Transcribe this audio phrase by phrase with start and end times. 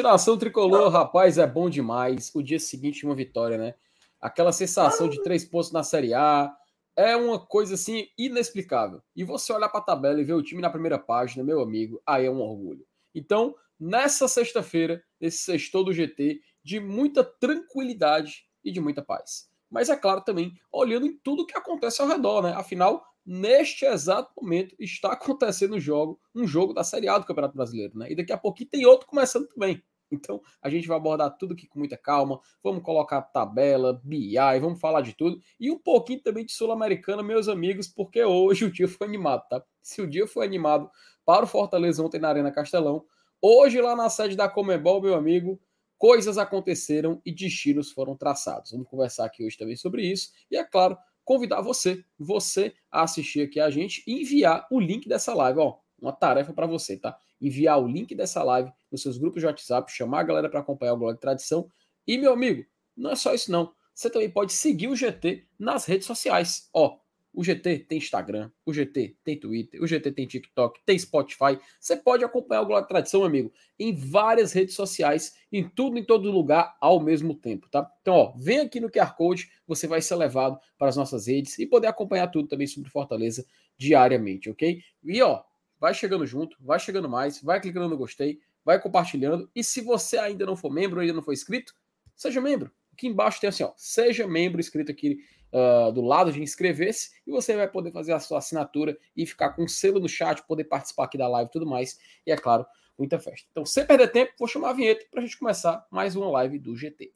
[0.00, 0.88] Nação tricolor.
[0.88, 2.30] Rapaz, é bom demais.
[2.34, 3.74] O dia seguinte, uma vitória, né?
[4.20, 6.54] Aquela sensação de três pontos na Série A
[6.96, 9.02] é uma coisa assim inexplicável.
[9.16, 12.00] E você olhar para a tabela e ver o time na primeira página, meu amigo,
[12.06, 12.86] aí é um orgulho.
[13.14, 19.50] Então, nessa sexta-feira, esse sextou do GT, de muita tranquilidade e de muita paz.
[19.70, 22.52] Mas é claro também, olhando em tudo que acontece ao redor, né?
[22.52, 27.56] Afinal, neste exato momento está acontecendo um jogo, um jogo da Série A do Campeonato
[27.56, 28.10] Brasileiro, né?
[28.10, 29.82] E daqui a pouquinho tem outro começando também.
[30.12, 32.40] Então, a gente vai abordar tudo aqui com muita calma.
[32.62, 35.40] Vamos colocar tabela, BI, vamos falar de tudo.
[35.58, 39.64] E um pouquinho também de Sul-Americana, meus amigos, porque hoje o dia foi animado, tá?
[39.82, 40.90] Se o dia foi animado
[41.24, 43.04] para o Fortaleza ontem na Arena Castelão,
[43.40, 45.60] hoje lá na sede da Comebol, meu amigo,
[45.96, 48.72] coisas aconteceram e destinos foram traçados.
[48.72, 50.32] Vamos conversar aqui hoje também sobre isso.
[50.50, 55.08] E é claro, convidar você, você a assistir aqui a gente e enviar o link
[55.08, 57.16] dessa live, ó, uma tarefa para você, tá?
[57.40, 60.92] Enviar o link dessa live nos seus grupos de WhatsApp, chamar a galera para acompanhar
[60.92, 61.68] o Blog Tradição.
[62.06, 62.64] E meu amigo,
[62.96, 63.72] não é só isso não.
[63.94, 66.68] Você também pode seguir o GT nas redes sociais.
[66.72, 66.98] Ó,
[67.34, 71.58] o GT tem Instagram, o GT tem Twitter, o GT tem TikTok, tem Spotify.
[71.80, 76.30] Você pode acompanhar o Globo Tradição, amigo, em várias redes sociais, em tudo, em todo
[76.30, 77.90] lugar, ao mesmo tempo, tá?
[78.02, 81.58] Então, ó, vem aqui no QR Code, você vai ser levado para as nossas redes
[81.58, 83.46] e poder acompanhar tudo também sobre Fortaleza
[83.78, 84.82] diariamente, ok?
[85.02, 85.42] E ó,
[85.80, 89.50] vai chegando junto, vai chegando mais, vai clicando no gostei, vai compartilhando.
[89.54, 91.74] E se você ainda não for membro, ainda não for inscrito,
[92.14, 92.70] seja membro.
[92.92, 95.18] Aqui embaixo tem assim, ó, seja membro inscrito aqui
[95.52, 99.50] uh, do lado de inscrever-se e você vai poder fazer a sua assinatura e ficar
[99.50, 101.98] com um selo no chat, poder participar aqui da live e tudo mais.
[102.26, 102.66] E é claro,
[102.98, 103.46] muita festa.
[103.50, 106.58] Então, sem perder tempo, vou chamar a vinheta para a gente começar mais uma live
[106.58, 107.12] do GT.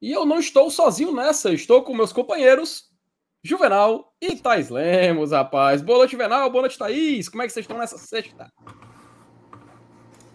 [0.00, 2.88] E eu não estou sozinho nessa, estou com meus companheiros
[3.42, 5.80] Juvenal e Thais Lemos, rapaz.
[5.82, 6.50] Boa noite, Juvenal.
[6.50, 7.28] Boa noite, Thaís.
[7.28, 8.52] Como é que vocês estão nessa sexta?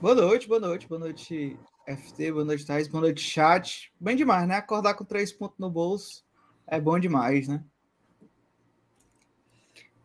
[0.02, 1.58] Boa noite, boa noite, boa noite,
[1.88, 3.94] FT, boa noite, Thaís, boa noite, chat.
[4.00, 4.56] Bem demais, né?
[4.56, 6.26] Acordar com três pontos no bolso
[6.68, 7.64] é bom demais, né?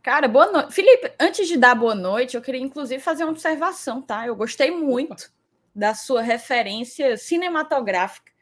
[0.03, 0.73] Cara, boa noite.
[0.73, 4.27] Felipe, antes de dar boa noite, eu queria inclusive fazer uma observação, tá?
[4.27, 5.33] Eu gostei muito Opa.
[5.75, 8.33] da sua referência cinematográfica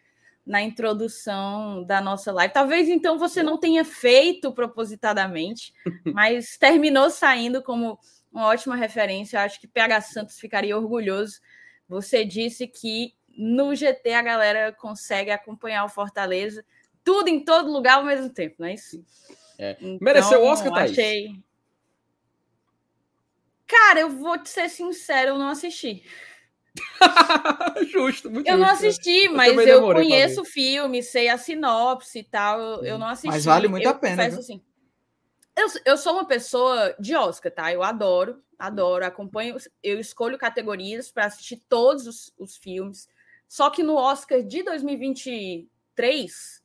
[0.47, 2.55] na introdução da nossa live.
[2.55, 5.75] Talvez então você não tenha feito propositadamente,
[6.15, 7.99] mas terminou saindo como
[8.33, 9.37] uma ótima referência.
[9.37, 11.41] Eu acho que PH Santos ficaria orgulhoso.
[11.89, 16.65] Você disse que no GT a galera consegue acompanhar o Fortaleza,
[17.05, 19.05] tudo em todo lugar ao mesmo tempo, não é isso?
[19.59, 19.77] É.
[19.81, 20.93] Então, Mereceu o Oscar, Thaís?
[20.93, 21.43] Achei...
[23.67, 26.05] Cara, eu vou te ser sincero, eu não assisti.
[27.91, 32.25] justo, muito Eu justo, não assisti, mas eu, conheço o filme, sei a sinopse e
[32.25, 32.61] tal.
[32.61, 33.29] Eu, eu não assisti.
[33.29, 34.27] Mas vale muito eu a pena.
[34.27, 34.63] Assim,
[35.57, 37.73] eu, eu sou uma pessoa de Oscar, tá?
[37.73, 39.57] Eu adoro, adoro, acompanho.
[39.83, 43.09] Eu escolho categorias para assistir todos os, os filmes.
[43.49, 46.63] Só que no Oscar de 2023,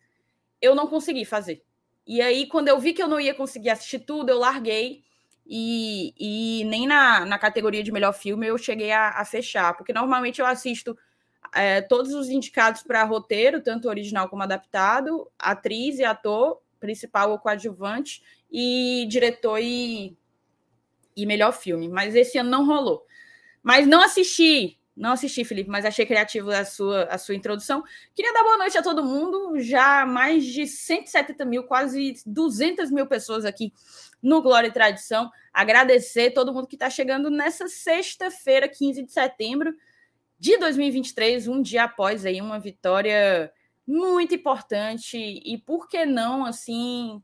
[0.61, 1.63] eu não consegui fazer.
[2.05, 5.03] E aí, quando eu vi que eu não ia conseguir assistir tudo, eu larguei
[5.53, 9.91] e, e nem na, na categoria de melhor filme eu cheguei a, a fechar, porque
[9.91, 10.97] normalmente eu assisto
[11.53, 17.37] é, todos os indicados para roteiro, tanto original como adaptado, atriz e ator, principal ou
[17.37, 20.17] coadjuvante, e diretor e,
[21.17, 21.89] e melhor filme.
[21.89, 23.05] Mas esse ano não rolou.
[23.61, 27.83] Mas não assisti, não assisti, Felipe, mas achei criativo a sua, a sua introdução.
[28.13, 29.59] Queria dar boa noite a todo mundo.
[29.59, 33.73] Já mais de 170 mil, quase 200 mil pessoas aqui
[34.21, 35.31] no Glória e Tradição.
[35.53, 39.73] Agradecer todo mundo que está chegando nessa sexta-feira, 15 de setembro
[40.41, 43.51] de 2023, um dia após aí uma vitória
[43.85, 47.21] muito importante e por que não assim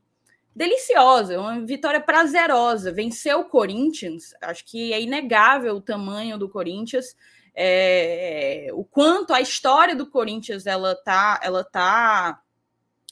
[0.54, 2.92] deliciosa, uma vitória prazerosa.
[2.92, 7.16] Venceu o Corinthians, acho que é inegável o tamanho do Corinthians,
[7.60, 12.40] é, o quanto a história do Corinthians ela tá, ela tá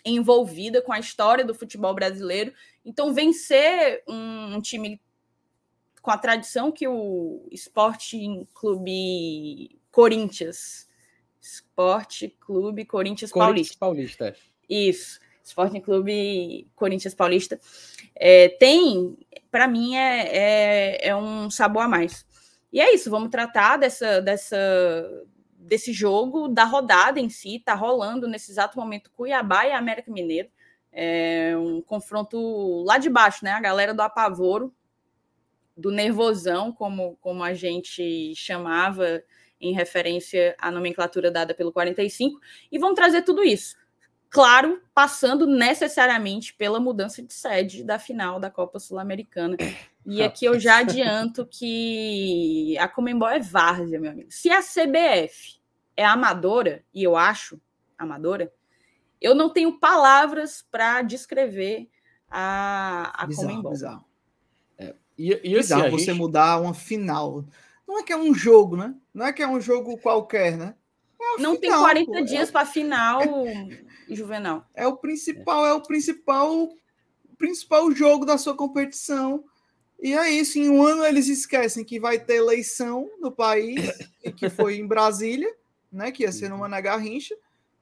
[0.05, 2.53] envolvida com a história do futebol brasileiro.
[2.85, 5.01] Então, vencer um, um time
[6.01, 10.89] com a tradição que o Esporte Clube Corinthians,
[11.41, 14.21] Esporte Clube Corinthians, Corinthians Paulista.
[14.21, 14.47] Paulista.
[14.71, 17.61] Isso, Esporte Clube Corinthians Paulista.
[18.15, 19.19] É, tem,
[19.51, 22.25] para mim, é, é, é um sabor a mais.
[22.73, 24.57] E é isso, vamos tratar dessa, dessa,
[25.59, 30.49] desse jogo, da rodada em si, tá rolando nesse exato momento Cuiabá e América Mineiro.
[30.93, 33.53] É um confronto lá de baixo, né?
[33.53, 34.75] A galera do apavoro,
[35.77, 39.23] do nervosão, como, como a gente chamava
[39.61, 42.41] em referência à nomenclatura dada pelo 45,
[42.71, 43.77] e vão trazer tudo isso.
[44.29, 49.57] Claro, passando necessariamente pela mudança de sede da final da Copa Sul-Americana.
[50.07, 54.31] E aqui eu já adianto que a Comembol é várzea, meu amigo.
[54.31, 55.57] Se a CBF
[55.97, 57.61] é amadora, e eu acho
[57.99, 58.53] amadora,
[59.21, 61.89] eu não tenho palavras para descrever
[62.31, 63.73] a, a bizarro, Comembol.
[63.73, 64.05] Bizarro.
[64.79, 66.19] É, e, e bizarro assim, você gente...
[66.19, 67.45] mudar uma final.
[67.87, 68.95] Não é que é um jogo, né?
[69.13, 70.75] Não é que é um jogo qualquer, né?
[71.21, 72.21] É não final, tem 40 pô.
[72.25, 72.53] dias é...
[72.53, 73.23] para final,
[74.09, 74.65] Juvenal.
[74.73, 76.69] É o principal, é o principal,
[77.37, 79.45] principal jogo da sua competição.
[80.01, 83.91] E é isso, em um ano eles esquecem que vai ter eleição no país,
[84.23, 85.53] e que foi em Brasília,
[85.91, 86.13] né?
[86.13, 87.37] Que ia ser numa na Garrincha.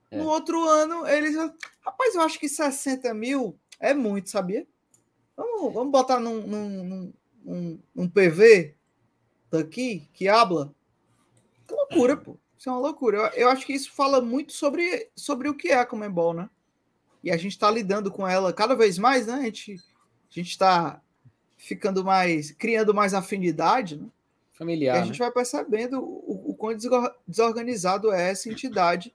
[0.09, 0.17] É.
[0.17, 1.35] No outro ano, eles.
[1.81, 4.65] Rapaz, eu acho que 60 mil é muito, sabia?
[5.35, 7.13] Vamos, vamos botar num, num,
[7.43, 8.73] num, num PV
[9.51, 10.73] daqui que habla.
[11.67, 12.37] Que loucura, pô.
[12.57, 13.17] Isso é uma loucura.
[13.17, 16.49] Eu, eu, acho que isso fala muito sobre, sobre o que é a Comembol, né?
[17.23, 19.33] E a gente está lidando com ela cada vez mais, né?
[19.33, 19.81] A gente
[20.35, 21.01] a está
[21.65, 22.51] ficando mais.
[22.51, 24.07] criando mais afinidade, né?
[24.53, 24.95] Familiar.
[24.95, 25.25] E a gente né?
[25.25, 26.75] vai percebendo o, o quão
[27.27, 29.13] desorganizado é essa entidade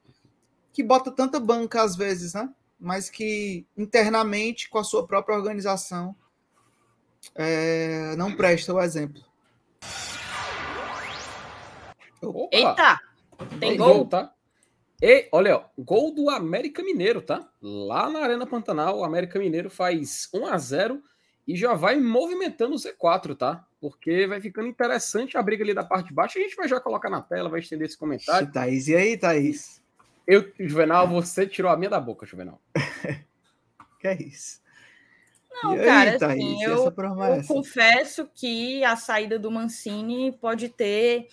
[0.73, 2.53] que bota tanta banca às vezes, né?
[2.79, 6.15] Mas que internamente, com a sua própria organização,
[7.35, 9.23] é, não presta o exemplo.
[12.23, 12.49] Opa.
[12.53, 13.01] Eita!
[13.59, 13.95] Tem gol?
[13.95, 14.35] gol, tá?
[15.01, 17.49] E, olha, ó, gol do América Mineiro, tá?
[17.63, 21.03] Lá na Arena Pantanal, o América Mineiro faz 1 a 0
[21.51, 23.67] e já vai movimentando o Z4, tá?
[23.81, 26.39] Porque vai ficando interessante a briga ali da parte de baixo.
[26.39, 28.53] A gente vai já colocar na tela, vai estender esse comentário.
[28.53, 29.83] Thaís, e aí, Thaís?
[30.25, 32.63] Eu, Juvenal, você tirou a minha da boca, Juvenal.
[33.99, 34.61] que é isso?
[35.61, 41.27] Não, aí, cara, Thaís, assim, eu, eu confesso que a saída do Mancini pode ter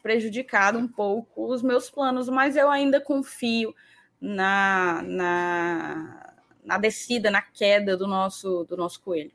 [0.00, 3.74] prejudicado um pouco os meus planos, mas eu ainda confio
[4.20, 6.34] na, na,
[6.64, 9.32] na descida, na queda do nosso, do nosso coelho.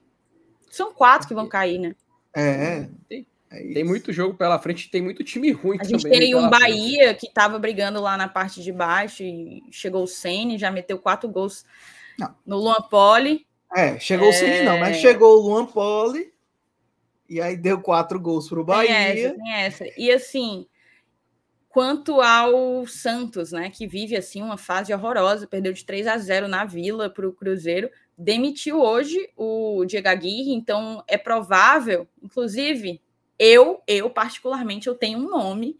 [0.71, 1.95] São quatro que vão cair, né?
[2.33, 2.87] É.
[3.09, 6.49] Tem, é tem muito jogo pela frente, tem muito time ruim A gente tem um
[6.49, 7.19] Bahia frente.
[7.19, 11.27] que estava brigando lá na parte de baixo e chegou o Sene, já meteu quatro
[11.29, 11.65] gols
[12.17, 12.33] não.
[12.45, 13.45] no Luan Poli.
[13.75, 14.29] É, chegou é...
[14.29, 16.31] o Sene não, mas chegou o Luan Poli
[17.29, 18.87] e aí deu quatro gols para o Bahia.
[18.87, 19.85] Tem essa, tem essa.
[19.97, 20.65] E assim,
[21.67, 26.47] quanto ao Santos, né, que vive assim uma fase horrorosa, perdeu de 3 a 0
[26.47, 33.01] na Vila para o Cruzeiro, demitiu hoje o Diego Aguirre, então é provável, inclusive,
[33.37, 35.79] eu, eu particularmente, eu tenho um nome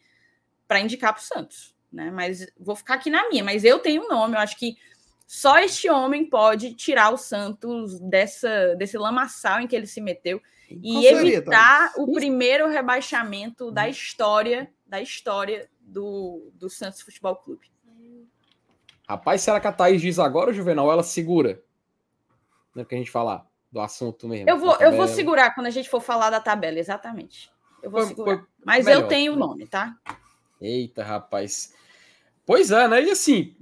[0.68, 2.10] para indicar para o Santos, né?
[2.12, 4.78] Mas vou ficar aqui na minha, mas eu tenho um nome, eu acho que
[5.28, 10.42] só este homem pode tirar o Santos dessa desse lamaçal em que ele se meteu
[10.70, 17.72] e evitar o primeiro rebaixamento da história da história do, do Santos Futebol Clube.
[19.08, 21.64] Rapaz, será que a Thaís diz agora, Juvenal, ela segura?
[22.76, 24.50] Não é que a gente falar do assunto mesmo.
[24.50, 27.50] Eu vou, eu vou segurar quando a gente for falar da tabela, exatamente.
[27.82, 28.38] Eu vou foi, segurar.
[28.38, 29.02] Foi Mas melhor.
[29.02, 29.96] eu tenho o nome, tá?
[30.60, 31.74] Eita, rapaz.
[32.46, 33.02] Pois é, né?
[33.04, 33.56] E assim,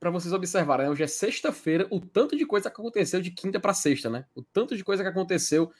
[0.00, 0.92] para vocês observarem, né?
[0.92, 4.24] hoje é sexta-feira, o tanto de coisa que aconteceu de quinta para sexta, né?
[4.34, 5.70] O tanto de coisa que aconteceu.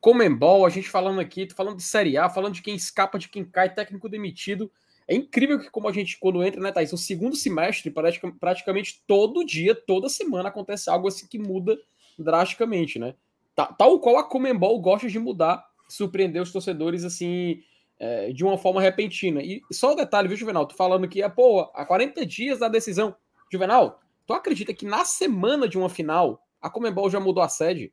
[0.00, 3.44] Comembol, a gente falando aqui, falando de Série A, falando de quem escapa, de quem
[3.44, 4.70] cai, técnico demitido.
[5.08, 7.92] É incrível que, como a gente, quando entra, né, Thaís, o segundo semestre,
[8.40, 11.78] praticamente todo dia, toda semana, acontece algo assim que muda
[12.18, 13.14] drasticamente, né?
[13.54, 17.62] Tal qual a Comembol gosta de mudar, surpreender os torcedores, assim,
[17.98, 19.42] é, de uma forma repentina.
[19.42, 20.66] E só o um detalhe, viu, Juvenal?
[20.66, 23.16] Tu falando que, é, pô, há 40 dias da decisão.
[23.50, 27.92] Juvenal, tu acredita que na semana de uma final, a Comembol já mudou a sede?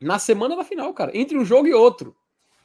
[0.00, 2.14] Na semana da final, cara, entre um jogo e outro.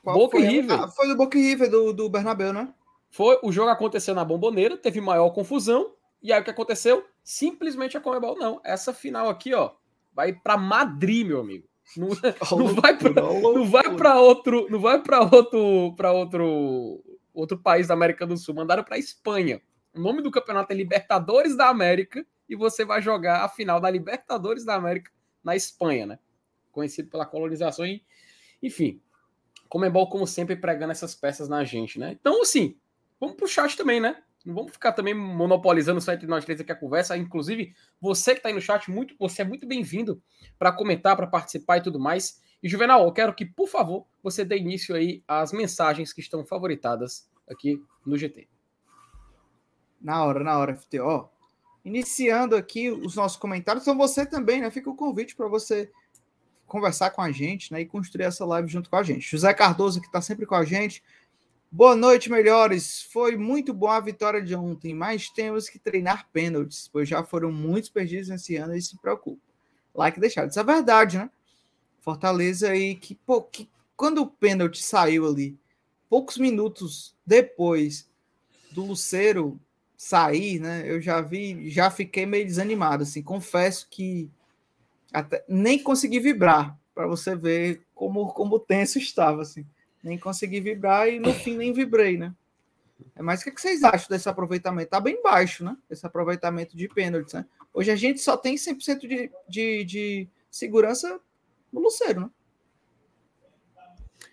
[0.03, 0.45] Qual Boca foi?
[0.45, 0.79] River.
[0.79, 2.73] Ah, foi do Boca River, do, do Bernabéu, né?
[3.09, 7.05] Foi, o jogo aconteceu na Bomboneira, teve maior confusão, e aí o que aconteceu?
[7.23, 9.71] Simplesmente a Comebol, não, essa final aqui, ó,
[10.13, 11.67] vai para Madrid, meu amigo.
[11.95, 12.09] Não,
[12.57, 17.87] não vai para não vai para outro, não vai para outro, para outro outro país
[17.87, 19.61] da América do Sul, mandaram para Espanha.
[19.93, 23.89] O nome do campeonato é Libertadores da América e você vai jogar a final da
[23.89, 25.11] Libertadores da América
[25.43, 26.19] na Espanha, né?
[26.71, 28.03] Conhecido pela colonização e,
[28.61, 29.01] enfim,
[29.71, 32.11] Comembol, como sempre, pregando essas peças na gente, né?
[32.11, 32.77] Então, assim,
[33.17, 34.21] vamos pro chat também, né?
[34.45, 37.15] Não vamos ficar também monopolizando só entre nós três aqui a conversa.
[37.15, 40.21] Inclusive, você que está aí no chat, muito, você é muito bem-vindo
[40.57, 42.41] para comentar, para participar e tudo mais.
[42.63, 46.45] E, Juvenal, eu quero que, por favor, você dê início aí às mensagens que estão
[46.45, 48.47] favoritadas aqui no GT.
[49.99, 51.29] Na hora, na hora, FTO.
[51.83, 54.69] Iniciando aqui os nossos comentários, então você também, né?
[54.69, 55.91] Fica o convite para você
[56.71, 59.29] conversar com a gente né, e construir essa live junto com a gente.
[59.29, 61.03] José Cardoso, que está sempre com a gente.
[61.73, 63.01] Boa noite, melhores.
[63.03, 67.49] Foi muito boa a vitória de ontem, mas temos que treinar pênaltis, pois já foram
[67.49, 69.41] muitos perdidos nesse ano e se preocupa.
[69.95, 70.49] Like deixado.
[70.49, 71.29] Isso é verdade, né?
[72.01, 75.57] Fortaleza aí que, pô, que quando o pênalti saiu ali,
[76.09, 78.05] poucos minutos depois
[78.71, 79.57] do Luceiro
[79.95, 80.83] sair, né?
[80.85, 83.23] Eu já vi, já fiquei meio desanimado, assim.
[83.23, 84.29] Confesso que
[85.13, 89.65] até, nem consegui vibrar para você ver como como tenso estava, assim
[90.03, 92.33] nem consegui vibrar e no fim nem vibrei, né?
[93.15, 94.89] É, mas o que, vocês acham desse aproveitamento?
[94.89, 95.75] Tá bem baixo, né?
[95.89, 97.45] Esse aproveitamento de pênaltis, né?
[97.73, 101.19] Hoje a gente só tem 100% de, de, de segurança
[101.71, 102.29] no Luceiro, né?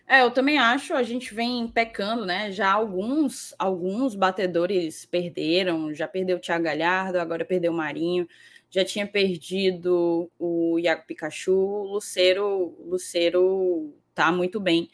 [0.06, 2.50] É, eu também acho, a gente vem pecando, né?
[2.50, 8.26] Já alguns alguns batedores perderam, já perdeu o Thiago Galhardo, agora perdeu o Marinho,
[8.70, 14.88] já tinha perdido o Iago Pikachu, o Luceiro, Luceiro tá muito bem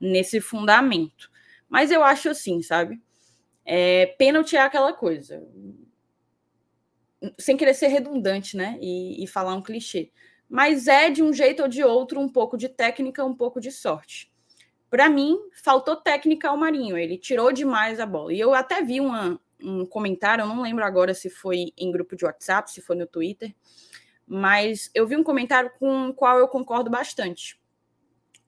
[0.00, 1.30] nesse fundamento.
[1.68, 3.00] Mas eu acho assim, sabe?
[3.64, 5.46] É, pênalti é aquela coisa.
[7.38, 8.78] Sem querer ser redundante, né?
[8.80, 10.10] E, e falar um clichê.
[10.48, 13.70] Mas é de um jeito ou de outro um pouco de técnica, um pouco de
[13.70, 14.32] sorte.
[14.88, 16.96] Para mim, faltou técnica ao Marinho.
[16.96, 18.32] Ele tirou demais a bola.
[18.32, 22.16] E eu até vi uma, um comentário, eu não lembro agora se foi em grupo
[22.16, 23.54] de WhatsApp, se foi no Twitter,
[24.26, 27.58] mas eu vi um comentário com o qual eu concordo bastante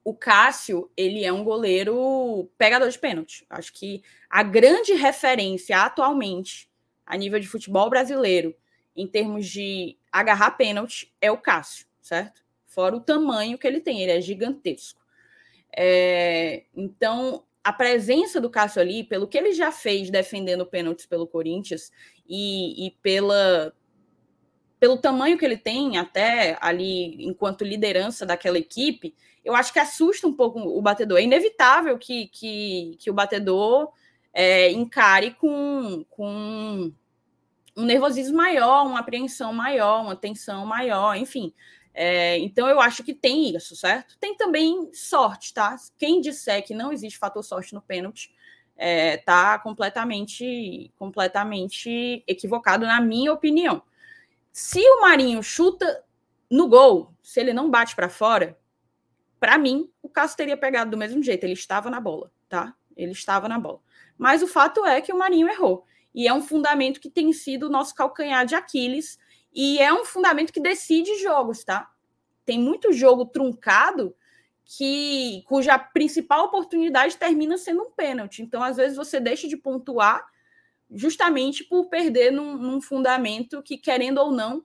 [0.03, 3.45] o Cássio, ele é um goleiro pegador de pênalti.
[3.49, 6.69] Acho que a grande referência atualmente
[7.05, 8.55] a nível de futebol brasileiro
[8.95, 12.43] em termos de agarrar pênalti é o Cássio, certo?
[12.65, 15.01] Fora o tamanho que ele tem, ele é gigantesco.
[15.75, 21.27] É, então, a presença do Cássio ali, pelo que ele já fez defendendo pênaltis pelo
[21.27, 21.91] Corinthians
[22.27, 23.73] e, e pela,
[24.81, 29.13] pelo tamanho que ele tem, até ali enquanto liderança daquela equipe,
[29.45, 31.19] eu acho que assusta um pouco o batedor.
[31.19, 33.91] É inevitável que, que, que o batedor
[34.33, 36.91] é, encare com, com
[37.77, 41.53] um nervosismo maior, uma apreensão maior, uma tensão maior, enfim.
[41.93, 44.17] É, então eu acho que tem isso, certo?
[44.19, 45.75] Tem também sorte, tá?
[45.95, 48.31] Quem disser que não existe fator sorte no pênalti
[48.75, 53.83] é, tá completamente, completamente equivocado, na minha opinião.
[54.51, 56.03] Se o Marinho chuta
[56.49, 58.57] no gol, se ele não bate para fora,
[59.39, 61.43] para mim, o Cássio teria pegado do mesmo jeito.
[61.43, 62.75] Ele estava na bola, tá?
[62.95, 63.79] Ele estava na bola.
[64.17, 65.85] Mas o fato é que o Marinho errou.
[66.13, 69.17] E é um fundamento que tem sido o nosso calcanhar de Aquiles.
[69.53, 71.89] E é um fundamento que decide jogos, tá?
[72.45, 74.15] Tem muito jogo truncado
[74.65, 78.41] que cuja principal oportunidade termina sendo um pênalti.
[78.41, 80.25] Então, às vezes, você deixa de pontuar
[80.91, 84.63] justamente por perder num, num fundamento que, querendo ou não,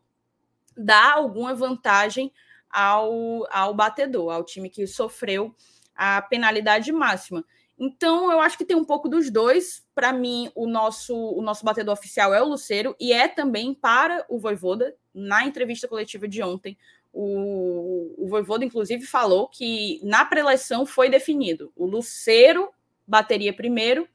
[0.76, 2.32] dá alguma vantagem
[2.70, 5.54] ao, ao batedor, ao time que sofreu
[5.94, 7.44] a penalidade máxima.
[7.78, 9.86] Então, eu acho que tem um pouco dos dois.
[9.94, 14.24] Para mim, o nosso, o nosso batedor oficial é o Luceiro e é também para
[14.28, 14.94] o Voivoda.
[15.14, 16.76] Na entrevista coletiva de ontem,
[17.12, 22.70] o, o Voivoda, inclusive, falou que na preleção foi definido: o Luceiro
[23.06, 24.06] bateria primeiro,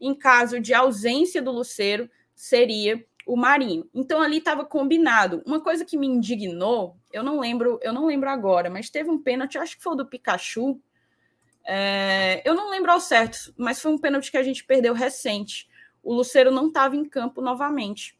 [0.00, 3.88] em caso de ausência do Luceiro, seria o Marinho.
[3.92, 5.42] Então ali estava combinado.
[5.44, 9.22] Uma coisa que me indignou, eu não lembro, eu não lembro agora, mas teve um
[9.22, 10.80] pênalti, acho que foi o do Pikachu.
[11.66, 15.68] É, eu não lembro ao certo, mas foi um pênalti que a gente perdeu recente.
[16.02, 18.18] O Luceiro não estava em campo novamente.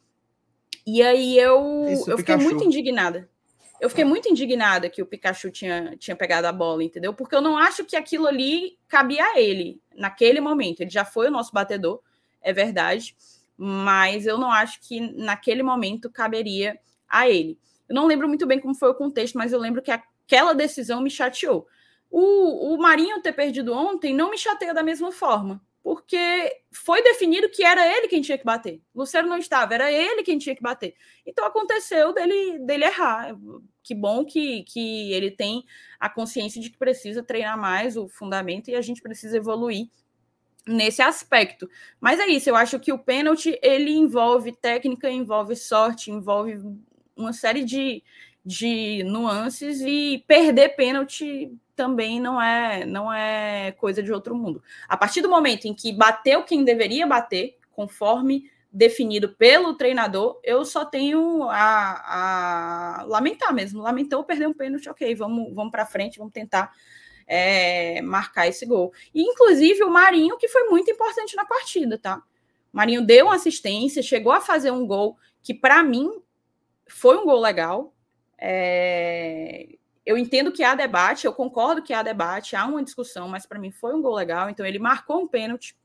[0.87, 2.50] E aí eu, Isso, eu fiquei Pikachu.
[2.50, 3.30] muito indignada.
[3.80, 7.14] Eu fiquei muito indignada que o Pikachu tinha, tinha pegado a bola, entendeu?
[7.14, 10.80] Porque eu não acho que aquilo ali cabia a ele naquele momento.
[10.80, 12.00] Ele já foi o nosso batedor,
[12.42, 13.14] é verdade
[13.61, 17.58] mas eu não acho que naquele momento caberia a ele.
[17.88, 21.00] Eu não lembro muito bem como foi o contexto, mas eu lembro que aquela decisão
[21.00, 21.66] me chateou.
[22.08, 27.49] O, o Marinho ter perdido ontem não me chateia da mesma forma, porque foi definido
[27.49, 28.80] que era ele quem tinha que bater.
[28.92, 30.94] O Luciano não estava, era ele quem tinha que bater.
[31.25, 33.37] Então aconteceu dele, dele errar.
[33.82, 35.64] Que bom que, que ele tem
[35.99, 39.88] a consciência de que precisa treinar mais o fundamento e a gente precisa evoluir
[40.66, 41.68] nesse aspecto.
[42.00, 46.61] Mas é isso, eu acho que o pênalti ele envolve técnica, envolve sorte, envolve
[47.16, 48.02] uma série de,
[48.44, 54.61] de nuances e perder pênalti também não é não é coisa de outro mundo.
[54.88, 60.64] A partir do momento em que bateu quem deveria bater, conforme definido pelo treinador, eu
[60.64, 63.80] só tenho a, a lamentar mesmo.
[63.80, 66.73] Lamentou perder um pênalti, ok, vamos, vamos para frente, vamos tentar
[67.28, 68.92] é, marcar esse gol.
[69.14, 72.20] E, inclusive, o Marinho, que foi muito importante na partida, tá?
[72.73, 76.11] O Marinho deu uma assistência, chegou a fazer um gol que, para mim,
[76.88, 77.94] foi um gol legal.
[78.37, 79.78] É...
[80.09, 83.59] Eu entendo que há debate, eu concordo que há debate, há uma discussão, mas para
[83.59, 84.49] mim foi um gol legal.
[84.49, 85.77] Então, ele marcou um pênalti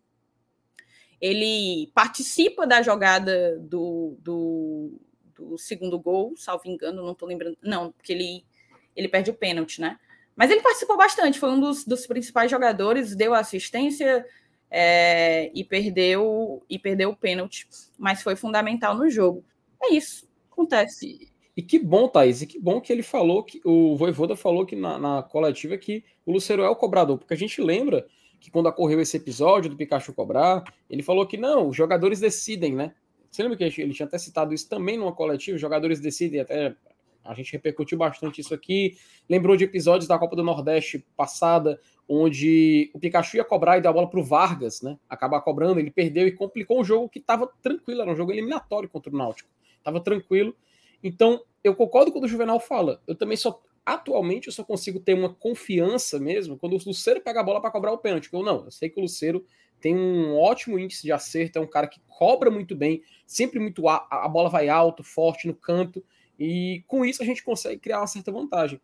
[1.24, 5.00] ele participa da jogada do, do,
[5.34, 7.58] do segundo gol, salvo engano, não estou lembrando.
[7.62, 8.46] Não, porque ele,
[8.94, 9.98] ele perde o pênalti, né?
[10.36, 14.26] Mas ele participou bastante, foi um dos, dos principais jogadores, deu assistência
[14.70, 19.46] é, e perdeu e perdeu o pênalti, mas foi fundamental no jogo.
[19.82, 21.32] É isso, acontece.
[21.56, 24.76] E, que bom, Thaís, e que bom que ele falou, que o Voivoda falou que
[24.76, 28.08] na, na coletiva que o Lucero é o cobrador, porque a gente lembra
[28.40, 32.74] que quando ocorreu esse episódio do Pikachu cobrar, ele falou que não, os jogadores decidem,
[32.74, 32.94] né?
[33.30, 35.56] Você lembra que ele tinha até citado isso também numa coletiva?
[35.56, 36.76] Os jogadores decidem, até
[37.24, 38.98] a gente repercutiu bastante isso aqui.
[39.30, 43.90] Lembrou de episódios da Copa do Nordeste passada, onde o Pikachu ia cobrar e deu
[43.90, 45.00] a bola para o Vargas, né?
[45.10, 48.90] Acabar cobrando, ele perdeu e complicou um jogo que estava tranquilo, era um jogo eliminatório
[48.90, 49.50] contra o Náutico.
[49.78, 50.56] Estava tranquilo.
[51.04, 53.02] Então, eu concordo com o Juvenal fala.
[53.06, 53.62] Eu também só.
[53.86, 57.70] Atualmente, eu só consigo ter uma confiança mesmo quando o Luceiro pega a bola para
[57.70, 58.30] cobrar o pênalti.
[58.32, 59.46] Eu não, eu sei que o Luceiro
[59.82, 63.86] tem um ótimo índice de acerto, é um cara que cobra muito bem, sempre muito.
[63.90, 66.02] A, a bola vai alto, forte no canto.
[66.40, 68.80] E com isso a gente consegue criar uma certa vantagem.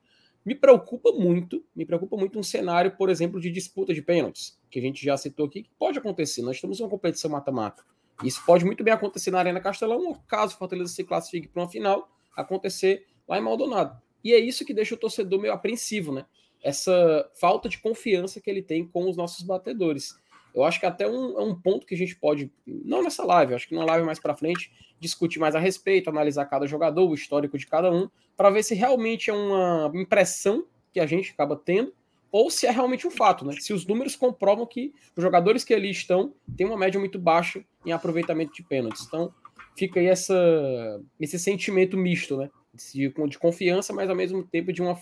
[0.46, 4.80] Me preocupa muito, me preocupa muito um cenário, por exemplo, de disputa de pênaltis, que
[4.80, 6.42] a gente já citou aqui, que pode acontecer.
[6.42, 7.84] Nós estamos em uma competição mata-mata.
[8.24, 11.64] Isso pode muito bem acontecer na Arena Castelão, ou caso o Fortaleza se classifique para
[11.64, 14.00] uma final, acontecer lá em Maldonado.
[14.24, 16.26] E é isso que deixa o torcedor meio apreensivo, né?
[16.62, 20.20] Essa falta de confiança que ele tem com os nossos batedores.
[20.54, 23.54] Eu acho que até um, é um ponto que a gente pode, não nessa live,
[23.54, 27.14] acho que numa live mais para frente, discutir mais a respeito, analisar cada jogador, o
[27.14, 31.56] histórico de cada um, para ver se realmente é uma impressão que a gente acaba
[31.56, 31.94] tendo
[32.32, 33.54] ou se é realmente um fato, né?
[33.60, 37.64] Se os números comprovam que os jogadores que ali estão têm uma média muito baixa
[37.86, 39.06] em aproveitamento de pênaltis.
[39.08, 39.34] Então,
[39.76, 42.50] fica aí essa, esse sentimento misto, né?
[42.74, 44.98] De, de confiança, mas ao mesmo tempo de uma,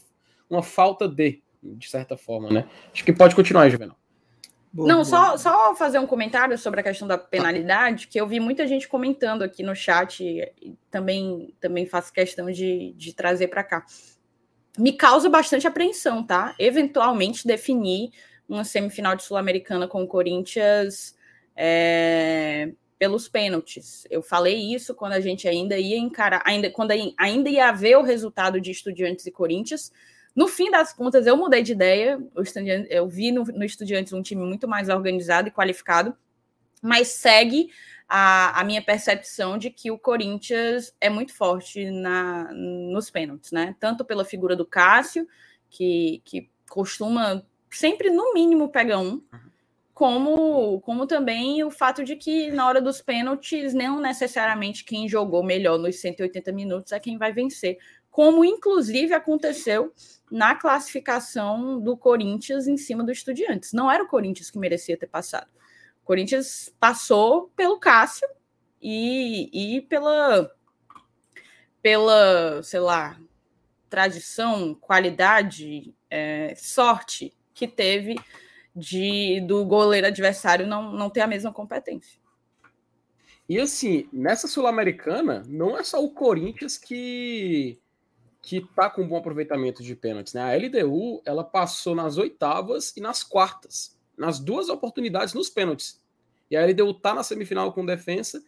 [0.50, 2.68] uma falta de, de certa forma, né?
[2.94, 3.98] Acho que pode continuar, Juvenal.
[4.72, 5.06] Boa, Não, boa.
[5.06, 8.88] Só, só fazer um comentário sobre a questão da penalidade, que eu vi muita gente
[8.88, 13.86] comentando aqui no chat, e também, também faço questão de, de trazer para cá.
[14.78, 16.54] Me causa bastante apreensão, tá?
[16.60, 18.12] Eventualmente definir
[18.48, 21.16] uma semifinal de Sul-Americana com o Corinthians
[21.56, 24.06] é, pelos pênaltis.
[24.10, 28.04] Eu falei isso quando a gente ainda ia encarar, ainda, quando ainda ia haver o
[28.04, 29.92] resultado de Estudiantes e Corinthians
[30.38, 32.20] no fim das contas, eu mudei de ideia.
[32.92, 36.16] Eu vi no, no Estudiantes um time muito mais organizado e qualificado,
[36.80, 37.72] mas segue
[38.08, 43.76] a, a, minha percepção de que o Corinthians é muito forte na, nos pênaltis, né?
[43.80, 45.28] Tanto pela figura do Cássio,
[45.70, 49.22] que, que costuma sempre, no mínimo, pegar um,
[49.94, 55.44] como, como também o fato de que na hora dos pênaltis, não necessariamente quem jogou
[55.44, 57.78] melhor nos 180 minutos é quem vai vencer,
[58.12, 59.92] como inclusive aconteceu
[60.32, 63.74] na classificação do Corinthians em cima do Estudiantes.
[63.74, 65.48] Não era o Corinthians que merecia ter passado.
[66.08, 68.26] Corinthians passou pelo Cássio
[68.82, 70.50] e, e pela,
[71.82, 73.20] pela, sei lá,
[73.90, 78.16] tradição, qualidade, é, sorte que teve
[78.74, 82.18] de do goleiro adversário não, não ter a mesma competência.
[83.50, 87.78] E assim, nessa Sul-Americana, não é só o Corinthians que
[88.42, 90.42] que tá com um bom aproveitamento de pênaltis, né?
[90.42, 96.02] A LDU, ela passou nas oitavas e nas quartas, nas duas oportunidades nos pênaltis.
[96.50, 98.44] E a LDU tá na semifinal com defesa,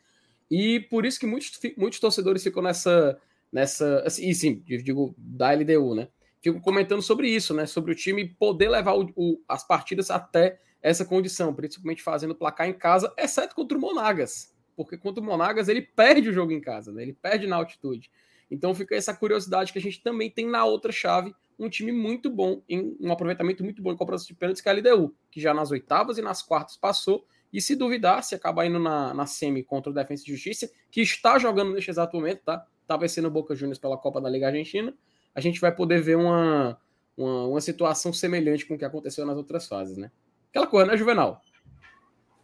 [0.49, 3.19] e por isso que muitos, muitos torcedores ficam nessa
[3.51, 6.07] nessa, assim, e sim, digo da LDU, né?
[6.41, 7.65] Fico comentando sobre isso, né?
[7.65, 12.67] Sobre o time poder levar o, o, as partidas até essa condição, principalmente fazendo placar
[12.69, 16.61] em casa, exceto contra o Monagas, porque contra o Monagas ele perde o jogo em
[16.61, 17.01] casa, né?
[17.01, 18.09] Ele perde na altitude.
[18.49, 22.29] Então fica essa curiosidade que a gente também tem na outra chave um time muito
[22.29, 25.41] bom, em um aproveitamento muito bom em cobrança de pênaltis, que é a LDU, que
[25.41, 27.25] já nas oitavas e nas quartas passou.
[27.51, 31.01] E se duvidar, se acabar indo na, na semi contra o Defensa e Justiça, que
[31.01, 32.65] está jogando neste exato momento, tá?
[32.87, 34.93] Tá vencendo o Boca Juniors pela Copa da Liga Argentina,
[35.35, 36.79] a gente vai poder ver uma,
[37.17, 40.11] uma, uma situação semelhante com o que aconteceu nas outras fases, né?
[40.49, 41.41] Aquela coisa, né, Juvenal?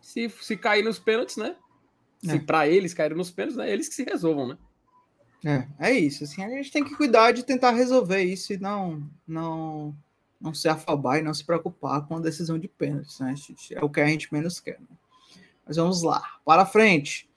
[0.02, 1.56] Se, se cair nos pênaltis, né?
[2.24, 2.40] Se é.
[2.40, 3.72] para eles caírem nos pênaltis, né?
[3.72, 4.58] Eles que se resolvam, né?
[5.46, 6.24] É, é isso.
[6.24, 9.96] Assim, a gente tem que cuidar de tentar resolver isso e não, não,
[10.42, 13.20] não se afobar e não se preocupar com a decisão de pênaltis.
[13.20, 13.36] Né?
[13.74, 14.80] É o que a gente menos quer.
[14.80, 14.88] Né?
[15.66, 17.30] Mas vamos lá, para frente.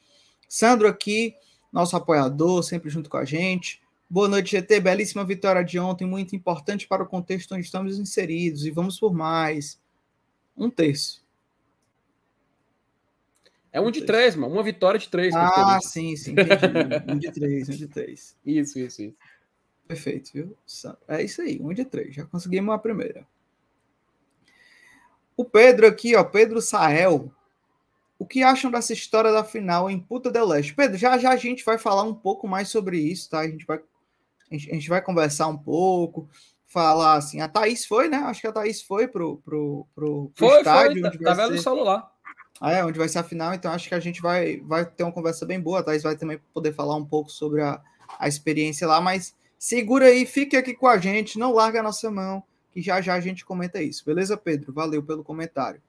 [0.49, 1.35] Sandro aqui,
[1.71, 3.83] nosso apoiador, sempre junto com a gente.
[4.09, 4.81] Boa noite, GT.
[4.81, 8.65] Belíssima vitória de ontem, muito importante para o contexto onde estamos inseridos.
[8.65, 9.79] E vamos por mais.
[10.57, 11.28] Um terço.
[13.79, 14.53] É um de três, mano.
[14.53, 15.33] Uma vitória de três.
[15.37, 16.35] Ah, sim, sim.
[17.09, 18.37] um de três, um de três.
[18.45, 19.17] Isso, isso, isso.
[19.87, 20.57] Perfeito, viu?
[21.07, 22.15] É isso aí, um de três.
[22.15, 23.25] Já conseguimos a primeira.
[25.37, 27.33] O Pedro aqui, ó, Pedro Sael.
[28.19, 30.75] o que acham dessa história da final em Puta del Leste?
[30.75, 33.39] Pedro, já já a gente vai falar um pouco mais sobre isso, tá?
[33.41, 33.79] A gente vai,
[34.51, 36.29] a gente, a gente vai conversar um pouco,
[36.67, 37.41] falar assim.
[37.41, 38.19] A Thaís foi, né?
[38.19, 41.01] Acho que a Thaís foi pro, pro, pro, pro foi, estádio.
[41.01, 42.18] Foi, tá, vendo o celular.
[42.61, 45.13] É, onde vai ser a final, então acho que a gente vai, vai ter uma
[45.13, 45.79] conversa bem boa.
[45.79, 47.81] A Thaís vai também poder falar um pouco sobre a,
[48.19, 52.11] a experiência lá, mas segura aí, fique aqui com a gente, não larga a nossa
[52.11, 52.43] mão,
[52.73, 54.05] que já já a gente comenta isso.
[54.05, 54.73] Beleza, Pedro?
[54.73, 55.81] Valeu pelo comentário.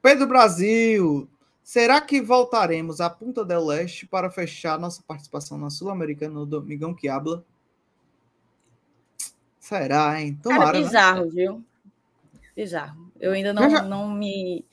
[0.00, 1.28] Pedro Brasil,
[1.62, 6.94] será que voltaremos à Punta del Leste para fechar nossa participação na Sul-Americana no Domingão
[6.94, 7.44] que habla?
[9.60, 10.36] Será, hein?
[10.42, 10.84] Tomara, Cara, né?
[10.84, 11.30] bizarro, né?
[11.30, 11.64] viu?
[12.54, 13.12] Bizarro.
[13.18, 13.82] Eu ainda não, já...
[13.82, 14.64] não me.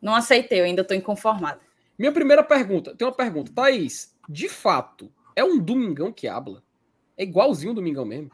[0.00, 1.60] Não aceitei, eu ainda estou inconformada.
[1.98, 3.50] Minha primeira pergunta, tem uma pergunta.
[3.52, 6.62] Thaís, de fato, é um Domingão que habla?
[7.16, 8.30] É igualzinho o Domingão mesmo?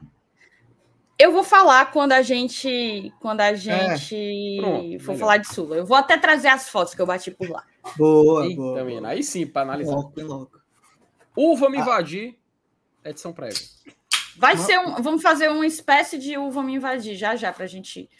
[1.18, 3.56] Eu vou falar quando a gente quando a é.
[3.56, 4.60] gente é.
[4.60, 5.18] Pronto, for melhor.
[5.18, 5.76] falar de Sula.
[5.76, 7.64] Eu vou até trazer as fotos que eu bati por lá.
[7.96, 8.78] Boa, Eita, boa.
[8.78, 9.06] Também.
[9.06, 9.92] Aí sim, para analisar.
[9.92, 10.60] Louco, louco.
[11.36, 11.80] Uva me ah.
[11.80, 12.36] invadir,
[13.04, 13.60] edição prévia.
[14.36, 17.68] Vai ser um, vamos fazer uma espécie de uva me invadir já já para a
[17.68, 18.10] gente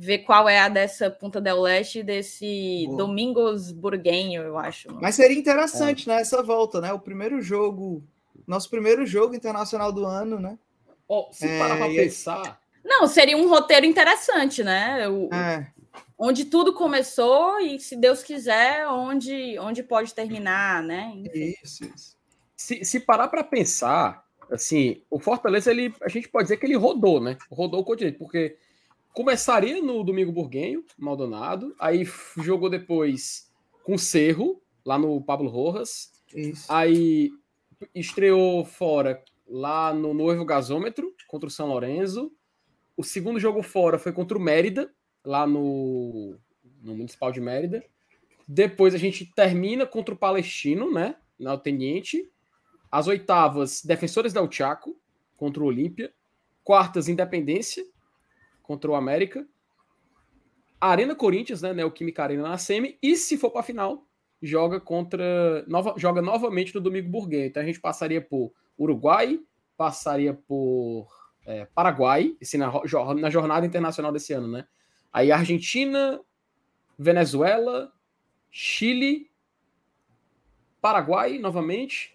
[0.00, 2.98] ver qual é a dessa Punta del Leste desse boa.
[2.98, 4.86] Domingos Burguenho, eu acho.
[5.00, 6.14] Mas seria interessante, é.
[6.14, 6.92] né, essa volta, né?
[6.92, 8.04] O primeiro jogo,
[8.46, 10.56] nosso primeiro jogo internacional do ano, né?
[11.08, 12.60] Oh, se é, parar para pensar.
[12.84, 15.08] Não, seria um roteiro interessante, né?
[15.08, 15.66] O, é.
[16.16, 21.12] Onde tudo começou e, se Deus quiser, onde, onde pode terminar, né?
[21.16, 21.54] Enfim.
[21.60, 22.16] Isso, isso.
[22.56, 26.76] Se, se parar para pensar, assim, o Fortaleza, ele, a gente pode dizer que ele
[26.76, 27.36] rodou, né?
[27.50, 28.56] Rodou o continente, porque
[29.12, 32.06] começaria no Domingo Burguenho, Maldonado, aí
[32.38, 33.50] jogou depois
[33.82, 36.12] com Cerro, lá no Pablo Rojas.
[36.34, 36.70] Isso.
[36.70, 37.30] Aí
[37.94, 42.30] estreou fora lá no Noivo Gasômetro, contra o São Lourenço.
[42.96, 44.92] O segundo jogo fora foi contra o Mérida,
[45.24, 46.36] lá no,
[46.82, 47.84] no Municipal de Mérida.
[48.46, 51.16] Depois a gente termina contra o Palestino, né?
[51.38, 52.30] Na Teniente.
[52.90, 54.98] As oitavas, Defensores del Chaco,
[55.36, 56.12] contra o Olímpia.
[56.64, 57.84] Quartas, Independência,
[58.68, 59.48] contra o América.
[60.78, 61.72] Arena Corinthians, né?
[61.72, 62.98] Neoquímica Arena na semi.
[63.02, 64.06] E se for para a final,
[64.42, 65.64] joga contra.
[65.66, 67.48] Nova, joga novamente no domingo burguês.
[67.48, 69.40] Então a gente passaria por Uruguai,
[69.76, 71.08] passaria por
[71.46, 72.70] é, Paraguai, esse na,
[73.16, 74.66] na jornada internacional desse ano, né?
[75.10, 76.20] Aí Argentina,
[76.98, 77.90] Venezuela,
[78.50, 79.30] Chile,
[80.80, 82.14] Paraguai novamente,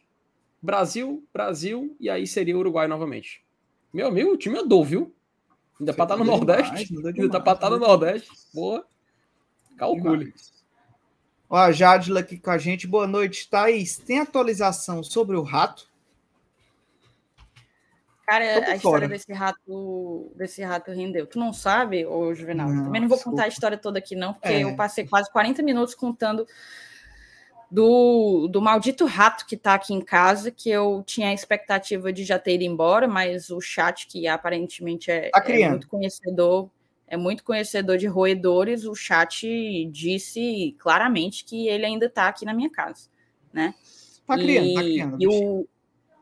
[0.61, 3.43] Brasil, Brasil, e aí seria Uruguai novamente.
[3.91, 5.13] Meu amigo, o time andou, viu?
[5.83, 6.95] Ainda para estar tá no Nordeste.
[6.95, 8.29] ainda tá para estar no Nordeste.
[8.53, 8.85] Boa.
[9.77, 10.33] Calcule.
[11.49, 12.87] Ó, a Jadila aqui com a gente.
[12.87, 13.97] Boa noite, Thaís.
[13.97, 15.91] Tem atualização sobre o rato?
[18.25, 21.27] Cara, a história desse rato, desse rato rendeu.
[21.27, 22.69] Tu não sabe, ô Juvenal?
[22.69, 23.35] Não, Também não vou desculpa.
[23.35, 24.63] contar a história toda aqui, não, porque é.
[24.63, 26.47] eu passei quase 40 minutos contando
[27.73, 32.23] do, do maldito rato que tá aqui em casa, que eu tinha a expectativa de
[32.23, 36.69] já ter ido embora, mas o chat, que aparentemente é, tá é muito conhecedor,
[37.07, 42.53] é muito conhecedor de roedores, o chat disse claramente que ele ainda tá aqui na
[42.53, 43.09] minha casa,
[43.51, 43.73] né?
[44.27, 45.17] Tá criando, e, tá criando.
[45.19, 45.67] E o,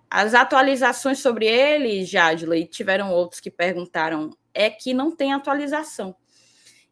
[0.09, 6.15] as atualizações sobre ele, Jadila, e tiveram outros que perguntaram, é que não tem atualização.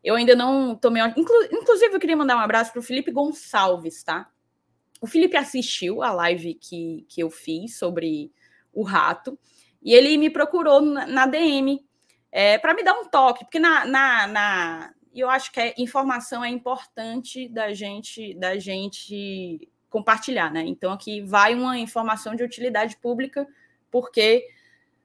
[0.04, 1.02] Eu ainda não tomei.
[1.16, 4.30] Inclu, inclusive, eu queria mandar um abraço para o Felipe Gonçalves, tá?
[5.02, 8.32] O Felipe assistiu a live que, que eu fiz sobre
[8.74, 9.38] o rato
[9.82, 11.80] e ele me procurou na, na DM
[12.32, 16.44] é, para me dar um toque, porque na, na, na, eu acho que a informação
[16.44, 20.64] é importante da gente da gente compartilhar, né?
[20.66, 23.48] Então aqui vai uma informação de utilidade pública,
[23.90, 24.48] porque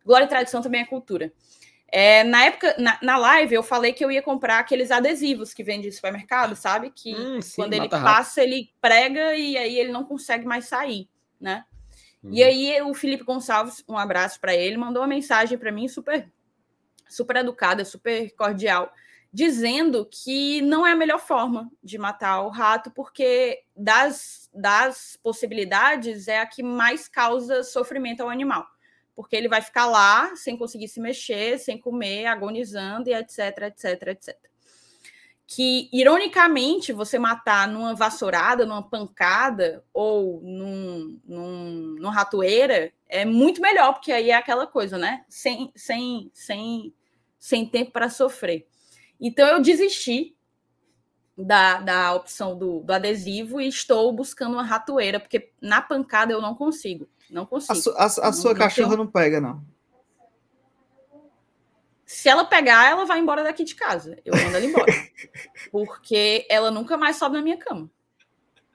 [0.04, 1.32] glória e tradição também é cultura.
[1.96, 5.62] É, na época, na, na, live, eu falei que eu ia comprar aqueles adesivos que
[5.62, 6.90] vende no supermercado, sabe?
[6.90, 8.52] Que hum, sim, quando ele passa, rápido.
[8.52, 11.08] ele prega e aí ele não consegue mais sair,
[11.40, 11.64] né?
[12.24, 12.30] Hum.
[12.32, 16.28] E aí o Felipe Gonçalves, um abraço para ele, mandou uma mensagem para mim super,
[17.08, 18.92] super educada, super cordial,
[19.32, 26.26] dizendo que não é a melhor forma de matar o rato, porque das, das possibilidades
[26.26, 28.66] é a que mais causa sofrimento ao animal.
[29.14, 34.08] Porque ele vai ficar lá sem conseguir se mexer, sem comer, agonizando e etc, etc,
[34.08, 34.36] etc.
[35.46, 43.60] Que, ironicamente, você matar numa vassourada, numa pancada ou num, num, numa ratoeira é muito
[43.60, 45.24] melhor, porque aí é aquela coisa, né?
[45.28, 46.94] Sem, sem, sem,
[47.38, 48.66] sem tempo para sofrer.
[49.20, 50.34] Então eu desisti
[51.36, 56.40] da, da opção do, do adesivo e estou buscando uma ratoeira, porque na pancada eu
[56.40, 57.08] não consigo.
[57.30, 57.72] Não consigo.
[57.72, 58.98] A, su, a, a não, sua não cachorra tenho...
[58.98, 59.62] não pega, não.
[62.04, 64.18] Se ela pegar, ela vai embora daqui de casa.
[64.24, 64.86] Eu mando ela embora.
[65.72, 67.90] Porque ela nunca mais sobe na minha cama.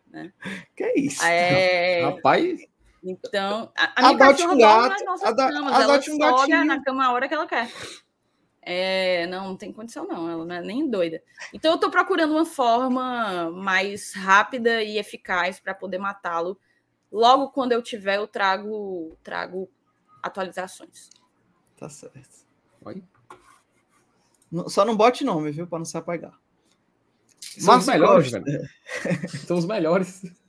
[0.08, 0.34] Né?
[0.76, 1.24] Que isso?
[1.24, 2.04] É...
[2.04, 2.60] Rapaz,
[3.04, 5.82] Então, a, a minha Adote cachorra um dorme gato, nas nossas camas.
[5.82, 6.66] Ela um sobe gatinho.
[6.66, 7.72] na cama a hora que ela quer.
[8.62, 10.30] É, não, não tem condição, não.
[10.30, 11.22] Ela não é nem doida.
[11.54, 16.60] Então, eu tô procurando uma forma mais rápida e eficaz para poder matá-lo.
[17.12, 19.70] Logo quando eu tiver, eu trago, trago
[20.22, 21.10] atualizações.
[21.78, 22.46] Tá certo.
[22.86, 23.04] Oi?
[24.52, 25.68] Não- Só não bote nome, viu?
[25.68, 26.38] Pra não se apagar.
[27.40, 28.42] são os Márcio melhores, Costa.
[28.42, 28.70] velho.
[29.48, 30.22] São os melhores.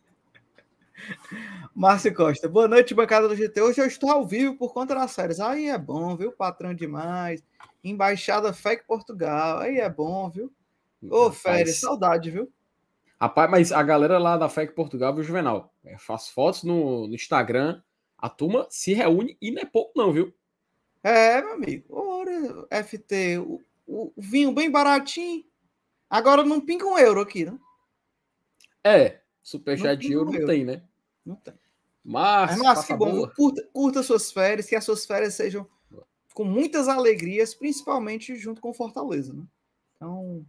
[1.75, 3.61] Márcio Costa, boa noite, bancada do GT.
[3.63, 5.41] Hoje eu estou ao vivo por conta das férias.
[5.41, 6.33] Aí é bom, viu?
[6.33, 7.43] Patrão demais.
[7.83, 9.61] Embaixada FEC Portugal.
[9.61, 10.53] Aí é bom, viu?
[11.11, 12.53] Ô, férias, saudade, viu?
[13.21, 15.75] Rapaz, mas a galera lá da FEC Portugal, viu, Juvenal?
[15.85, 17.83] É, faz fotos no, no Instagram,
[18.17, 20.33] a turma se reúne e não é pouco, não, viu?
[21.03, 21.85] É, meu amigo.
[21.95, 25.45] Ora, FT, o, o- vinho bem baratinho.
[26.09, 27.61] Agora não pinga um euro aqui, não?
[28.83, 30.83] É, superchat de euro não tem, né?
[31.25, 31.55] Não tem.
[32.03, 33.29] Mas, Mas, que bom.
[33.37, 35.69] Curta, curta suas férias, que as suas férias sejam
[36.33, 39.45] com muitas alegrias, principalmente junto com Fortaleza, né?
[39.97, 40.45] Então,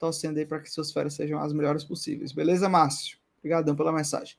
[0.00, 2.32] torcendo aí para que suas férias sejam as melhores possíveis.
[2.32, 3.18] Beleza, Márcio?
[3.38, 4.36] Obrigadão pela mensagem.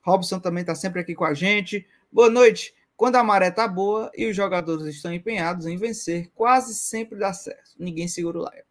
[0.00, 1.86] Robson também está sempre aqui com a gente.
[2.10, 2.74] Boa noite.
[2.96, 7.32] Quando a maré tá boa e os jogadores estão empenhados em vencer, quase sempre dá
[7.32, 7.72] certo.
[7.78, 8.62] Ninguém segura o Lion.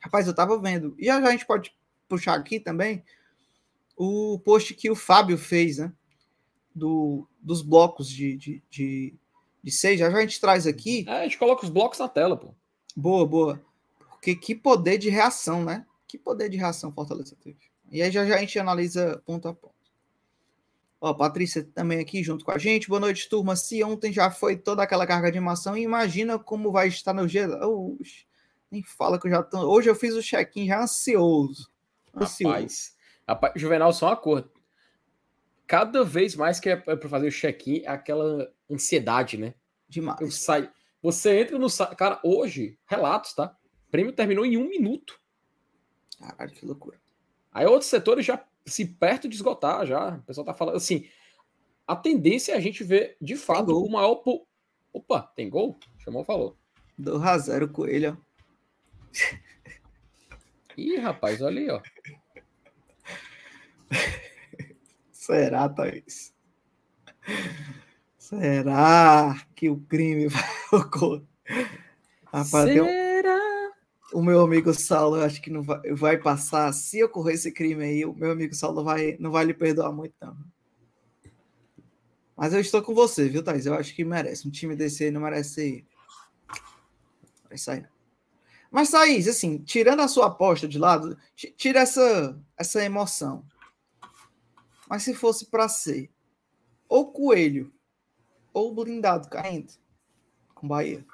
[0.00, 0.94] Rapaz, eu tava vendo.
[0.98, 1.72] E já já a gente pode
[2.08, 3.04] puxar aqui também
[3.96, 5.92] o post que o Fábio fez, né?
[6.74, 9.14] Do, dos blocos de, de, de,
[9.62, 10.00] de seis.
[10.00, 11.04] Já já a gente traz aqui.
[11.08, 12.52] É, a gente coloca os blocos na tela, pô.
[12.96, 13.73] Boa, boa.
[14.24, 15.84] Porque que poder de reação, né?
[16.08, 17.58] Que poder de reação Fortaleza teve.
[17.90, 19.74] E aí já, já a gente analisa ponto a ponto.
[20.98, 22.88] Ó, Patrícia também aqui junto com a gente.
[22.88, 23.54] Boa noite, turma.
[23.54, 27.46] Se ontem já foi toda aquela carga de animação, imagina como vai estar no dia.
[28.70, 29.58] Nem fala que eu já tô.
[29.58, 31.70] Hoje eu fiz o check-in já ansioso.
[32.16, 32.48] Ansioso.
[32.48, 32.96] Rapaz,
[33.28, 34.50] rapaz, Juvenal, só uma cor.
[35.66, 39.52] Cada vez mais que é para fazer o check-in, é aquela ansiedade, né?
[39.86, 40.18] Demais.
[40.18, 40.70] Eu saio.
[41.02, 41.94] Você entra no site.
[41.94, 43.54] Cara, hoje, relatos, tá?
[43.94, 45.20] O prêmio terminou em um minuto.
[46.18, 47.00] Caralho, que loucura.
[47.52, 50.16] Aí outros setores já se perto de esgotar, já.
[50.16, 51.08] O pessoal tá falando assim.
[51.86, 54.16] A tendência é a gente ver, de fato, o maior.
[54.16, 54.48] po-
[54.92, 55.78] Opa, tem gol?
[55.98, 56.58] Chamou, falou.
[56.98, 58.18] Do Razero Coelho.
[58.20, 59.14] ó.
[60.76, 61.80] Ih, rapaz, olha aí, ó.
[65.12, 66.34] Será, Thaís?
[68.18, 70.42] Será que o crime vai
[70.80, 71.22] ocorrer?
[72.24, 73.03] Rapaz, um- Será?
[74.14, 76.72] O meu amigo Saulo, acho que não vai, vai passar.
[76.72, 80.14] Se ocorrer esse crime aí, o meu amigo Saulo vai, não vai lhe perdoar muito,
[80.20, 80.36] não.
[82.36, 83.66] Mas eu estou com você, viu, Thaís?
[83.66, 84.48] Eu acho que merece.
[84.48, 85.86] Um time desse aí não merece.
[87.48, 87.88] Vai sair, não.
[88.70, 93.44] Mas, Thaís, assim, tirando a sua aposta de lado, ti- tira essa, essa emoção.
[94.88, 96.10] Mas se fosse para ser
[96.88, 97.72] ou Coelho
[98.52, 99.72] ou Blindado caindo
[100.54, 101.04] com Bahia,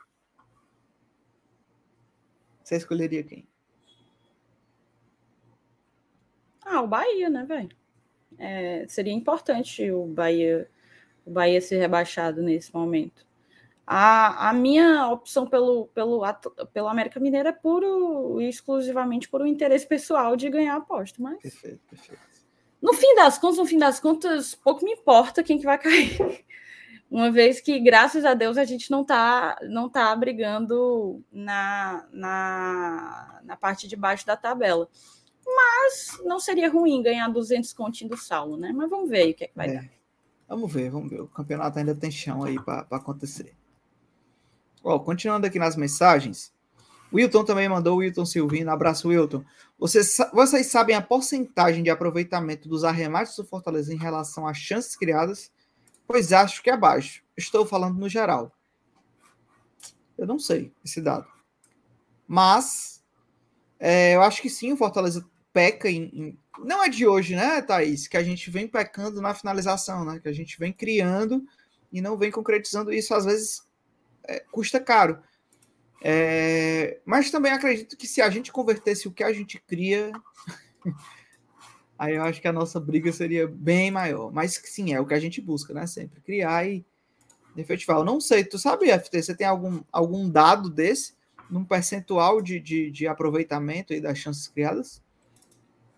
[2.70, 3.44] você escolheria quem?
[6.64, 7.76] Ah, o Bahia, né, velho?
[8.38, 10.70] É, seria importante o Bahia,
[11.26, 13.26] o Bahia ser rebaixado nesse momento.
[13.84, 16.22] A, a minha opção pelo, pelo,
[16.72, 21.20] pelo América Mineiro é puro e exclusivamente por um interesse pessoal de ganhar a aposta,
[21.20, 22.22] mas Perfeito, perfeito.
[22.80, 26.44] no fim das contas, no fim das contas, pouco me importa quem que vai cair.
[27.10, 33.40] Uma vez que, graças a Deus, a gente não tá, não tá brigando na, na,
[33.42, 34.88] na parte de baixo da tabela.
[35.44, 38.72] Mas não seria ruim ganhar 200 continhos do Saulo, né?
[38.72, 39.74] Mas vamos ver aí o que, é que vai É.
[39.74, 39.90] dar.
[40.48, 41.20] Vamos ver, vamos ver.
[41.20, 43.54] O campeonato ainda tem chão aí para acontecer.
[44.82, 46.52] Ó, continuando aqui nas mensagens,
[47.12, 49.44] Wilton também mandou, Wilton Silvino, abraço Wilton.
[49.78, 54.96] Vocês, vocês sabem a porcentagem de aproveitamento dos arremates do Fortaleza em relação às chances
[54.96, 55.50] criadas?
[56.10, 57.22] Pois acho que é baixo.
[57.36, 58.50] Estou falando no geral.
[60.18, 61.24] Eu não sei esse dado.
[62.26, 63.00] Mas
[63.78, 67.62] é, eu acho que sim, o Fortaleza peca em, em- Não é de hoje, né,
[67.62, 68.08] Thaís?
[68.08, 70.18] Que a gente vem pecando na finalização, né?
[70.18, 71.46] Que a gente vem criando
[71.92, 73.14] e não vem concretizando isso.
[73.14, 73.62] Às vezes
[74.24, 75.22] é, custa caro.
[76.02, 80.10] É, mas também acredito que se a gente convertesse o que a gente cria,
[82.00, 84.32] aí eu acho que a nossa briga seria bem maior.
[84.32, 85.86] Mas sim, é o que a gente busca, né?
[85.86, 86.84] Sempre criar e
[87.56, 87.98] efetivar.
[87.98, 91.14] Eu não sei, tu sabe, FT, você tem algum, algum dado desse?
[91.50, 95.02] Num percentual de, de, de aproveitamento aí das chances criadas?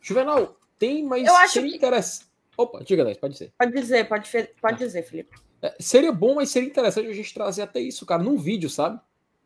[0.00, 2.26] Juvenal, tem, mas Eu acho seria que- interessante.
[2.56, 3.52] Opa, diga, Dez, pode ser.
[3.58, 5.36] Pode dizer, pode, fe- pode dizer, Felipe.
[5.62, 9.00] É, seria bom, mas seria interessante a gente trazer até isso, cara, num vídeo, sabe?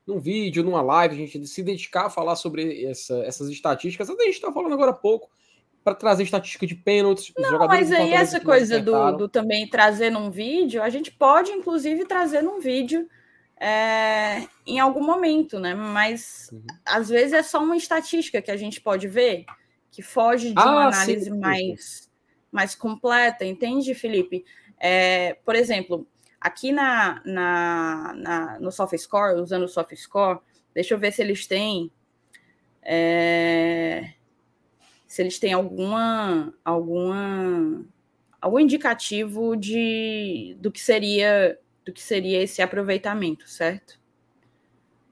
[0.06, 4.08] num vídeo, numa live, a gente se dedicar a falar sobre essa, essas estatísticas.
[4.08, 5.28] Até a gente está falando agora há pouco,
[5.86, 7.32] para trazer estatística de pênaltis.
[7.38, 12.04] Não, mas aí essa coisa do, do, também trazer num vídeo, a gente pode, inclusive,
[12.04, 13.08] trazer num vídeo
[13.56, 15.76] é, em algum momento, né?
[15.76, 16.66] Mas uhum.
[16.84, 19.44] às vezes é só uma estatística que a gente pode ver,
[19.92, 22.10] que foge de ah, uma análise sim, mais,
[22.50, 24.44] mais completa, entende, Felipe?
[24.80, 26.04] É, por exemplo,
[26.40, 30.40] aqui na, na, na, no SoftScore, usando o SoftScore,
[30.74, 31.92] deixa eu ver se eles têm.
[32.82, 34.16] É,
[35.16, 37.82] se eles têm alguma alguma
[38.38, 43.98] algum indicativo de do que seria do que seria esse aproveitamento, certo?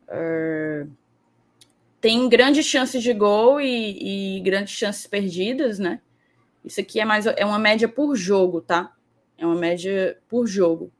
[0.07, 0.90] Uh,
[2.03, 6.03] tem grandes chances de gol e, e, grandes chances perdidas, né?
[6.62, 8.93] Isso aqui é mais é uma média por jogo, tá?
[9.38, 10.93] É uma média por jogo.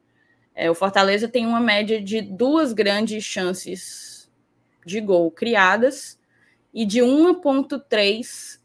[0.55, 4.33] É, o Fortaleza tem uma média de duas grandes chances
[4.87, 6.19] de gol criadas
[6.73, 8.64] e de 1,3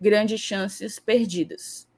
[0.00, 1.88] grandes chances perdidas.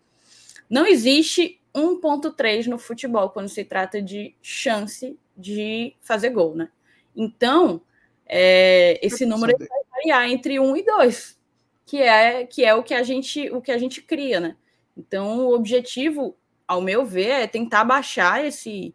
[0.69, 6.69] Não existe 1.3 no futebol quando se trata de chance de fazer gol, né?
[7.15, 7.81] Então,
[8.27, 11.39] é, esse número vai variar entre 1 e 2,
[11.87, 14.57] que é, que é o que a gente o que a gente cria, né?
[14.97, 18.95] Então, o objetivo, ao meu ver, é tentar baixar esse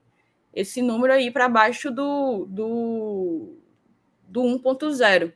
[0.54, 3.58] esse número aí para baixo do, do,
[4.28, 5.34] do 1.0.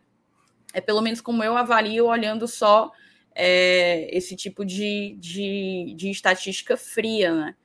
[0.72, 2.92] É pelo menos como eu avalio olhando só
[3.40, 7.56] é, esse tipo de, de, de, estatística fria, né?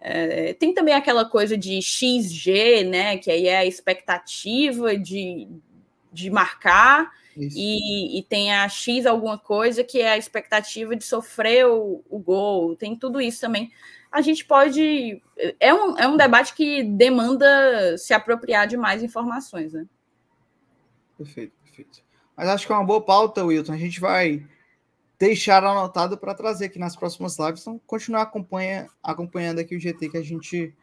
[0.00, 3.18] É, tem também aquela coisa de XG, né?
[3.18, 5.46] Que aí é a expectativa de,
[6.10, 11.66] de marcar, e, e, tem a X alguma coisa que é a expectativa de sofrer
[11.66, 13.70] o, o, gol, tem tudo isso também.
[14.10, 15.22] A gente pode.
[15.60, 19.86] É um, é um debate que demanda se apropriar de mais informações, né?
[21.16, 22.02] Perfeito, perfeito.
[22.36, 23.72] Mas acho que é uma boa pauta, Wilton.
[23.72, 24.44] A gente vai
[25.18, 27.62] deixar anotado para trazer aqui nas próximas lives.
[27.62, 30.74] Então, continuar acompanha, acompanhando aqui o GT que a gente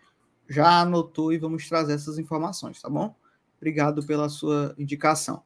[0.48, 3.16] já anotou e vamos trazer essas informações, tá bom?
[3.58, 5.42] Obrigado pela sua indicação.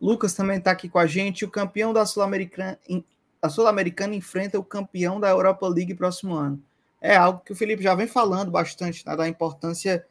[0.00, 1.44] Lucas também está aqui com a gente.
[1.44, 2.78] O campeão da Sul-Americana
[3.48, 6.62] Sul-Americana enfrenta o campeão da Europa League próximo ano.
[7.00, 10.04] É algo que o Felipe já vem falando bastante, né, da importância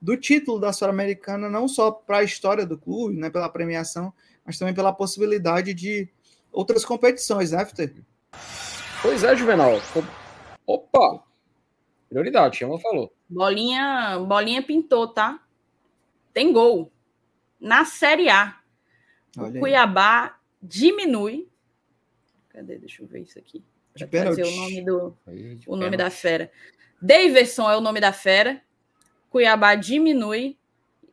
[0.00, 4.12] do título da Sul-Americana, não só para a história do clube, né, pela premiação,
[4.44, 6.08] mas também pela possibilidade de
[6.52, 7.94] outras competições, né, FT?
[9.00, 9.80] Pois é, Juvenal.
[10.66, 11.24] Opa!
[12.08, 13.12] Prioridade, chama falou.
[13.28, 15.40] Bolinha, bolinha pintou, tá?
[16.32, 16.92] Tem gol.
[17.60, 18.58] Na Série A.
[19.38, 20.30] Olha o Cuiabá aí.
[20.62, 21.48] diminui.
[22.50, 22.76] Cadê?
[22.76, 23.64] Deixa eu ver isso aqui.
[23.96, 25.16] De trazer o nome do
[25.66, 26.50] o nome da fera.
[27.00, 28.62] Daverson é o nome da fera.
[29.30, 30.58] Cuiabá diminui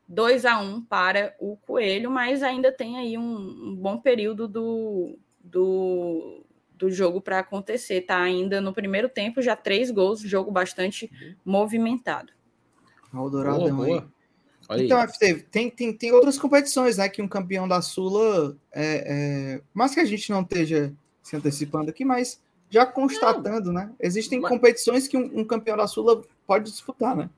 [0.08, 3.38] 2 a 1 para o Coelho, mas ainda tem aí um,
[3.70, 5.18] um bom período do,
[5.50, 6.44] do,
[6.78, 8.02] do jogo para acontecer.
[8.02, 11.36] Tá ainda no primeiro tempo, já três gols, jogo bastante uhum.
[11.46, 12.32] movimentado.
[13.14, 14.04] O Douradão aí.
[14.70, 14.86] Aí.
[14.86, 15.04] Então,
[15.50, 17.10] tem, tem, tem outras competições, né?
[17.10, 20.94] Que um campeão da Sula, é, é, mais que a gente não esteja
[21.24, 22.40] se antecipando aqui, mas
[22.70, 23.82] já constatando, não.
[23.82, 23.92] né?
[24.00, 24.50] Existem mas...
[24.50, 27.32] competições que um, um, campeão da Sula pode disputar, né?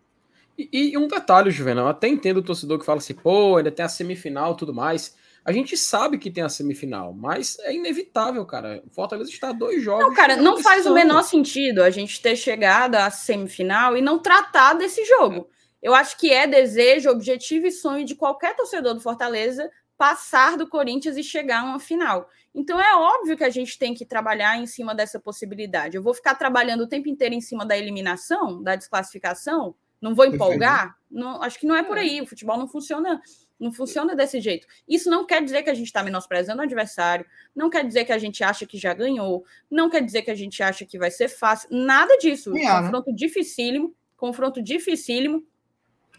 [0.58, 3.86] E, e um detalhe, Juvenal, até entendo o torcedor que fala assim, pô, ainda tem
[3.86, 5.16] a semifinal tudo mais.
[5.44, 8.84] A gente sabe que tem a semifinal, mas é inevitável, cara.
[8.86, 10.06] O Fortaleza está a dois jogos.
[10.06, 14.20] Não, cara, não faz o menor sentido a gente ter chegado à semifinal e não
[14.20, 15.50] tratar desse jogo.
[15.82, 15.90] É.
[15.90, 20.68] Eu acho que é desejo, objetivo e sonho de qualquer torcedor do Fortaleza passar do
[20.68, 22.28] Corinthians e chegar a uma final.
[22.54, 25.96] Então é óbvio que a gente tem que trabalhar em cima dessa possibilidade.
[25.96, 30.26] Eu vou ficar trabalhando o tempo inteiro em cima da eliminação, da desclassificação, não vou
[30.26, 30.98] empolgar?
[31.10, 32.02] Não, acho que não é por é.
[32.02, 32.22] aí.
[32.22, 33.22] O futebol não funciona
[33.62, 34.68] não funciona desse jeito.
[34.88, 38.12] Isso não quer dizer que a gente está menosprezando o adversário, não quer dizer que
[38.12, 41.12] a gente acha que já ganhou, não quer dizer que a gente acha que vai
[41.12, 42.58] ser fácil, nada disso.
[42.58, 43.16] É, confronto né?
[43.16, 45.46] dificílimo, confronto dificílimo.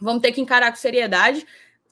[0.01, 1.45] Vamos ter que encarar com seriedade.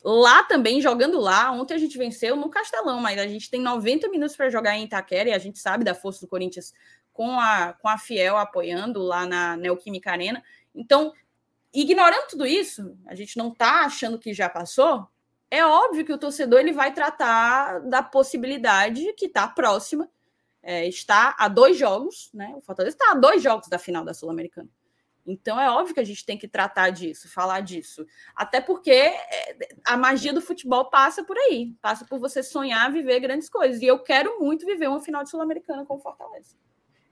[0.03, 4.09] Lá também, jogando lá, ontem a gente venceu no Castelão, mas a gente tem 90
[4.09, 6.73] minutos para jogar em Itaquera e a gente sabe da força do Corinthians
[7.13, 10.43] com a, com a Fiel apoiando lá na Neoquímica Arena.
[10.75, 11.13] Então,
[11.75, 15.07] ignorando tudo isso, a gente não está achando que já passou,
[15.51, 20.09] é óbvio que o torcedor ele vai tratar da possibilidade que está próxima,
[20.63, 22.55] é, está a dois jogos, né?
[22.57, 24.69] O Fortaleza está a dois jogos da final da Sul-Americana.
[25.27, 28.07] Então é óbvio que a gente tem que tratar disso, falar disso.
[28.35, 33.21] Até porque é, a magia do futebol passa por aí, passa por você sonhar, viver
[33.21, 33.83] grandes coisas.
[33.83, 36.57] E eu quero muito viver uma final de Sul-Americana com o Fortaleza.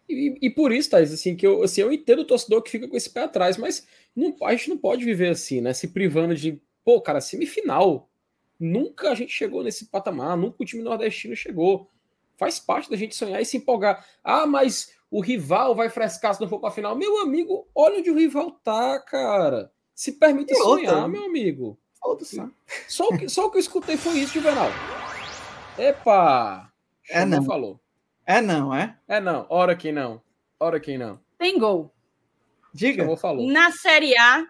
[0.08, 2.88] E, e, por isso, Thais, assim, que eu, assim, eu entendo o torcedor que fica
[2.88, 3.86] com esse pé atrás, mas
[4.16, 5.74] não, a gente não pode viver assim, né?
[5.74, 8.08] Se privando de, pô, cara, semifinal
[8.58, 11.88] Nunca a gente chegou nesse patamar, nunca o time nordestino chegou.
[12.36, 14.04] Faz parte da gente sonhar e se empolgar.
[14.22, 16.96] Ah, mas o rival vai frescar se não for para a final.
[16.96, 19.72] Meu amigo, olha onde o rival tá, cara.
[19.94, 21.08] Se permite e sonhar, outra.
[21.08, 21.78] meu amigo.
[22.86, 24.68] Só o, que, só o que eu escutei foi isso, Juvenal.
[25.76, 26.72] Epa!
[27.10, 27.44] É não.
[27.44, 27.80] falou.
[28.26, 28.96] É não, é?
[29.08, 29.46] É não.
[29.48, 30.22] Ora que não.
[30.60, 31.20] Ora que não.
[31.38, 31.92] Tem gol.
[32.72, 33.16] Diga.
[33.16, 33.50] Falou.
[33.50, 34.46] Na Série A,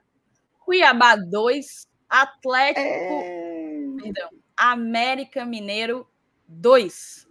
[0.64, 2.80] Cuiabá 2, Atlético.
[2.80, 3.47] É...
[4.12, 4.30] Perdão.
[4.56, 6.08] América Mineiro
[6.46, 7.28] 2.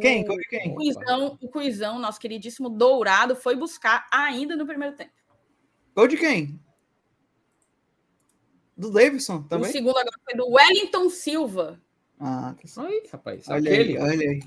[0.00, 0.28] Quem?
[0.28, 0.70] O, quem?
[0.70, 5.12] O Cuizão, o Cuizão, nosso queridíssimo Dourado, foi buscar ainda no primeiro tempo.
[5.94, 6.60] Gol de quem?
[8.76, 9.68] Do Davidson também?
[9.68, 11.80] O segundo agora foi do Wellington Silva.
[12.18, 13.48] Ah, tá aí, rapaz.
[13.48, 13.98] Olha aquele.
[13.98, 14.40] Aí, olha aí.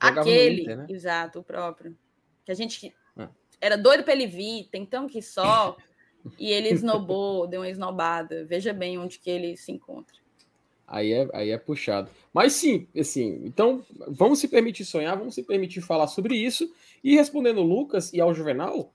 [0.00, 0.86] Aquele, Inter, né?
[0.88, 1.96] exato, o próprio.
[2.44, 3.28] Que a gente ah.
[3.60, 5.76] era doido para ele vir, tentamos que só,
[6.38, 8.44] e ele esnobou, deu uma esnobada.
[8.46, 10.21] Veja bem onde que ele se encontra.
[10.86, 12.10] Aí é, aí é puxado.
[12.32, 16.70] Mas sim, assim, então vamos se permitir sonhar, vamos se permitir falar sobre isso.
[17.02, 18.92] E respondendo o Lucas e ao Juvenal,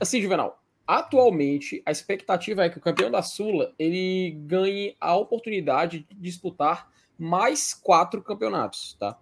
[0.00, 6.06] assim, Juvenal, atualmente a expectativa é que o campeão da Sula ele ganhe a oportunidade
[6.08, 9.18] de disputar mais quatro campeonatos, tá?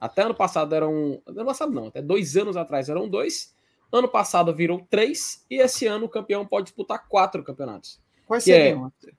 [0.00, 1.20] Até ano passado eram.
[1.26, 3.54] Ano passado não, até dois anos atrás eram dois.
[3.90, 7.98] Ano passado virou três, e esse ano o campeão pode disputar quatro campeonatos.
[8.26, 8.92] Quais seriam?
[9.06, 9.10] É,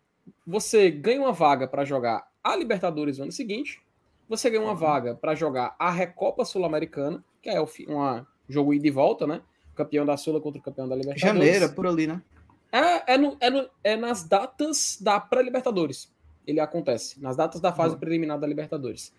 [0.49, 3.81] você ganha uma vaga para jogar a Libertadores no ano seguinte,
[4.27, 4.77] você ganha uma uhum.
[4.77, 9.41] vaga para jogar a Recopa Sul-Americana, que é um jogo ida e volta, né?
[9.79, 11.21] campeão da Sula contra o campeão da Libertadores.
[11.21, 12.21] Janeiro, é por ali, né?
[12.71, 16.11] É, é, no, é, no, é nas datas da pré-Libertadores.
[16.45, 17.99] Ele acontece, nas datas da fase uhum.
[17.99, 19.13] preliminar da Libertadores.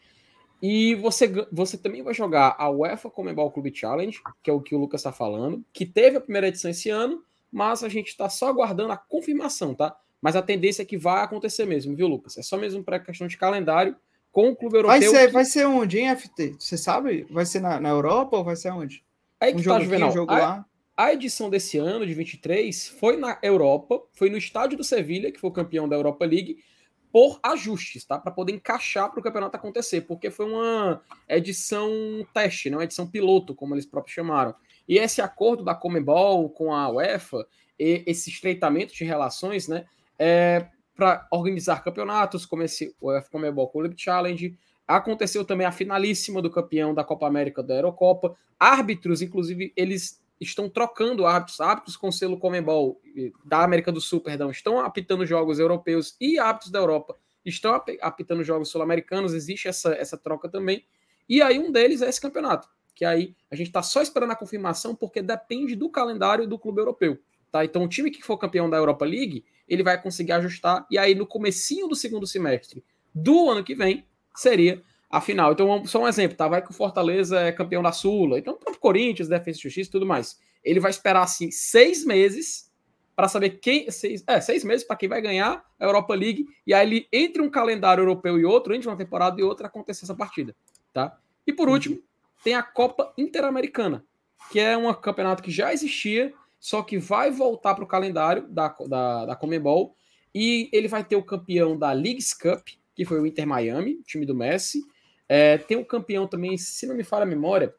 [0.63, 4.75] E você, você também vai jogar a UEFA Comebol Club Challenge, que é o que
[4.75, 8.29] o Lucas está falando, que teve a primeira edição esse ano, mas a gente está
[8.29, 9.97] só aguardando a confirmação, tá?
[10.21, 12.37] Mas a tendência é que vai acontecer mesmo, viu, Lucas?
[12.37, 13.97] É só mesmo para questão de calendário
[14.31, 15.01] com o clube europeu.
[15.01, 15.33] Vai ser, que...
[15.33, 16.57] vai ser onde, hein, FT?
[16.59, 17.27] Você sabe?
[17.31, 19.03] Vai ser na, na Europa ou vai ser onde?
[19.41, 20.11] Aí que um tá, Juvenal.
[20.11, 20.67] Um jogo a, lá?
[20.97, 25.41] a edição desse ano, de 23, foi na Europa, foi no estádio do Sevilha, que
[25.41, 26.63] foi o campeão da Europa League,
[27.11, 28.19] por ajustes, tá?
[28.19, 31.91] Para poder encaixar para o campeonato acontecer, porque foi uma edição
[32.33, 32.83] teste, não né?
[32.83, 34.55] uma edição piloto, como eles próprios chamaram.
[34.87, 37.47] E esse acordo da Comebol com a UEFA,
[37.79, 39.87] esse estreitamento de relações, né?
[40.21, 44.57] É, para organizar campeonatos, como esse UEFA Comebol Club Challenge.
[44.87, 48.37] Aconteceu também a finalíssima do campeão da Copa América da Eurocopa.
[48.59, 53.01] Árbitros, inclusive, eles estão trocando árbitros, árbitros com selo Comebol
[53.45, 58.45] da América do Sul, perdão, estão apitando jogos europeus e árbitros da Europa estão apitando
[58.45, 60.85] jogos sul-americanos, existe essa, essa troca também.
[61.29, 64.37] E aí um deles é esse campeonato, que aí a gente está só esperando a
[64.37, 67.19] confirmação porque depende do calendário do clube europeu.
[67.51, 67.65] Tá?
[67.65, 71.15] Então o time que for campeão da Europa League, ele vai conseguir ajustar, e aí
[71.15, 74.05] no comecinho do segundo semestre do ano que vem,
[74.35, 75.53] seria a final.
[75.53, 76.47] Então, só um exemplo, tá?
[76.49, 79.93] Vai que o Fortaleza é campeão da Sula, então o Corinthians, Defesa e Justiça e
[79.93, 80.39] tudo mais.
[80.63, 82.71] Ele vai esperar, assim, seis meses
[83.17, 83.91] para saber quem.
[83.91, 87.43] Seis, é, seis meses para quem vai ganhar a Europa League, e aí ele, entre
[87.43, 90.55] um calendário europeu e outro, entre uma temporada e outra, acontecer essa partida,
[90.93, 91.19] tá?
[91.47, 92.01] E por último,
[92.45, 94.05] tem a Copa Interamericana,
[94.51, 98.69] que é um campeonato que já existia, só que vai voltar para o calendário da,
[98.87, 99.97] da, da Comebol
[100.35, 104.27] e ele vai ter o campeão da Leagues Cup, que foi o Inter Miami, time
[104.27, 104.83] do Messi.
[105.27, 107.75] É, tem o campeão também, se não me falha a memória,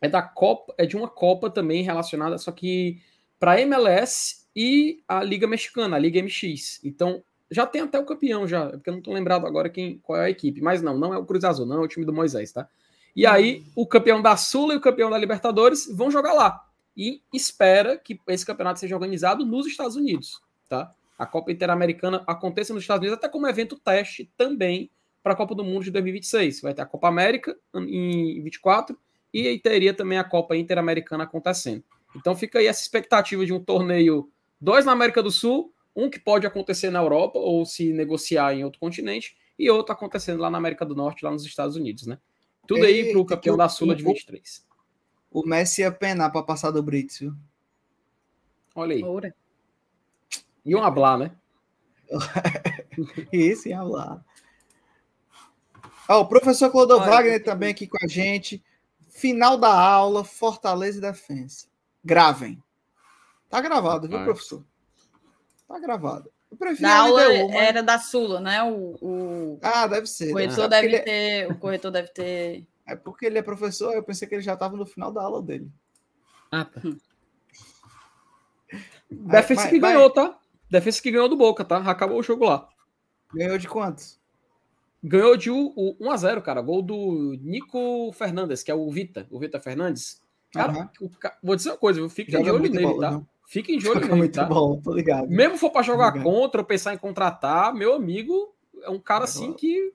[0.00, 2.98] é da Copa, é de uma Copa também relacionada, só que
[3.38, 6.80] para MLS e a Liga Mexicana, a Liga MX.
[6.82, 10.18] Então, já tem até o campeão já, porque eu não estou lembrado agora quem qual
[10.18, 12.12] é a equipe, mas não, não é o Cruz Azul, não é o time do
[12.12, 12.66] Moisés, tá?
[13.14, 16.63] E aí, o campeão da Sula e o campeão da Libertadores vão jogar lá
[16.96, 20.94] e espera que esse campeonato seja organizado nos Estados Unidos, tá?
[21.18, 24.90] A Copa Interamericana aconteça nos Estados Unidos até como evento teste também
[25.22, 26.60] para a Copa do Mundo de 2026.
[26.60, 28.98] Vai ter a Copa América em 24
[29.32, 31.84] e aí teria também a Copa Interamericana acontecendo.
[32.16, 34.30] Então fica aí essa expectativa de um torneio,
[34.60, 38.64] dois na América do Sul, um que pode acontecer na Europa ou se negociar em
[38.64, 42.18] outro continente, e outro acontecendo lá na América do Norte, lá nos Estados Unidos, né?
[42.66, 44.64] Tudo aí para o campeão da Sula de 23
[45.34, 47.34] o Messi ia penar para passar do Brits, viu?
[48.72, 49.02] Olha aí.
[49.02, 49.34] Ora.
[50.64, 51.32] Iam hablar, né?
[53.32, 54.24] Isso, iam hablar.
[56.08, 58.62] Ó, o professor Clodo Wagner também aqui com a gente.
[59.08, 61.66] Final da aula, Fortaleza e Defensa.
[62.04, 62.62] Gravem.
[63.50, 64.64] Tá gravado, viu, professor?
[65.66, 66.30] Tá gravado.
[66.48, 67.56] Eu prefiro a aula LDU, mas...
[67.56, 68.62] era da Sula, né?
[68.62, 69.58] O, o...
[69.60, 70.30] Ah, deve ser.
[70.30, 70.80] O corretor, né?
[70.80, 74.42] deve ter, o corretor deve ter é porque ele é professor, eu pensei que ele
[74.42, 75.70] já estava no final da aula dele.
[76.50, 76.80] Ah, tá.
[76.84, 76.98] Hum.
[79.70, 80.38] que ganhou, tá?
[80.70, 81.78] Defesa que ganhou do Boca, tá?
[81.78, 82.68] Acabou o jogo lá.
[83.32, 84.18] Ganhou de quantos?
[85.04, 86.62] ganhou de 1x0, cara.
[86.62, 90.22] Gol do Nico Fernandes, que é o Vita, o Vita Fernandes.
[90.50, 91.08] Cara, uhum.
[91.08, 91.10] o,
[91.42, 93.10] vou dizer uma coisa, fiquem de olho nele, tá?
[93.10, 93.26] Não.
[93.46, 94.46] Fiquem de olho Joga nele, muito tá?
[94.46, 95.28] bom, tô ligado.
[95.28, 99.52] Mesmo for para jogar contra ou pensar em contratar, meu amigo é um cara assim
[99.52, 99.92] que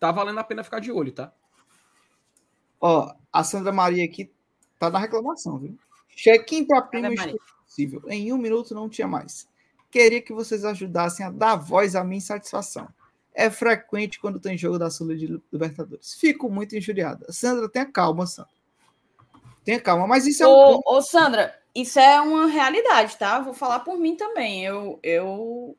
[0.00, 1.32] tá valendo a pena ficar de olho, tá?
[2.82, 4.28] Ó, a Sandra Maria aqui
[4.76, 5.78] tá na reclamação, viu?
[6.16, 7.10] Check-in para prima
[7.64, 8.02] possível.
[8.08, 9.48] Em um minuto não tinha mais.
[9.88, 12.88] Queria que vocês ajudassem a dar voz à minha insatisfação.
[13.32, 16.14] É frequente quando tem jogo da Sul de Libertadores.
[16.14, 17.24] Fico muito injuriada.
[17.30, 18.50] Sandra, tenha calma, Sandra.
[19.64, 20.80] Tenha calma, mas isso é ô, um.
[20.84, 23.38] Ô, Sandra, isso é uma realidade, tá?
[23.40, 24.64] Vou falar por mim também.
[24.64, 25.76] Eu, eu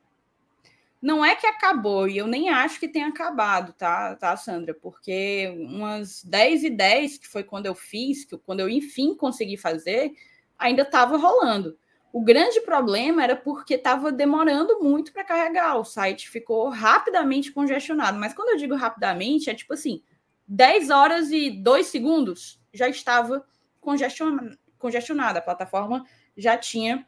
[1.04, 4.72] não é que acabou, e eu nem acho que tenha acabado, tá, tá, Sandra?
[4.72, 9.58] Porque umas 10 e 10, que foi quando eu fiz, que quando eu enfim consegui
[9.58, 10.14] fazer,
[10.58, 11.76] ainda estava rolando.
[12.10, 18.18] O grande problema era porque estava demorando muito para carregar, o site ficou rapidamente congestionado.
[18.18, 20.02] Mas quando eu digo rapidamente, é tipo assim:
[20.48, 23.44] 10 horas e 2 segundos já estava
[23.78, 26.02] congestionada, a plataforma
[26.34, 27.06] já tinha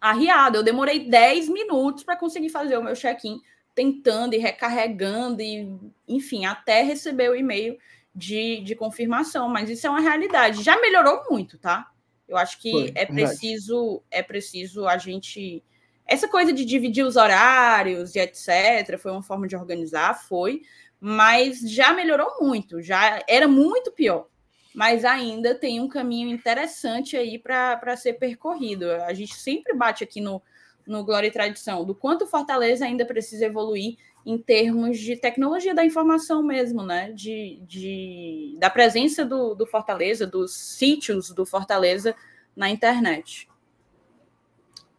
[0.00, 0.58] arriado.
[0.58, 3.40] Eu demorei 10 minutos para conseguir fazer o meu check-in,
[3.74, 5.68] tentando e recarregando, e
[6.06, 7.78] enfim, até receber o e-mail
[8.14, 9.48] de, de confirmação.
[9.48, 10.62] Mas isso é uma realidade.
[10.62, 11.90] Já melhorou muito, tá?
[12.26, 15.62] Eu acho que Foi, é preciso, é preciso a gente.
[16.06, 18.98] Essa coisa de dividir os horários e etc.
[18.98, 20.62] Foi uma forma de organizar, foi,
[21.00, 24.26] mas já melhorou muito, já era muito pior
[24.74, 28.90] mas ainda tem um caminho interessante aí para ser percorrido.
[28.90, 30.42] A gente sempre bate aqui no,
[30.86, 35.84] no Glória e Tradição do quanto Fortaleza ainda precisa evoluir em termos de tecnologia da
[35.84, 37.12] informação mesmo, né?
[37.12, 42.14] De, de, da presença do, do Fortaleza, dos sítios do Fortaleza
[42.54, 43.48] na internet.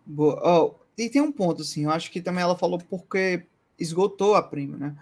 [0.06, 0.42] Boa.
[0.44, 3.46] Oh, e tem um ponto, assim, eu acho que também ela falou porque
[3.78, 4.96] esgotou a prima, né?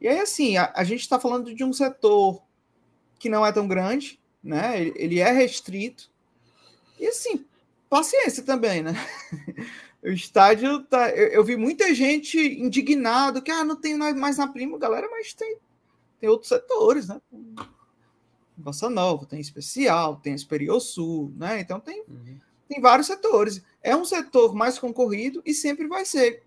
[0.00, 2.42] E aí, assim, a, a gente está falando de um setor
[3.22, 4.80] que não é tão grande, né?
[4.80, 6.10] Ele, ele é restrito.
[6.98, 7.46] E assim,
[7.88, 8.94] paciência também, né?
[10.02, 11.08] o estádio tá.
[11.10, 15.32] Eu, eu, vi muita gente indignado que ah, não tem mais na prima, galera, mas
[15.34, 15.56] tem,
[16.18, 17.20] tem outros setores, né?
[18.56, 21.60] Bossa Nova, tem especial, tem Superior Sul, né?
[21.60, 22.38] Então tem, uhum.
[22.68, 23.62] tem vários setores.
[23.80, 26.42] É um setor mais concorrido e sempre vai ser.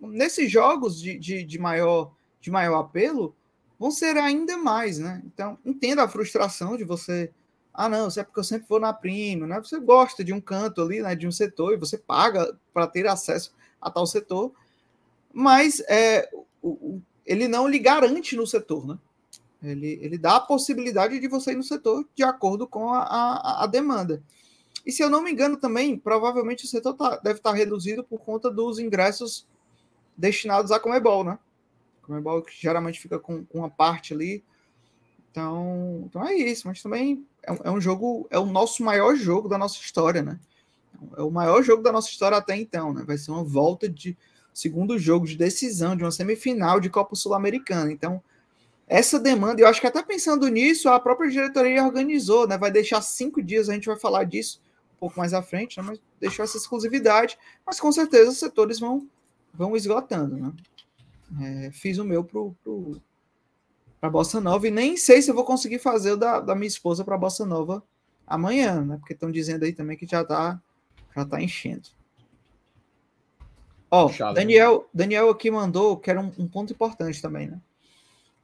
[0.00, 3.36] Nesses jogos de, de, de maior, de maior apelo,
[3.84, 5.20] vão ser ainda mais, né?
[5.26, 7.30] Então, entenda a frustração de você.
[7.72, 9.60] Ah, não, isso é porque eu sempre vou na prima, né?
[9.60, 11.14] Você gosta de um canto ali, né?
[11.14, 14.52] De um setor e você paga para ter acesso a tal setor,
[15.30, 16.30] mas é,
[16.62, 18.98] o, ele não lhe garante no setor, né?
[19.62, 23.64] Ele, ele dá a possibilidade de você ir no setor de acordo com a, a,
[23.64, 24.22] a demanda.
[24.86, 28.02] E se eu não me engano também, provavelmente o setor tá, deve estar tá reduzido
[28.02, 29.46] por conta dos ingressos
[30.16, 31.38] destinados a Comebol, né?
[32.04, 34.44] Comebol que geralmente fica com, com uma parte ali.
[35.30, 39.48] Então, então é isso, mas também é, é, um jogo, é o nosso maior jogo
[39.48, 40.38] da nossa história, né?
[41.16, 43.02] É o maior jogo da nossa história até então, né?
[43.04, 44.16] Vai ser uma volta de
[44.52, 47.90] segundo jogo de decisão de uma semifinal de Copa Sul-Americana.
[47.90, 48.22] Então,
[48.86, 52.56] essa demanda, eu acho que até pensando nisso, a própria diretoria organizou, né?
[52.56, 54.62] Vai deixar cinco dias, a gente vai falar disso
[54.96, 55.84] um pouco mais à frente, né?
[55.84, 57.36] Mas deixou essa exclusividade,
[57.66, 59.08] mas com certeza os setores vão,
[59.52, 60.52] vão esgotando, né?
[61.40, 63.00] É, fiz o meu pro, pro,
[64.00, 67.04] pra Bossa Nova e nem sei se vou conseguir fazer o da, da minha esposa
[67.04, 67.82] para Bossa Nova
[68.26, 68.96] amanhã, né?
[68.98, 70.60] Porque estão dizendo aí também que já tá,
[71.14, 71.88] já tá enchendo.
[73.90, 74.84] Ó, Puxado, Daniel, né?
[74.92, 77.60] Daniel aqui mandou, que era um, um, ponto importante também, né?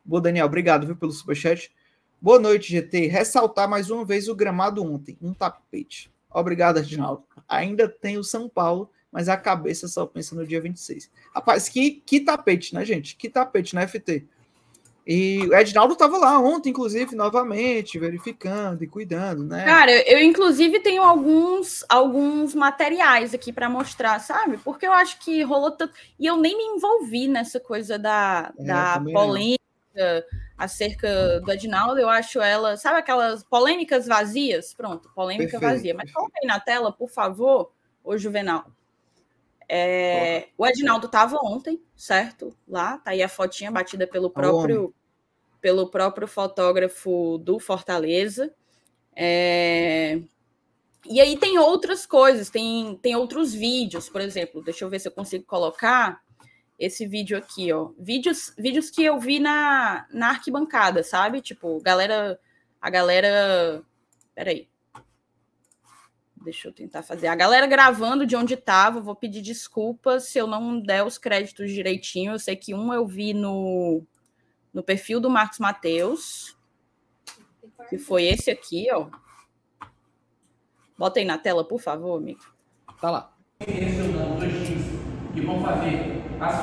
[0.04, 1.72] Boa, Daniel, obrigado viu, pelo superchat.
[2.20, 3.06] Boa noite, GT.
[3.06, 6.10] Ressaltar mais uma vez o gramado ontem, um tapete.
[6.32, 7.24] Obrigado, Reginaldo.
[7.48, 11.10] Ainda tem o São Paulo mas a cabeça só pensa no dia 26.
[11.34, 13.16] Rapaz, que, que tapete, né, gente?
[13.16, 14.26] Que tapete na FT.
[15.06, 19.64] E o Edinaldo estava lá ontem, inclusive, novamente, verificando e cuidando, né?
[19.64, 24.58] Cara, eu, inclusive tenho alguns alguns materiais aqui para mostrar, sabe?
[24.58, 25.94] Porque eu acho que rolou tanto.
[26.18, 29.58] E eu nem me envolvi nessa coisa da, é, da polêmica
[30.56, 31.98] acerca do Edinaldo.
[31.98, 34.74] Eu acho ela, sabe aquelas polêmicas vazias?
[34.74, 35.94] Pronto, polêmica perfeito, vazia.
[35.94, 37.72] Mas coloca aí na tela, por favor,
[38.04, 38.70] o Juvenal.
[39.72, 42.56] É, o Edinaldo estava ontem, certo?
[42.66, 44.92] Lá, tá aí a fotinha batida pelo próprio
[45.60, 48.52] pelo próprio fotógrafo do Fortaleza.
[49.14, 50.20] É,
[51.06, 55.06] e aí tem outras coisas, tem, tem outros vídeos, por exemplo, deixa eu ver se
[55.08, 56.20] eu consigo colocar
[56.78, 57.90] esse vídeo aqui, ó.
[57.98, 61.42] Vídeos, vídeos que eu vi na, na arquibancada, sabe?
[61.42, 62.40] Tipo, galera,
[62.80, 63.84] a galera.
[64.34, 64.69] Peraí.
[66.42, 67.26] Deixa eu tentar fazer.
[67.26, 71.70] A galera gravando de onde estava, vou pedir desculpas se eu não der os créditos
[71.70, 72.32] direitinho.
[72.32, 74.02] Eu sei que um eu vi no,
[74.72, 76.56] no perfil do Marcos Mateus,
[77.90, 79.08] que foi esse aqui, ó.
[80.96, 82.40] Bota aí na tela, por favor, amigo.
[83.00, 83.32] Tá lá.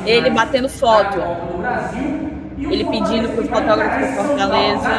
[0.05, 1.17] Ele batendo foto.
[2.57, 4.89] Ele pedindo para o fotógrafo do Fortaleza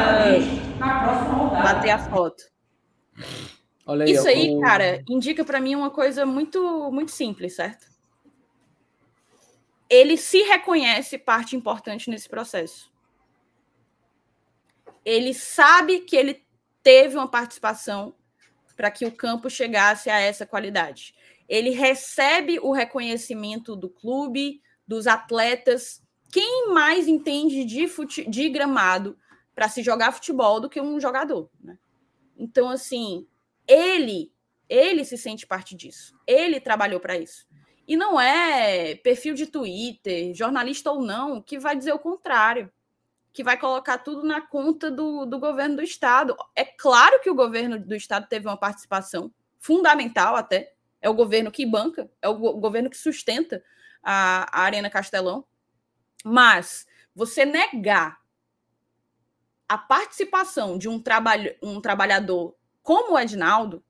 [1.63, 2.43] bater a foto.
[3.89, 7.87] Aí, Isso aí, cara, indica para mim uma coisa muito, muito simples, certo?
[9.89, 12.91] Ele se reconhece parte importante nesse processo.
[15.03, 16.45] Ele sabe que ele
[16.83, 18.13] teve uma participação
[18.75, 21.15] para que o campo chegasse a essa qualidade.
[21.47, 26.01] Ele recebe o reconhecimento do clube, dos atletas.
[26.31, 28.29] Quem mais entende de, fute...
[28.29, 29.17] de gramado
[29.55, 31.49] para se jogar futebol do que um jogador?
[31.59, 31.77] Né?
[32.37, 33.27] Então, assim,
[33.69, 34.33] ele,
[34.67, 36.19] ele se sente parte disso.
[36.25, 37.47] Ele trabalhou para isso.
[37.87, 42.71] E não é perfil de Twitter, jornalista ou não, que vai dizer o contrário,
[43.31, 46.35] que vai colocar tudo na conta do, do governo do Estado.
[46.55, 50.73] É claro que o governo do Estado teve uma participação fundamental até.
[51.01, 53.63] É o governo que banca, é o governo que sustenta
[54.03, 55.45] a, a Arena Castelão.
[56.23, 58.19] Mas você negar
[59.67, 63.83] a participação de um, trabalho, um trabalhador como o Edinaldo,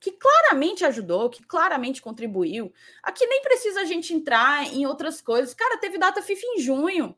[0.00, 2.72] que claramente ajudou, que claramente contribuiu.
[3.02, 5.52] Aqui nem precisa a gente entrar em outras coisas.
[5.52, 7.14] Cara, teve data FIFA em junho.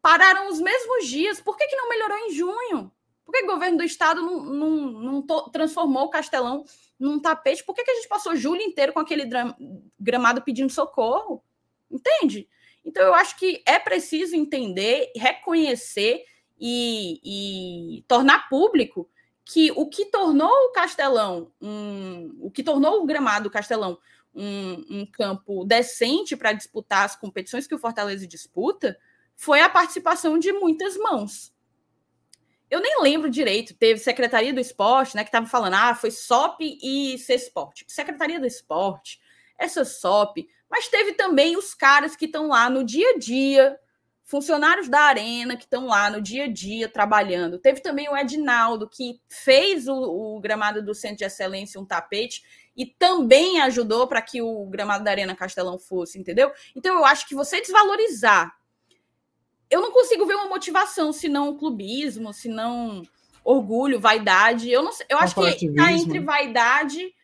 [0.00, 1.40] Pararam os mesmos dias.
[1.40, 2.90] Por que, que não melhorou em junho?
[3.24, 6.64] Por que o governo do estado não, não, não transformou o Castelão
[6.98, 7.64] num tapete?
[7.64, 9.28] Por que, que a gente passou julho inteiro com aquele
[9.98, 11.44] gramado pedindo socorro?
[11.90, 12.48] Entende?
[12.84, 16.24] Então, eu acho que é preciso entender, reconhecer
[16.58, 19.10] e, e tornar público
[19.46, 23.96] que o que tornou o Castelão, um, o que tornou o gramado Castelão
[24.34, 28.98] um, um campo decente para disputar as competições que o Fortaleza disputa,
[29.36, 31.54] foi a participação de muitas mãos.
[32.68, 36.60] Eu nem lembro direito, teve Secretaria do Esporte, né, que estava falando, ah, foi SOP
[36.82, 37.82] e C-Sport.
[37.86, 39.20] Secretaria do Esporte,
[39.56, 43.78] essa SOP, mas teve também os caras que estão lá no dia a dia
[44.26, 47.60] funcionários da Arena que estão lá no dia a dia trabalhando.
[47.60, 52.42] Teve também o Edinaldo, que fez o, o gramado do Centro de Excelência um tapete
[52.76, 56.50] e também ajudou para que o gramado da Arena Castelão fosse, entendeu?
[56.74, 58.58] Então eu acho que você desvalorizar.
[59.70, 63.02] Eu não consigo ver uma motivação, se não clubismo, se não
[63.44, 64.68] orgulho, vaidade.
[64.68, 67.14] Eu não sei, eu acho que está entre vaidade,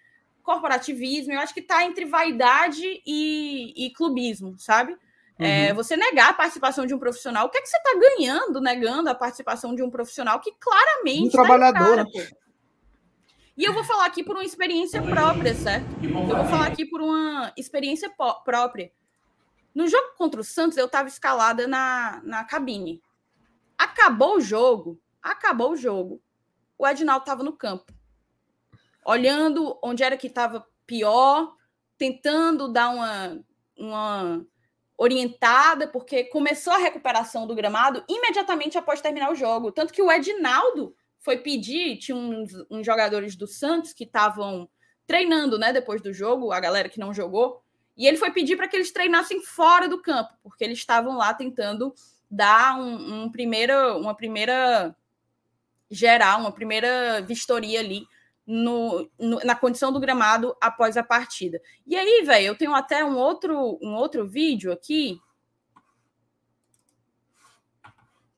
[0.40, 4.96] corporativismo, eu acho que está entre vaidade e, e clubismo, sabe?
[5.38, 5.50] É, uhum.
[5.50, 8.60] É, você negar a participação de um profissional, o que é que você está ganhando
[8.60, 11.28] negando a participação de um profissional que claramente.
[11.28, 11.96] Um tá trabalhador.
[11.96, 12.30] Cara, né?
[13.56, 15.86] e eu vou falar aqui por uma experiência própria, certo?
[16.02, 18.10] Eu vou falar aqui por uma experiência
[18.44, 18.92] própria.
[19.74, 23.02] No jogo contra o Santos, eu estava escalada na, na cabine.
[23.78, 26.22] Acabou o jogo, acabou o jogo.
[26.78, 27.92] O Edinaldo estava no campo,
[29.04, 31.54] olhando onde era que estava pior,
[31.96, 33.40] tentando dar uma,
[33.78, 34.46] uma
[34.96, 39.72] orientada, porque começou a recuperação do gramado imediatamente após terminar o jogo.
[39.72, 44.68] Tanto que o Edinaldo foi pedir, tinha uns, uns jogadores do Santos que estavam
[45.06, 47.62] treinando, né, depois do jogo, a galera que não jogou,
[47.96, 51.34] e ele foi pedir para que eles treinassem fora do campo, porque eles estavam lá
[51.34, 51.94] tentando
[52.30, 54.96] dar um, um primeira, uma primeira
[55.90, 58.06] geral, uma primeira vistoria ali
[58.46, 61.60] no, no, na condição do gramado após a partida.
[61.86, 65.20] E aí, velho, eu tenho até um outro, um outro vídeo aqui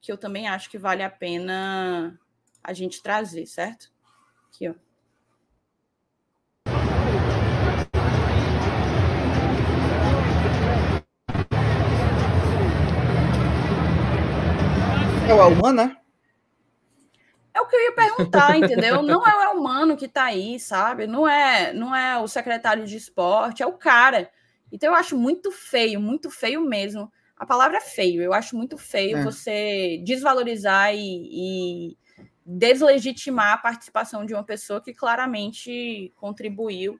[0.04, 2.20] que eu também acho que vale a pena
[2.62, 3.90] a gente trazer, certo?
[4.48, 4.74] Aqui, ó.
[15.26, 16.03] É o Alman, né?
[17.54, 19.00] É o que eu ia perguntar, entendeu?
[19.00, 21.06] Não é o humano que está aí, sabe?
[21.06, 24.28] Não é, não é o secretário de esporte, é o cara.
[24.72, 27.10] Então eu acho muito feio, muito feio mesmo.
[27.36, 28.20] A palavra é feio.
[28.20, 29.22] Eu acho muito feio é.
[29.22, 31.98] você desvalorizar e, e,
[32.44, 36.98] deslegitimar a participação de uma pessoa que claramente contribuiu.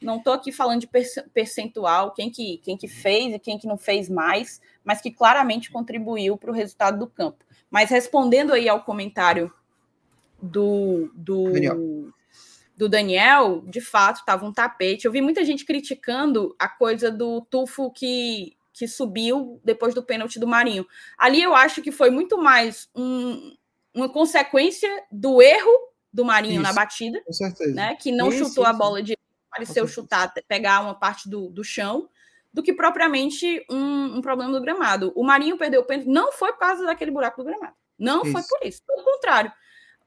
[0.00, 0.88] Não estou aqui falando de
[1.32, 5.70] percentual, quem que, quem que fez e quem que não fez mais, mas que claramente
[5.70, 7.44] contribuiu para o resultado do campo.
[7.70, 9.52] Mas respondendo aí ao comentário
[10.46, 11.76] do, do Daniel.
[12.76, 15.04] do Daniel, de fato, estava um tapete.
[15.04, 20.38] Eu vi muita gente criticando a coisa do Tufo que, que subiu depois do pênalti
[20.38, 20.86] do Marinho.
[21.18, 23.54] Ali eu acho que foi muito mais um,
[23.94, 27.22] uma consequência do erro do Marinho isso, na batida,
[27.74, 27.94] né?
[27.96, 29.16] Que não isso, chutou a bola de
[29.50, 32.08] pareceu chutar, pegar uma parte do, do chão
[32.52, 35.12] do que propriamente um, um problema do gramado.
[35.14, 37.74] O Marinho perdeu o pênalti não foi por causa daquele buraco do gramado.
[37.98, 38.32] Não isso.
[38.32, 38.82] foi por isso.
[38.86, 39.52] Pelo contrário,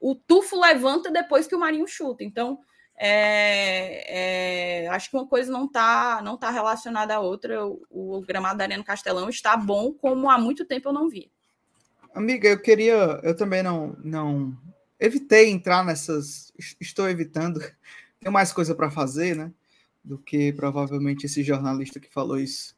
[0.00, 2.24] o tufo levanta depois que o Marinho chuta.
[2.24, 2.58] Então,
[2.96, 7.66] é, é, acho que uma coisa não está não tá relacionada à outra.
[7.66, 11.30] O, o, gramado da Arena Castelão está bom como há muito tempo eu não vi.
[12.14, 14.56] Amiga, eu queria, eu também não não
[14.98, 17.60] evitei entrar nessas, estou evitando.
[18.20, 19.52] Tenho mais coisa para fazer, né?
[20.04, 22.76] Do que provavelmente esse jornalista que falou isso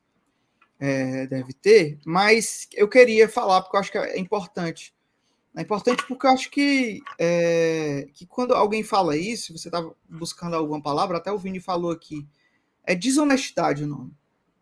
[0.78, 1.98] é, deve ter.
[2.04, 4.94] Mas eu queria falar porque eu acho que é importante
[5.54, 10.56] é importante porque eu acho que, é, que quando alguém fala isso, você está buscando
[10.56, 12.26] alguma palavra, até o Vini falou aqui,
[12.84, 14.16] é desonestidade o nome,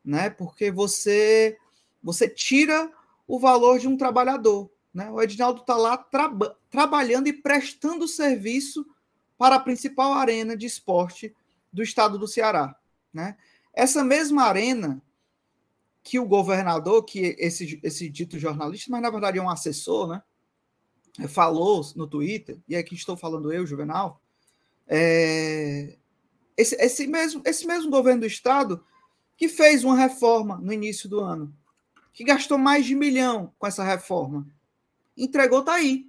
[0.05, 0.30] né?
[0.30, 1.57] Porque você
[2.03, 2.91] você tira
[3.26, 5.09] o valor de um trabalhador, né?
[5.11, 8.84] O Edinaldo está lá traba trabalhando e prestando serviço
[9.38, 11.34] para a principal arena de esporte
[11.72, 12.74] do estado do Ceará,
[13.12, 13.36] né?
[13.72, 15.01] Essa mesma arena
[16.03, 20.22] que o governador, que esse, esse dito jornalista, mas na verdade é um assessor, né?
[21.29, 24.21] Falou no Twitter, e aqui estou falando eu, Juvenal,
[24.87, 25.97] é,
[26.57, 28.85] esse, esse, mesmo, esse mesmo governo do Estado
[29.37, 31.55] que fez uma reforma no início do ano,
[32.13, 34.47] que gastou mais de milhão com essa reforma,
[35.17, 36.07] entregou, tá aí.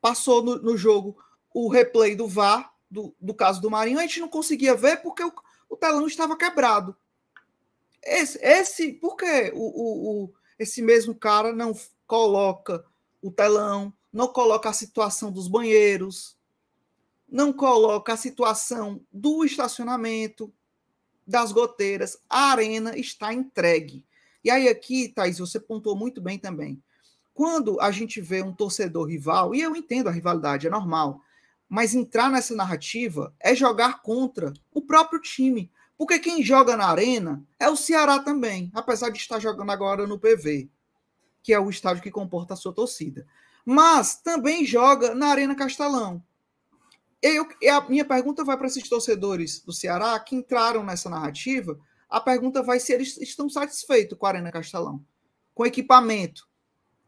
[0.00, 1.16] Passou no, no jogo
[1.52, 5.22] o replay do VAR, do, do caso do Marinho, a gente não conseguia ver porque
[5.22, 5.32] o,
[5.68, 6.96] o telão estava quebrado.
[8.02, 11.76] Esse, esse por que o, o, o, esse mesmo cara não
[12.06, 12.84] coloca
[13.22, 16.36] o telão, não coloca a situação dos banheiros,
[17.28, 20.52] não coloca a situação do estacionamento,
[21.26, 22.18] das goteiras.
[22.28, 24.04] A arena está entregue.
[24.42, 26.82] E aí, aqui, Thaís, você pontuou muito bem também.
[27.32, 31.22] Quando a gente vê um torcedor rival, e eu entendo a rivalidade, é normal,
[31.68, 35.70] mas entrar nessa narrativa é jogar contra o próprio time.
[35.96, 40.18] Porque quem joga na arena é o Ceará também, apesar de estar jogando agora no
[40.18, 40.68] PV,
[41.42, 43.24] que é o estádio que comporta a sua torcida
[43.70, 46.20] mas também joga na Arena Castelão.
[47.22, 51.78] Eu, a minha pergunta vai para esses torcedores do Ceará que entraram nessa narrativa.
[52.08, 55.00] A pergunta vai se eles estão satisfeitos com a Arena Castelão,
[55.54, 56.48] com equipamento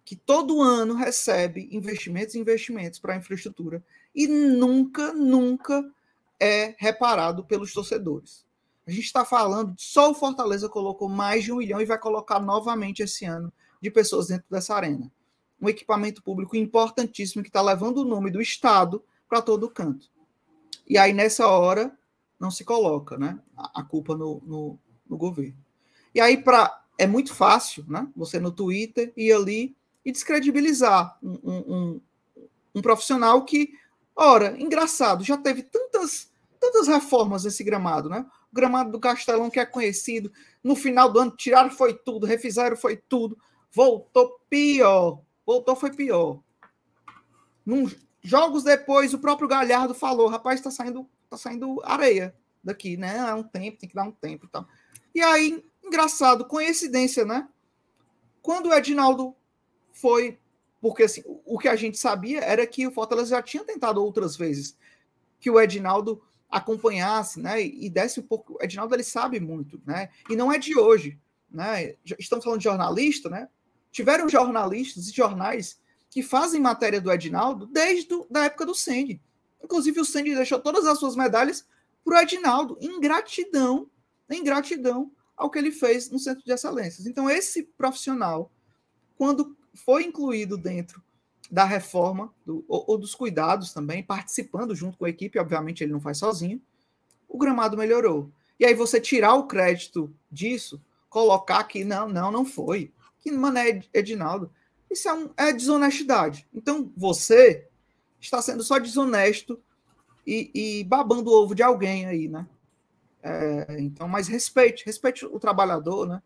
[0.05, 3.83] que todo ano recebe investimentos e investimentos para a infraestrutura
[4.15, 5.85] e nunca, nunca
[6.39, 8.47] é reparado pelos torcedores.
[8.87, 12.39] A gente está falando, só o Fortaleza colocou mais de um milhão e vai colocar
[12.39, 15.11] novamente esse ano de pessoas dentro dessa arena
[15.63, 20.11] um equipamento público importantíssimo que está levando o nome do Estado para todo canto.
[20.89, 21.97] E aí, nessa hora,
[22.39, 25.57] não se coloca né, a culpa no, no, no governo.
[26.13, 31.39] E aí, pra, é muito fácil né, você no Twitter ir ali e descredibilizar um,
[31.45, 32.01] um,
[32.75, 33.73] um profissional que,
[34.17, 38.27] ora, engraçado, já teve tantas, tantas reformas esse gramado, né?
[38.51, 40.33] O gramado do Castelão, que é conhecido,
[40.63, 43.39] no final do ano tiraram foi tudo, refizeram foi tudo,
[43.73, 46.41] voltou pior voltou foi pior.
[47.65, 47.91] Num,
[48.23, 53.17] jogos depois, o próprio Galhardo falou: rapaz, está saindo, tá saindo areia daqui, né?
[53.17, 54.67] É um tempo, tem que dar um tempo e tal.
[55.15, 57.49] E aí, engraçado, coincidência, né?
[58.41, 59.35] Quando o Edinaldo
[59.93, 60.39] foi.
[60.81, 64.37] Porque assim, o que a gente sabia era que o Fortaleza já tinha tentado outras
[64.37, 64.77] vezes
[65.39, 66.21] que o Edinaldo
[66.51, 67.63] acompanhasse, né?
[67.63, 68.55] E desse um pouco.
[68.55, 70.09] O Edinaldo ele sabe muito, né?
[70.29, 71.19] E não é de hoje,
[71.51, 71.95] né?
[72.19, 73.49] Estamos falando de jornalista, né?
[73.93, 75.79] Tiveram jornalistas e jornais
[76.11, 79.21] que fazem matéria do Edinaldo desde a época do Sandy.
[79.63, 81.65] Inclusive, o Sandy deixou todas as suas medalhas
[82.05, 83.89] para o Edinaldo, em gratidão,
[84.29, 87.07] em gratidão ao que ele fez no Centro de Excelências.
[87.07, 88.51] Então, esse profissional,
[89.17, 91.03] quando foi incluído dentro
[91.51, 95.93] da reforma, do, ou, ou, dos cuidados também, participando junto com a equipe, obviamente ele
[95.93, 96.61] não faz sozinho,
[97.29, 98.31] o gramado melhorou.
[98.59, 103.81] E aí você tirar o crédito disso, colocar que não, não, não foi que Mané
[103.95, 104.51] Edinaldo.
[104.91, 106.47] Isso é, um, é desonestidade.
[106.53, 107.67] Então, você
[108.21, 109.59] está sendo só desonesto
[110.27, 112.47] e, e babando o ovo de alguém aí, né?
[113.23, 116.23] É, então, mas respeite, respeite o trabalhador, né?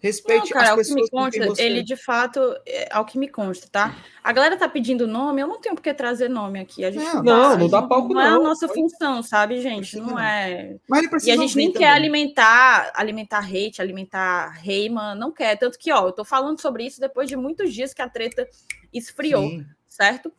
[0.00, 1.08] Respeite não, cara, as pessoas.
[1.12, 1.62] Ao que me consta, você...
[1.62, 3.96] Ele de fato, é, ao que me consta, tá?
[4.24, 6.86] A galera tá pedindo nome, eu não tenho por que trazer nome aqui.
[6.86, 8.14] A gente é, não, não, dá palco, não.
[8.14, 9.98] Não é a nossa função, sabe, gente?
[9.98, 10.76] Não, é.
[10.88, 11.86] Mas ele e a gente nem também.
[11.86, 15.56] quer alimentar, alimentar hate, alimentar Reiman, não quer.
[15.58, 18.48] Tanto que, ó, eu tô falando sobre isso depois de muitos dias que a treta
[18.90, 19.66] esfriou, Sim.
[19.86, 20.32] certo?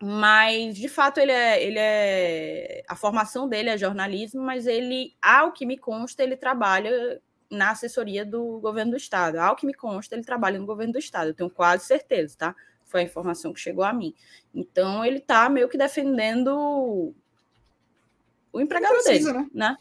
[0.00, 2.84] Mas, de fato, ele é, ele é.
[2.86, 7.20] A formação dele é jornalismo, mas ele, ao que me consta, ele trabalha
[7.50, 9.38] na assessoria do governo do estado.
[9.38, 12.56] Ao que me consta, ele trabalha no governo do estado, eu tenho quase certeza, tá?
[12.84, 14.14] Foi a informação que chegou a mim.
[14.54, 17.14] Então, ele está meio que defendendo
[18.52, 19.70] o empregado precisa, dele, né?
[19.70, 19.76] né?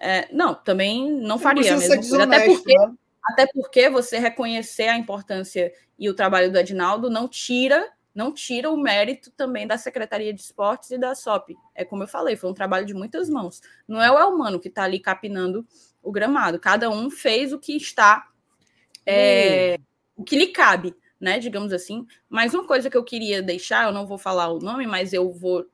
[0.00, 2.22] É, não, também não faria a mesma coisa.
[2.24, 2.94] Até porque, né?
[3.24, 8.70] até porque você reconhecer a importância e o trabalho do Edinaldo não tira não tira
[8.70, 11.54] o mérito também da Secretaria de Esportes e da SOP.
[11.74, 13.60] É como eu falei, foi um trabalho de muitas mãos.
[13.86, 15.66] Não é o Elmano que está ali capinando
[16.06, 16.60] o gramado.
[16.60, 18.28] Cada um fez o que está,
[19.04, 19.76] é,
[20.14, 21.38] o que lhe cabe, né?
[21.40, 22.06] Digamos assim.
[22.28, 25.32] Mas uma coisa que eu queria deixar, eu não vou falar o nome, mas eu
[25.32, 25.66] vou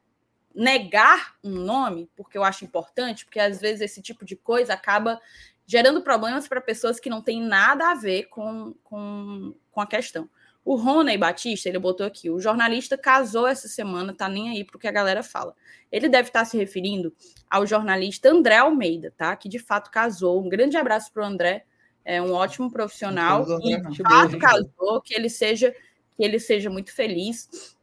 [0.55, 5.21] negar um nome, porque eu acho importante, porque às vezes esse tipo de coisa acaba
[5.67, 10.29] gerando problemas para pessoas que não têm nada a ver com, com, com a questão.
[10.65, 14.79] O Rony Batista, ele botou aqui, o jornalista casou essa semana, tá nem aí pro
[14.79, 15.55] que a galera fala.
[15.91, 17.13] Ele deve estar se referindo
[17.51, 19.35] ao jornalista André Almeida, tá?
[19.35, 20.41] Que de fato casou.
[20.41, 21.65] Um grande abraço pro André,
[22.05, 25.75] é um ótimo profissional e de fato casou, que ele seja
[26.17, 27.77] que ele seja muito feliz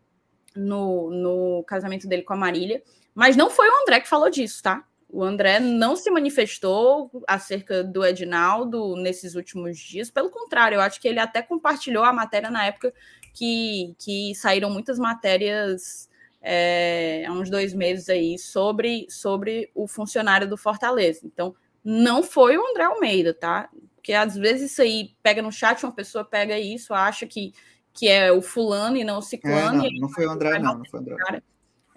[0.56, 2.82] no, no casamento dele com a Marília.
[3.14, 4.86] Mas não foi o André que falou disso, tá?
[5.12, 10.12] O André não se manifestou acerca do Edinaldo nesses últimos dias.
[10.12, 12.94] Pelo contrário, eu acho que ele até compartilhou a matéria na época
[13.34, 16.08] que, que saíram muitas matérias
[16.42, 21.22] é, há uns dois meses aí sobre, sobre o funcionário do Fortaleza.
[21.24, 23.70] Então, não foi o André Almeida, tá?
[23.96, 27.54] Porque às vezes isso aí pega no chat, uma pessoa pega isso, acha que,
[27.94, 29.86] que é o fulano e não o ciclano.
[29.86, 31.44] É, não, não foi o André, não, não foi o André.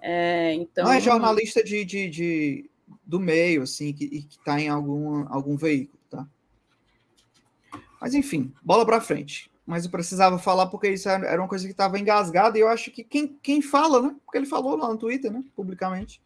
[0.00, 2.70] É, então, não é jornalista de, de, de
[3.04, 6.26] do meio, assim, que, e que está em algum, algum veículo, tá?
[8.00, 9.50] Mas enfim, bola para frente.
[9.64, 12.90] Mas eu precisava falar porque isso era uma coisa que estava engasgada e eu acho
[12.90, 14.16] que quem, quem fala, né?
[14.24, 15.44] Porque ele falou lá no Twitter, né?
[15.54, 16.20] Publicamente.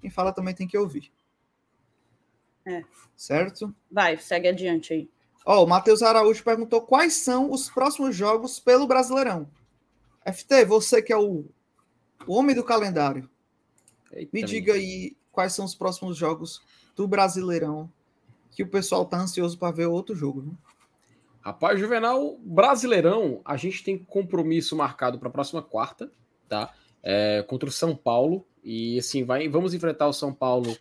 [0.00, 1.12] Quem fala também tem que ouvir.
[2.66, 2.82] É.
[3.16, 3.74] Certo?
[3.90, 5.08] Vai, segue adiante aí.
[5.46, 9.48] Ó, oh, o Matheus Araújo perguntou quais são os próximos jogos pelo Brasileirão.
[10.24, 11.44] FT, você que é o,
[12.26, 13.28] o homem do calendário.
[14.12, 16.60] Eita me diga aí quais são os próximos jogos
[16.94, 17.90] do Brasileirão
[18.50, 20.42] que o pessoal tá ansioso para ver outro jogo.
[20.42, 20.52] Né?
[21.40, 26.12] Rapaz, Juvenal, Brasileirão, a gente tem compromisso marcado para a próxima quarta,
[26.46, 26.74] tá?
[27.02, 28.46] É, contra o São Paulo.
[28.62, 30.76] E assim, vai, vamos enfrentar o São Paulo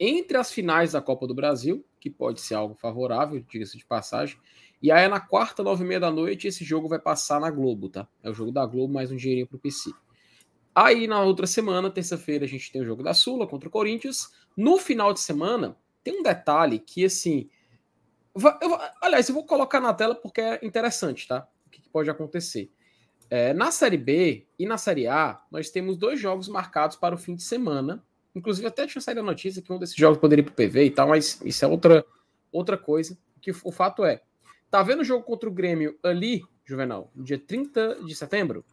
[0.00, 4.38] entre as finais da Copa do Brasil, que pode ser algo favorável, diga-se de passagem.
[4.80, 7.90] E aí, na quarta, nove e meia da noite, esse jogo vai passar na Globo,
[7.90, 8.08] tá?
[8.22, 9.90] É o jogo da Globo, mais um dinheirinho pro PC.
[10.74, 14.30] Aí na outra semana, terça-feira, a gente tem o jogo da Sula contra o Corinthians.
[14.56, 17.48] No final de semana, tem um detalhe que, assim.
[18.34, 21.46] Eu, aliás, eu vou colocar na tela porque é interessante, tá?
[21.66, 22.70] O que pode acontecer.
[23.28, 27.18] É, na Série B e na Série A, nós temos dois jogos marcados para o
[27.18, 28.02] fim de semana.
[28.34, 30.84] Inclusive, até tinha saído a notícia que um desses jogos poderia ir para o PV
[30.84, 32.04] e tal, mas isso é outra,
[32.50, 33.16] outra coisa.
[33.40, 34.22] Que o fato é:
[34.70, 38.64] tá vendo o jogo contra o Grêmio ali, Juvenal, no dia 30 de setembro?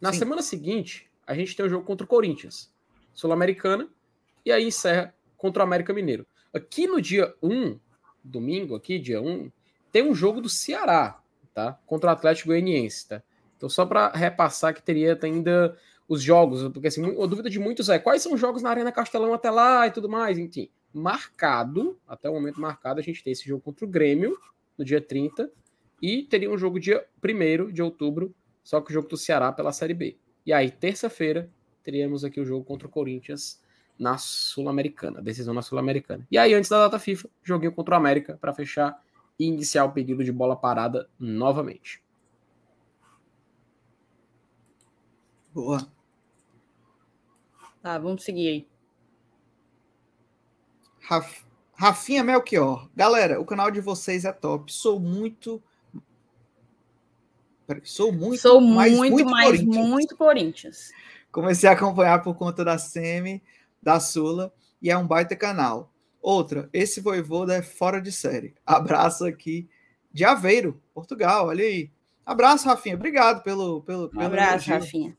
[0.00, 0.20] Na Sim.
[0.20, 2.72] semana seguinte, a gente tem o jogo contra o Corinthians,
[3.12, 3.88] Sul-Americana,
[4.44, 6.26] e aí encerra contra o América Mineiro.
[6.52, 7.78] Aqui no dia 1,
[8.24, 9.50] domingo, aqui, dia 1,
[9.92, 11.20] tem um jogo do Ceará,
[11.54, 11.78] tá?
[11.86, 13.22] Contra o Atlético Goianiense, tá?
[13.56, 15.76] Então, só para repassar que teria ainda
[16.08, 18.90] os jogos, porque assim, a dúvida de muitos é quais são os jogos na Arena
[18.90, 20.68] Castelão até lá e tudo mais, enfim.
[20.92, 24.36] Marcado, até o momento marcado, a gente tem esse jogo contra o Grêmio,
[24.76, 25.50] no dia 30,
[26.02, 29.72] e teria um jogo dia 1 de outubro só que o jogo do Ceará pela
[29.72, 30.16] Série B.
[30.44, 31.50] E aí, terça-feira,
[31.82, 33.60] teríamos aqui o jogo contra o Corinthians
[33.98, 36.26] na Sul-Americana, decisão na Sul-Americana.
[36.30, 39.02] E aí, antes da data FIFA, joguinho contra o América para fechar
[39.38, 42.02] e iniciar o pedido de bola parada novamente.
[45.52, 45.86] Boa.
[47.82, 48.68] Tá, vamos seguir aí.
[51.00, 51.44] Raf...
[51.74, 52.88] Rafinha Melchior.
[52.94, 54.72] Galera, o canal de vocês é top.
[54.72, 55.62] Sou muito
[57.84, 59.86] Sou muito, Sou muito, muito mais Corinthians.
[59.86, 60.90] muito Corinthians.
[61.30, 63.42] Comecei a acompanhar por conta da Semi,
[63.82, 64.52] da Sula,
[64.82, 65.92] e é um baita canal.
[66.20, 68.54] Outra, esse Voivoda é fora de série.
[68.66, 69.68] Abraço aqui
[70.12, 71.90] de Aveiro, Portugal, olha aí.
[72.26, 72.94] Abraço, Rafinha.
[72.94, 73.82] Obrigado pelo.
[73.82, 74.74] pelo, pelo abraço, elogio.
[74.74, 75.18] Rafinha.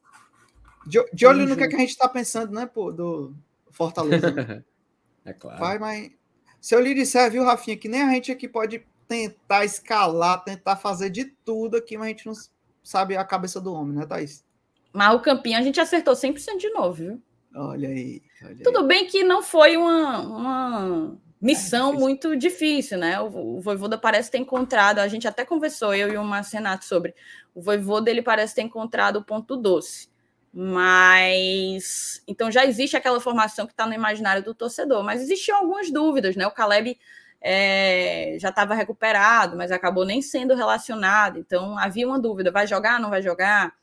[0.86, 3.36] De, de olho no que, é que a gente está pensando, né, pô, do
[3.70, 4.32] Fortaleza.
[4.32, 4.64] Né?
[5.26, 5.60] é claro.
[5.60, 6.12] Vai, mas.
[6.60, 10.78] Se eu lhe disser, viu, Rafinha, que nem a gente aqui pode tentar escalar, tentar
[10.78, 12.34] fazer de tudo aqui, mas a gente não
[12.82, 14.46] sabe a cabeça do homem, né, Thaís?
[14.94, 17.22] Mas o Campinho a gente acertou 100% de novo, viu?
[17.54, 18.22] Olha aí.
[18.42, 18.88] Olha Tudo aí.
[18.88, 23.20] bem que não foi uma, uma missão é muito difícil, né?
[23.20, 27.14] O, o Voivoda parece ter encontrado, a gente até conversou, eu e o Marcenato, sobre
[27.54, 30.10] o Voivoda, ele parece ter encontrado o ponto doce.
[30.54, 35.92] Mas então já existe aquela formação que está no imaginário do torcedor, mas existiam algumas
[35.92, 36.48] dúvidas, né?
[36.48, 36.98] O Caleb
[37.42, 41.40] é, já estava recuperado, mas acabou nem sendo relacionado.
[41.40, 43.74] Então havia uma dúvida: vai jogar, não vai jogar?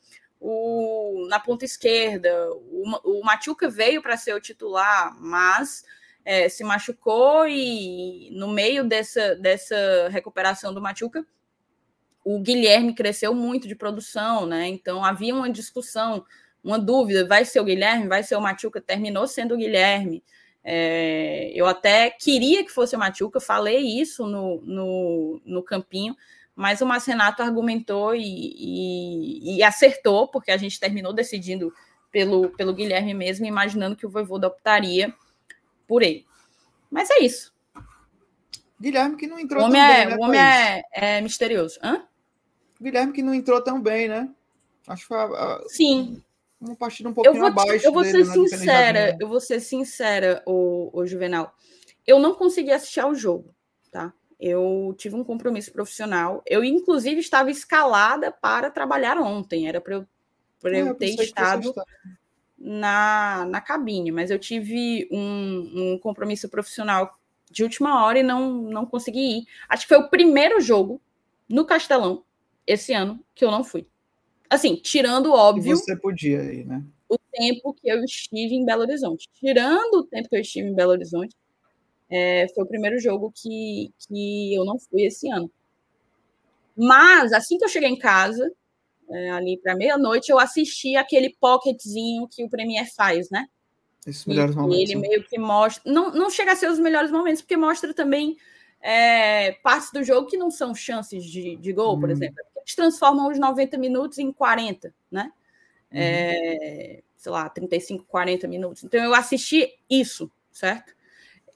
[0.40, 2.30] o, na ponta esquerda.
[2.52, 5.84] O, o Machuca veio para ser o titular, mas
[6.24, 11.26] é, se machucou e no meio dessa, dessa recuperação do Machuca,
[12.24, 14.68] o Guilherme cresceu muito de produção, né?
[14.68, 16.24] Então havia uma discussão,
[16.62, 18.80] uma dúvida: vai ser o Guilherme, vai ser o Machuca?
[18.80, 20.22] Terminou sendo o Guilherme.
[20.64, 26.14] É, eu até queria que fosse o Machuca, falei isso no, no, no campinho,
[26.54, 31.72] mas o Márcio Renato argumentou e, e, e, acertou, porque a gente terminou decidindo
[32.10, 35.14] pelo, pelo Guilherme mesmo, imaginando que o Voivoda optaria
[35.86, 36.26] por ele.
[36.90, 37.54] Mas é isso.
[38.80, 41.78] Guilherme que não entrou o homem tão é, bem, né, O homem é, é, misterioso.
[41.82, 42.04] Hã?
[42.80, 44.28] Guilherme que não entrou tão bem, né?
[44.86, 46.22] Acho que foi a, a, Sim.
[46.60, 47.86] Uma partida um pouquinho eu vou, abaixo.
[47.86, 51.54] Eu vou ser sincera, eu vou ser sincera, o, o Juvenal.
[52.06, 53.54] Eu não consegui assistir ao jogo,
[53.90, 54.12] tá?
[54.40, 56.42] Eu tive um compromisso profissional.
[56.46, 59.68] Eu, inclusive, estava escalada para trabalhar ontem.
[59.68, 60.06] Era para eu,
[60.60, 61.74] pra eu, eu ter estado
[62.56, 67.18] na, na cabine, mas eu tive um, um compromisso profissional
[67.50, 69.44] de última hora e não, não consegui ir.
[69.68, 71.00] Acho que foi o primeiro jogo
[71.48, 72.24] no Castelão
[72.66, 73.86] esse ano que eu não fui.
[74.50, 75.76] Assim, tirando óbvio.
[75.76, 76.82] você podia ir, né?
[77.08, 79.28] O tempo que eu estive em Belo Horizonte.
[79.34, 81.34] Tirando o tempo que eu estive em Belo Horizonte,
[82.10, 85.50] é, foi o primeiro jogo que, que eu não fui esse ano.
[86.76, 88.50] Mas, assim que eu cheguei em casa,
[89.10, 93.46] é, ali para meia-noite, eu assisti aquele pocketzinho que o Premier faz, né?
[94.06, 94.78] Esses melhores e, momentos.
[94.78, 95.08] E ele né?
[95.08, 95.90] meio que mostra.
[95.90, 98.36] Não, não chega a ser os melhores momentos, porque mostra também
[98.80, 102.00] é, partes do jogo que não são chances de, de gol, hum.
[102.00, 102.36] por exemplo.
[102.68, 105.32] Eles transformam os 90 minutos em 40, né?
[105.90, 105.96] Hum.
[105.98, 108.84] É, sei lá, 35, 40 minutos.
[108.84, 110.94] Então eu assisti isso, certo?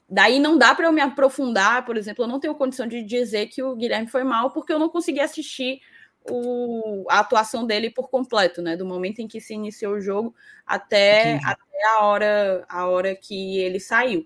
[0.09, 3.47] Daí não dá para eu me aprofundar, por exemplo, eu não tenho condição de dizer
[3.47, 5.81] que o Guilherme foi mal, porque eu não consegui assistir
[6.29, 8.75] o, a atuação dele por completo, né?
[8.75, 10.35] Do momento em que se iniciou o jogo
[10.65, 14.25] até, até a, hora, a hora que ele saiu.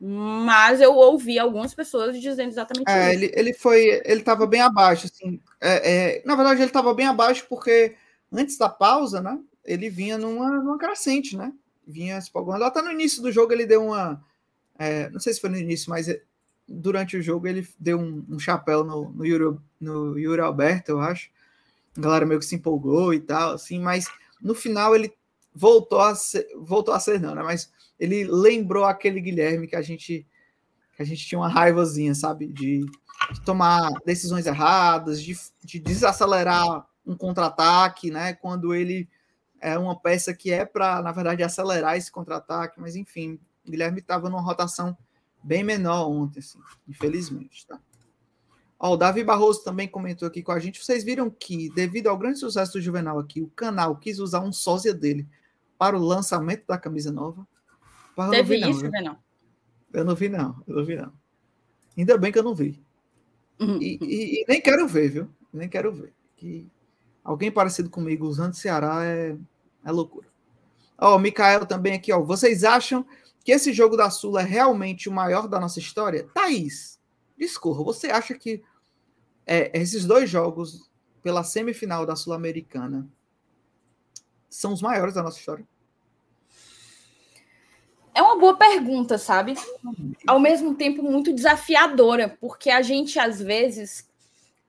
[0.00, 3.24] Mas eu ouvi algumas pessoas dizendo exatamente é, isso.
[3.24, 5.38] Ele, ele foi, ele estava bem abaixo, assim.
[5.60, 7.94] É, é, na verdade, ele estava bem abaixo porque
[8.32, 9.38] antes da pausa, né?
[9.62, 11.52] Ele vinha numa, numa crescente, né?
[11.86, 12.64] Vinha se empolgando.
[12.64, 14.24] Até no início do jogo ele deu uma.
[14.78, 16.06] É, não sei se foi no início, mas
[16.66, 21.00] durante o jogo ele deu um, um chapéu no, no, Yuri, no Yuri Alberto, eu
[21.00, 21.28] acho.
[21.94, 24.06] A galera meio que se empolgou e tal, assim, mas
[24.40, 25.12] no final ele
[25.54, 27.42] voltou a ser, voltou a ser não, né?
[27.42, 27.70] Mas
[28.00, 30.26] ele lembrou aquele Guilherme que a gente
[30.96, 32.46] que a gente tinha uma raivazinha, sabe?
[32.46, 32.84] De,
[33.32, 38.32] de tomar decisões erradas, de, de desacelerar um contra-ataque, né?
[38.34, 39.08] Quando ele
[39.60, 44.28] é uma peça que é para, na verdade, acelerar esse contra-ataque, mas enfim, Guilherme estava
[44.28, 44.96] numa rotação
[45.42, 47.78] bem menor ontem, assim, infelizmente, tá?
[48.78, 50.82] Ó, o Davi Barroso também comentou aqui com a gente.
[50.82, 54.52] Vocês viram que, devido ao grande sucesso do Juvenal aqui, o canal quis usar um
[54.52, 55.28] sósia dele
[55.78, 57.46] para o lançamento da camisa nova.
[58.28, 59.16] Mas Teve vi, isso, Juvenal?
[59.92, 60.62] Eu não vi, não.
[60.66, 61.12] Eu não vi, não.
[61.96, 62.82] Ainda bem que eu não vi.
[63.58, 63.80] Uhum.
[63.80, 65.28] E, e, e, nem quero ver, viu?
[65.52, 66.12] Nem quero ver.
[66.36, 66.66] Que
[67.24, 69.36] alguém parecido comigo usando Ceará é,
[69.84, 70.28] é loucura.
[70.98, 72.20] Ó, o Mikael também aqui, ó.
[72.20, 73.06] Vocês acham
[73.42, 76.28] que esse jogo da Sula é realmente o maior da nossa história?
[76.34, 77.00] Thaís,
[77.38, 77.82] discorra.
[77.84, 78.62] Você acha que
[79.46, 80.90] é, esses dois jogos
[81.22, 83.08] pela semifinal da Sul-Americana
[84.48, 85.66] são os maiores da nossa história?
[88.14, 89.54] É uma boa pergunta, sabe?
[90.26, 94.08] Ao mesmo tempo, muito desafiadora, porque a gente, às vezes,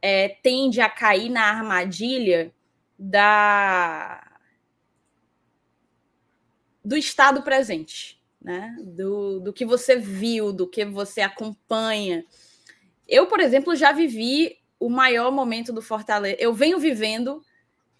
[0.01, 2.53] é, tende a cair na armadilha
[2.97, 4.27] da
[6.83, 8.75] do estado presente né?
[8.81, 12.25] Do, do que você viu, do que você acompanha.
[13.07, 16.37] Eu, por exemplo, já vivi o maior momento do Fortaleza.
[16.39, 17.43] Eu venho vivendo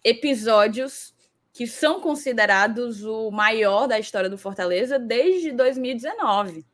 [0.02, 1.14] episódios
[1.52, 6.64] que são considerados o maior da história do Fortaleza desde 2019,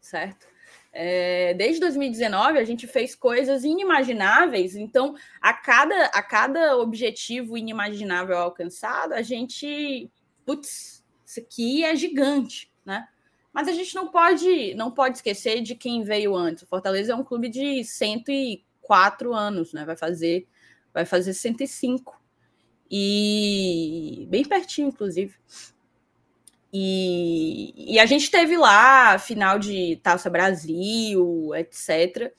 [0.00, 0.46] certo?
[0.92, 8.36] É, desde 2019 a gente fez coisas inimagináveis, então a cada, a cada objetivo inimaginável
[8.36, 10.10] alcançado, a gente,
[10.44, 13.06] putz, isso aqui é gigante, né?
[13.52, 16.62] Mas a gente não pode, não pode esquecer de quem veio antes.
[16.62, 19.84] O Fortaleza é um clube de 104 anos, né?
[19.84, 20.46] Vai fazer,
[20.92, 22.19] vai fazer 105.
[22.90, 25.34] E bem pertinho, inclusive.
[26.72, 32.32] E, e a gente teve lá final de Taça Brasil, etc.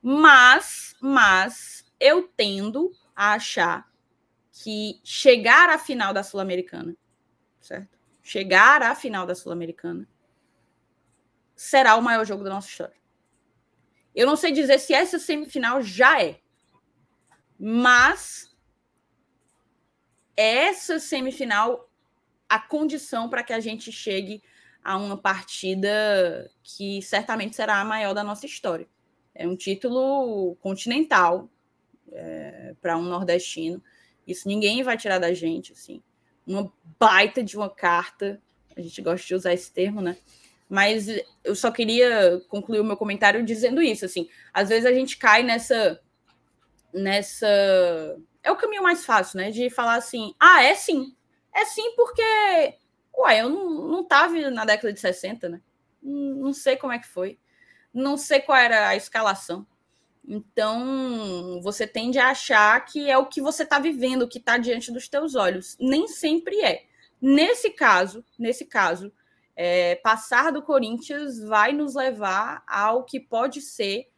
[0.00, 3.90] Mas, mas eu tendo a achar
[4.52, 6.96] que chegar à final da Sul-Americana,
[7.60, 7.98] certo?
[8.22, 10.08] chegar à final da Sul-Americana,
[11.56, 12.96] será o maior jogo da nossa história.
[14.14, 16.40] Eu não sei dizer se essa semifinal já é,
[17.58, 18.51] mas
[20.36, 21.88] essa semifinal
[22.48, 24.42] a condição para que a gente chegue
[24.84, 28.86] a uma partida que certamente será a maior da nossa história.
[29.34, 31.48] É um título continental
[32.12, 33.82] é, para um nordestino.
[34.26, 36.02] Isso ninguém vai tirar da gente, assim.
[36.46, 38.40] Uma baita de uma carta.
[38.76, 40.16] A gente gosta de usar esse termo, né?
[40.68, 41.06] Mas
[41.44, 44.28] eu só queria concluir o meu comentário dizendo isso, assim.
[44.52, 46.00] Às vezes a gente cai nessa
[46.92, 49.50] nessa é o caminho mais fácil, né?
[49.50, 51.14] De falar assim: "Ah, é sim.
[51.54, 52.22] É sim porque
[53.16, 55.60] uai, eu não, não tava na década de 60, né?
[56.02, 57.38] Não, sei como é que foi.
[57.94, 59.66] Não sei qual era a escalação.
[60.26, 64.56] Então, você tende a achar que é o que você está vivendo, o que está
[64.58, 65.76] diante dos teus olhos.
[65.80, 66.84] Nem sempre é.
[67.20, 69.12] Nesse caso, nesse caso,
[69.54, 74.08] é, passar do Corinthians vai nos levar ao que pode ser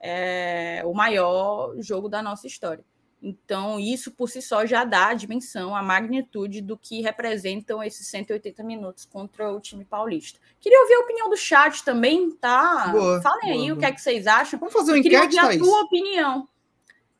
[0.00, 2.84] é, o maior jogo da nossa história.
[3.20, 8.06] Então, isso por si só já dá a dimensão, a magnitude do que representam esses
[8.06, 10.38] 180 minutos contra o time paulista.
[10.60, 12.88] Queria ouvir a opinião do chat também, tá?
[12.88, 13.74] Boa, Falem boa, aí boa.
[13.74, 14.60] o que é que vocês acham.
[14.60, 16.48] Vamos fazer uma enquete, Queria ouvir a tua opinião.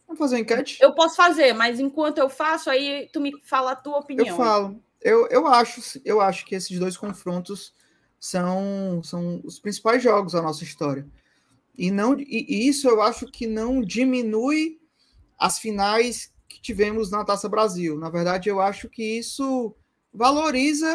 [0.06, 0.78] Vamos fazer uma enquete?
[0.80, 4.28] Eu posso fazer, mas enquanto eu faço, aí tu me fala a tua opinião.
[4.28, 4.82] Eu falo.
[5.00, 7.74] Eu, eu, acho, eu acho que esses dois confrontos
[8.20, 11.06] são, são os principais jogos da nossa história.
[11.76, 14.77] E, não, e isso eu acho que não diminui
[15.38, 17.98] as finais que tivemos na Taça Brasil.
[17.98, 19.74] Na verdade, eu acho que isso
[20.12, 20.88] valoriza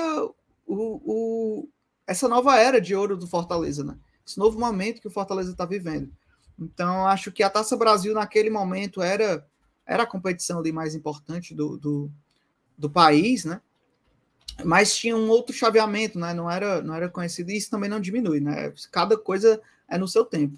[0.66, 1.70] o, o,
[2.06, 3.98] essa nova era de ouro do Fortaleza, né?
[4.26, 6.12] Esse novo momento que o Fortaleza está vivendo.
[6.60, 9.46] Então, acho que a Taça Brasil, naquele momento, era,
[9.86, 12.12] era a competição ali mais importante do, do,
[12.78, 13.62] do país, né?
[14.64, 16.34] Mas tinha um outro chaveamento, né?
[16.34, 18.74] Não era, não era conhecido, e isso também não diminui, né?
[18.92, 20.58] Cada coisa é no seu tempo.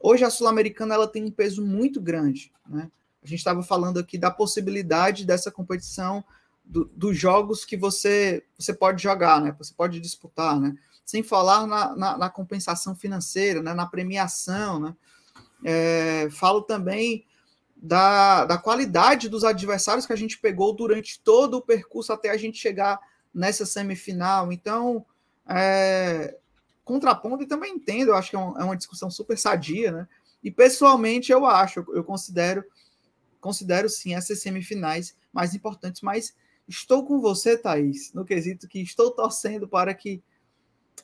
[0.00, 2.90] Hoje a Sul-Americana ela tem um peso muito grande, né?
[3.22, 6.24] A gente estava falando aqui da possibilidade dessa competição
[6.64, 9.54] do, dos jogos que você, você pode jogar, né?
[9.58, 10.74] Você pode disputar, né?
[11.04, 13.74] Sem falar na, na, na compensação financeira, né?
[13.74, 14.96] na premiação, né?
[15.64, 17.24] É, falo também
[17.76, 22.36] da, da qualidade dos adversários que a gente pegou durante todo o percurso até a
[22.36, 23.00] gente chegar
[23.34, 24.52] nessa semifinal.
[24.52, 25.04] Então,
[25.48, 26.36] é,
[26.84, 30.08] contraponto e também entendo, eu acho que é, um, é, uma discussão super sadia, né?
[30.42, 32.64] E pessoalmente eu acho, eu considero
[33.42, 36.34] considero sim essas semifinais mais importantes, mas
[36.66, 40.22] estou com você, Thaís, no quesito que estou torcendo para que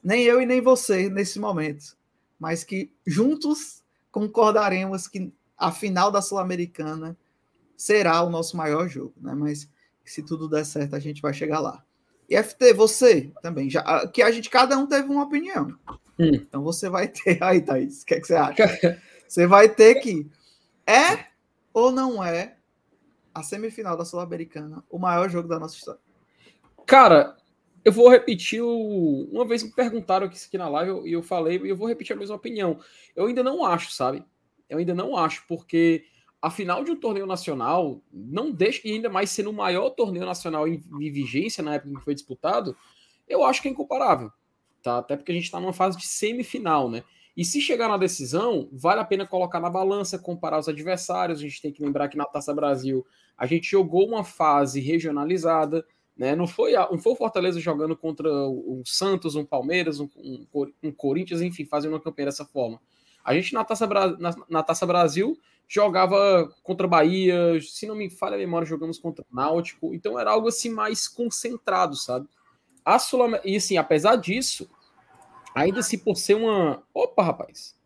[0.02, 1.96] nem eu e nem você nesse momento,
[2.38, 7.18] mas que juntos concordaremos que a final da Sul-Americana
[7.76, 9.34] será o nosso maior jogo, né?
[9.34, 9.68] Mas
[10.04, 11.84] se tudo der certo, a gente vai chegar lá.
[12.28, 15.76] E FT, você também, já que a gente cada um teve uma opinião.
[16.18, 16.34] Hum.
[16.34, 19.02] Então você vai ter aí, Thaís, o que, é que você acha?
[19.26, 20.30] você vai ter que
[20.86, 21.26] é
[21.78, 22.56] ou não é
[23.34, 26.00] a semifinal da Sul-Americana o maior jogo da nossa história?
[26.86, 27.36] Cara,
[27.84, 29.28] eu vou repetir o...
[29.30, 32.14] Uma vez me perguntaram aqui, aqui na live e eu, falei, e eu vou repetir
[32.14, 32.80] a mesma opinião.
[33.14, 34.24] Eu ainda não acho, sabe?
[34.68, 36.04] Eu ainda não acho, porque
[36.40, 40.26] a final de um torneio nacional não deixa, e ainda mais sendo o maior torneio
[40.26, 42.76] nacional em, em vigência na época que foi disputado,
[43.28, 44.30] eu acho que é incomparável.
[44.82, 44.98] Tá?
[44.98, 47.02] Até porque a gente está numa fase de semifinal, né?
[47.38, 51.38] E se chegar na decisão, vale a pena colocar na balança, comparar os adversários.
[51.38, 53.06] A gente tem que lembrar que na Taça Brasil
[53.36, 55.86] a gente jogou uma fase regionalizada,
[56.16, 56.34] né?
[56.34, 60.46] Não foi, a, não foi o Fortaleza jogando contra o, Santos, um Palmeiras, um, um,
[60.82, 62.80] um, Corinthians, enfim, fazendo uma campanha dessa forma.
[63.24, 65.38] A gente na Taça, na, na Taça Brasil
[65.68, 69.94] jogava contra Bahia, se não me falha a memória, jogamos contra Náutico.
[69.94, 72.28] Então era algo assim mais concentrado, sabe?
[72.84, 74.68] A Sul e assim, apesar disso,
[75.54, 76.82] Ainda se por ser uma.
[76.94, 77.78] Opa, rapaz!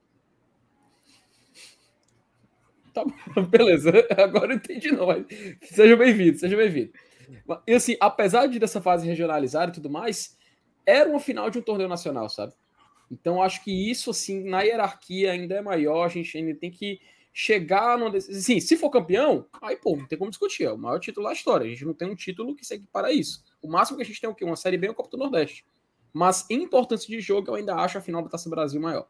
[2.93, 3.91] Tá bom, beleza.
[4.17, 5.07] Agora eu entendi, não.
[5.07, 5.25] Mas...
[5.63, 6.93] Seja bem-vindo, seja bem-vindo.
[7.67, 10.37] E assim, apesar de dessa fase regionalizada e tudo mais,
[10.85, 12.53] era uma final de um torneio nacional, sabe?
[13.11, 16.05] Então acho que isso, assim, na hierarquia ainda é maior.
[16.05, 17.01] A gente ainda tem que
[17.33, 18.21] chegar numa.
[18.21, 20.65] Sim, se for campeão, aí, pô, não tem como discutir.
[20.65, 21.67] É o maior título da história.
[21.67, 23.43] A gente não tem um título que segue para isso.
[23.61, 24.45] O máximo que a gente tem é o quê?
[24.45, 25.65] Uma Série B ou Copa do Nordeste.
[26.13, 29.07] Mas em importância de jogo, eu ainda acho a final da Taça Brasil maior.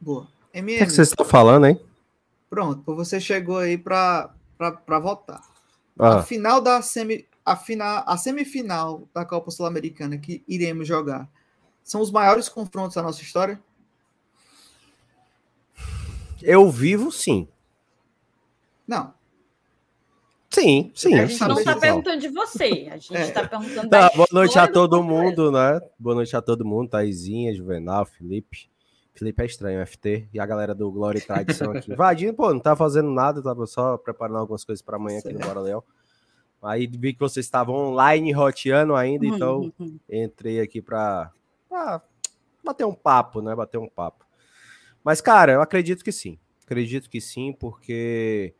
[0.00, 0.26] Boa.
[0.52, 0.74] MM.
[0.74, 1.80] O que, é que você está falando, hein?
[2.50, 4.30] Pronto, você chegou aí para
[5.00, 5.40] votar.
[5.98, 6.16] Ah.
[6.16, 11.28] A final da semi, a, final, a semifinal da Copa Sul-Americana que iremos jogar
[11.82, 13.60] são os maiores confrontos da nossa história?
[16.42, 17.48] Eu vivo sim.
[18.86, 19.14] Não.
[20.52, 21.14] Sim, sim.
[21.14, 23.46] A gente não está perguntando de você, a gente está é.
[23.46, 25.80] perguntando tá, Boa noite a todo mundo, né?
[25.98, 28.70] Boa noite a todo mundo, Taizinha, Juvenal, Felipe.
[29.14, 31.92] Felipe é estranho, FT, e a galera do Glória e Tradição aqui.
[31.96, 35.40] Vadinho, pô, não tá fazendo nada, tava só preparando algumas coisas para amanhã aqui no
[35.40, 35.82] Bora Leão.
[36.62, 39.72] Aí vi que vocês estavam online roteando ainda, então
[40.08, 41.32] entrei aqui para
[42.62, 43.54] bater um papo, né?
[43.54, 44.26] Bater um papo.
[45.02, 46.38] Mas, cara, eu acredito que sim.
[46.64, 48.54] Acredito que sim, porque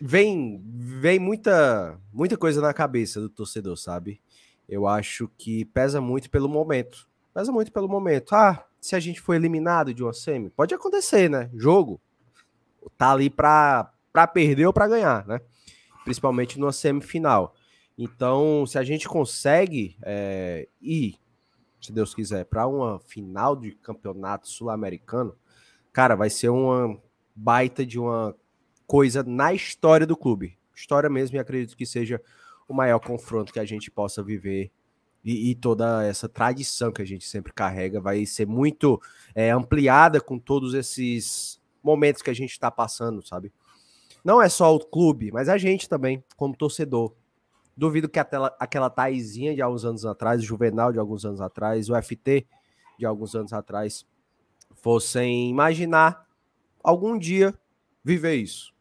[0.00, 4.20] vem vem muita muita coisa na cabeça do torcedor, sabe?
[4.68, 7.08] Eu acho que pesa muito pelo momento.
[7.34, 8.34] Pesa muito pelo momento.
[8.34, 11.50] Ah, se a gente for eliminado de uma semi, pode acontecer, né?
[11.54, 12.00] Jogo
[12.96, 15.40] tá ali para para perder ou para ganhar, né?
[16.04, 17.54] Principalmente numa semifinal.
[17.96, 21.16] Então, se a gente consegue é, ir,
[21.80, 25.36] se Deus quiser, para uma final de campeonato sul-americano,
[25.92, 26.98] cara, vai ser uma
[27.34, 28.34] baita de uma
[28.88, 30.58] coisa na história do clube.
[30.74, 32.20] História mesmo, e acredito que seja
[32.66, 34.72] o maior confronto que a gente possa viver.
[35.22, 39.00] E, e toda essa tradição que a gente sempre carrega vai ser muito
[39.34, 43.52] é, ampliada com todos esses momentos que a gente está passando, sabe?
[44.24, 47.14] Não é só o clube, mas a gente também, como torcedor.
[47.76, 51.90] Duvido que aquela, aquela Taizinha de alguns anos atrás, o Juvenal de alguns anos atrás,
[51.90, 52.46] o FT
[52.98, 54.06] de alguns anos atrás,
[54.76, 56.26] fossem imaginar
[56.82, 57.54] algum dia
[58.02, 58.77] viver isso.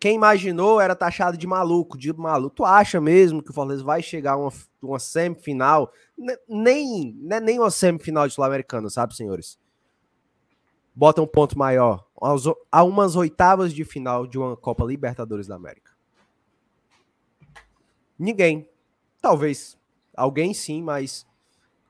[0.00, 2.56] Quem imaginou era taxado de maluco, de maluco.
[2.56, 4.52] Tu acha mesmo que o Fortaleza vai chegar a uma,
[4.82, 5.92] uma semifinal?
[6.48, 9.58] Nem, nem, nem uma semifinal de Sul-Americana, sabe, senhores?
[10.94, 12.06] Bota um ponto maior.
[12.72, 15.92] A umas oitavas de final de uma Copa Libertadores da América.
[18.18, 18.66] Ninguém.
[19.20, 19.78] Talvez.
[20.16, 21.26] Alguém sim, mas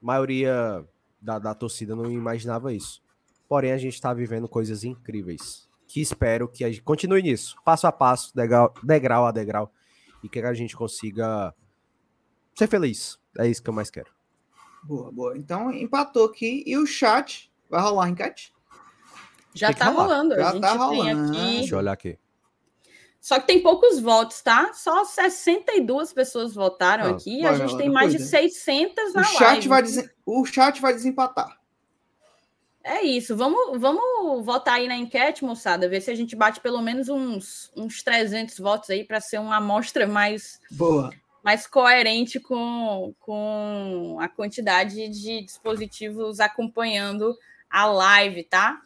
[0.03, 0.85] a maioria
[1.23, 3.01] da, da torcida não imaginava isso.
[3.49, 5.70] Porém, a gente está vivendo coisas incríveis.
[5.91, 9.73] Que espero que a gente continue nisso, passo a passo, degrau, degrau a degrau,
[10.23, 11.53] e que a gente consiga
[12.55, 13.19] ser feliz.
[13.37, 14.09] É isso que eu mais quero.
[14.85, 15.37] Boa, boa.
[15.37, 16.63] Então, empatou aqui.
[16.65, 18.55] E o chat vai rolar enquete?
[19.53, 20.37] Já tá rolando.
[20.37, 21.33] Já a gente tá rolando.
[21.33, 21.57] Aqui...
[21.59, 22.17] Deixa eu olhar aqui.
[23.21, 24.73] Só que tem poucos votos, tá?
[24.73, 27.45] Só 62 pessoas votaram ah, aqui.
[27.45, 29.69] a gente tem mais de 600 na o chat live.
[29.69, 30.11] Vai des...
[30.25, 31.60] O chat vai desempatar.
[32.83, 33.37] É isso.
[33.37, 35.89] Vamos, vamos votar aí na enquete, moçada.
[35.89, 39.57] Ver se a gente bate pelo menos uns, uns 300 votos aí para ser uma
[39.57, 41.11] amostra mais, Boa.
[41.45, 47.37] mais coerente com, com a quantidade de dispositivos acompanhando
[47.71, 48.81] a live, tá?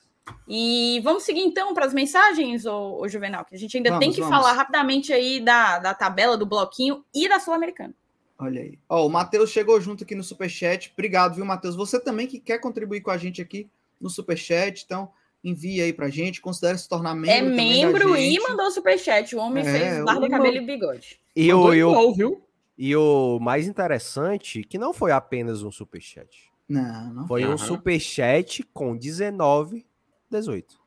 [0.48, 4.04] E vamos seguir então para as mensagens, ô, ô, Juvenal, que a gente ainda vamos,
[4.04, 4.34] tem que vamos.
[4.34, 7.94] falar rapidamente aí da, da tabela, do bloquinho e da Sul-Americana.
[8.38, 8.78] Olha aí.
[8.88, 10.90] Ó, o Matheus chegou junto aqui no Superchat.
[10.92, 11.76] Obrigado, viu, Matheus?
[11.76, 15.10] Você também que quer contribuir com a gente aqui no Superchat, então
[15.42, 17.30] envie aí pra gente, considere se tornar membro.
[17.30, 19.36] É membro e mandou Superchat.
[19.36, 21.20] O homem é, fez barba, cabelo e bigode.
[21.36, 22.42] E o, e, o, viu?
[22.78, 26.50] e o mais interessante, que não foi apenas um Superchat.
[26.68, 27.42] Não, não foi.
[27.42, 29.86] Foi um Superchat com 19
[30.30, 30.82] 18.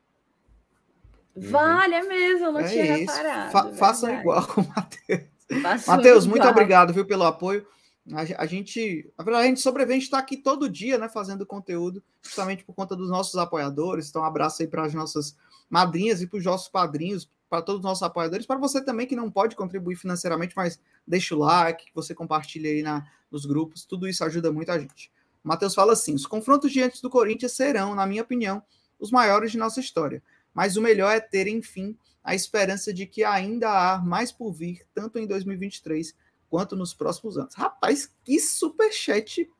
[1.36, 3.12] Vale, é mesmo, não é tinha isso.
[3.16, 3.52] reparado.
[3.52, 5.86] Fa façam igual com o Matheus.
[5.86, 7.66] Matheus, muito obrigado, viu, pelo apoio.
[8.12, 11.08] A, a gente, na verdade, a gente sobrevive, a gente está aqui todo dia, né,
[11.08, 14.08] fazendo conteúdo, justamente por conta dos nossos apoiadores.
[14.08, 15.36] Então, um abraço aí para as nossas
[15.68, 19.16] madrinhas e para os nossos padrinhos, para todos os nossos apoiadores, para você também que
[19.16, 24.06] não pode contribuir financeiramente, mas deixa o like, você compartilha aí na, nos grupos, tudo
[24.06, 25.10] isso ajuda muito a gente.
[25.42, 28.62] Matheus fala assim: os confrontos diante do Corinthians serão, na minha opinião,
[28.98, 30.22] os maiores de nossa história.
[30.52, 34.82] Mas o melhor é ter, enfim, a esperança de que ainda há mais por vir,
[34.94, 36.14] tanto em 2023
[36.48, 37.54] quanto nos próximos anos.
[37.54, 39.50] Rapaz, que superchat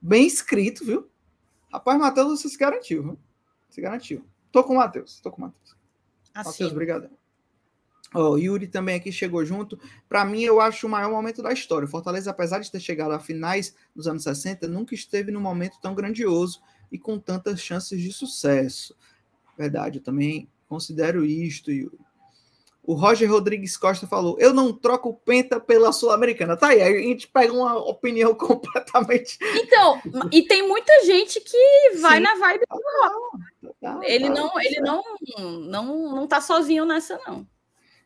[0.00, 1.08] bem escrito, viu?
[1.72, 3.18] Rapaz, Matheus, você se garantiu, viu?
[3.68, 4.24] Se garantiu.
[4.50, 5.76] Tô com o Matheus, tô com o Matheus.
[6.34, 6.50] Assim.
[6.50, 7.10] Matheus, obrigado.
[8.12, 9.78] Oh, o Yuri também aqui chegou junto.
[10.08, 11.86] Para mim, eu acho o maior momento da história.
[11.86, 15.78] O Fortaleza, apesar de ter chegado a finais nos anos 60, nunca esteve num momento
[15.80, 18.96] tão grandioso e com tantas chances de sucesso.
[19.56, 21.98] Verdade, eu também considero isto, Yuri.
[22.82, 26.56] O Roger Rodrigues Costa falou: Eu não troco o Penta pela Sul-Americana.
[26.56, 29.38] Tá aí, a gente pega uma opinião completamente.
[29.56, 30.00] Então,
[30.32, 32.22] e tem muita gente que vai Sim.
[32.22, 33.74] na vibe do Rock.
[33.80, 35.02] Tá, ele tá, não, ele não,
[35.38, 37.46] não, não tá sozinho nessa, não.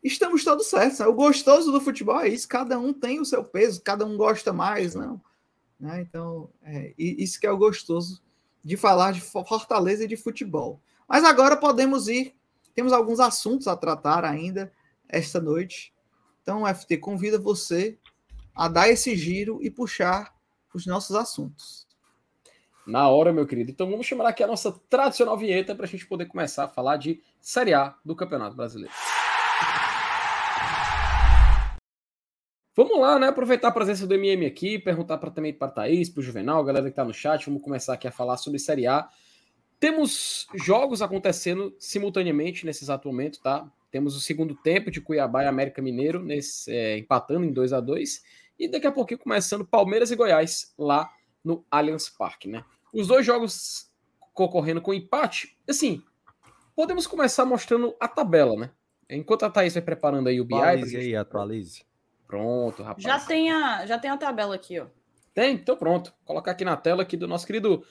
[0.03, 0.99] Estamos todos certos.
[0.99, 1.07] Né?
[1.07, 4.53] O gostoso do futebol é isso: cada um tem o seu peso, cada um gosta
[4.53, 5.19] mais, não.
[5.79, 6.01] Né?
[6.01, 8.21] Então, é, isso que é o gostoso
[8.63, 10.79] de falar de Fortaleza e de futebol.
[11.07, 12.35] Mas agora podemos ir,
[12.75, 14.71] temos alguns assuntos a tratar ainda
[15.09, 15.93] esta noite.
[16.41, 17.97] Então, o FT convida você
[18.53, 20.35] a dar esse giro e puxar
[20.73, 21.85] os nossos assuntos.
[22.85, 23.71] Na hora, meu querido.
[23.71, 26.97] Então vamos chamar aqui a nossa tradicional vinheta para a gente poder começar a falar
[26.97, 28.93] de Série A do Campeonato Brasileiro.
[32.75, 33.29] Vamos lá, né?
[33.29, 36.85] Aproveitar a presença do MM aqui, perguntar pra, também para Thaís, para o Juvenal, galera
[36.85, 37.45] que está no chat.
[37.45, 39.09] Vamos começar aqui a falar sobre Série A.
[39.85, 43.71] Temos jogos acontecendo simultaneamente nesse exato momento, tá?
[43.91, 47.79] Temos o segundo tempo de Cuiabá e América Mineiro nesse, é, empatando em 2 a
[47.79, 48.23] 2
[48.57, 51.13] e daqui a pouquinho começando Palmeiras e Goiás lá
[51.43, 52.65] no Allianz Parque, né?
[52.91, 53.91] Os dois jogos
[54.33, 56.01] concorrendo com empate, assim,
[56.75, 58.71] podemos começar mostrando a tabela, né?
[59.07, 60.55] Enquanto a Thaís vai preparando aí o BI.
[60.55, 61.85] Atualize aí, atualize.
[62.25, 63.03] Pronto, rapaz.
[63.03, 64.87] Já tem a, já tem a tabela aqui, ó.
[65.31, 65.53] Tem?
[65.53, 66.09] Então pronto.
[66.09, 67.85] Vou colocar aqui na tela aqui do nosso querido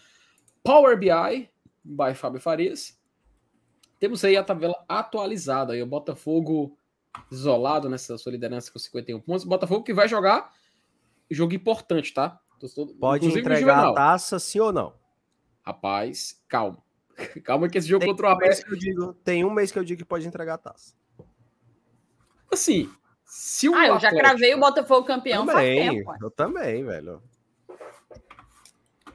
[0.64, 1.53] Power BI,
[1.84, 2.98] by Fábio Farias.
[4.00, 5.72] Temos aí a tabela atualizada.
[5.72, 6.76] Aí o Botafogo
[7.30, 9.44] isolado nessa sua liderança com 51 pontos.
[9.44, 10.52] Botafogo que vai jogar
[11.30, 12.40] jogo importante, tá?
[12.98, 14.94] Pode entregar a taça, sim ou não?
[15.62, 16.82] Rapaz, calma.
[17.44, 18.74] Calma que esse jogo tem contra o América...
[18.74, 20.94] Um digo, tem um mês que eu digo que pode entregar a taça.
[22.52, 22.90] Assim,
[23.24, 26.14] se o Ah, eu já cravei o Botafogo campeão também, faz tempo.
[26.20, 27.22] Eu também, velho.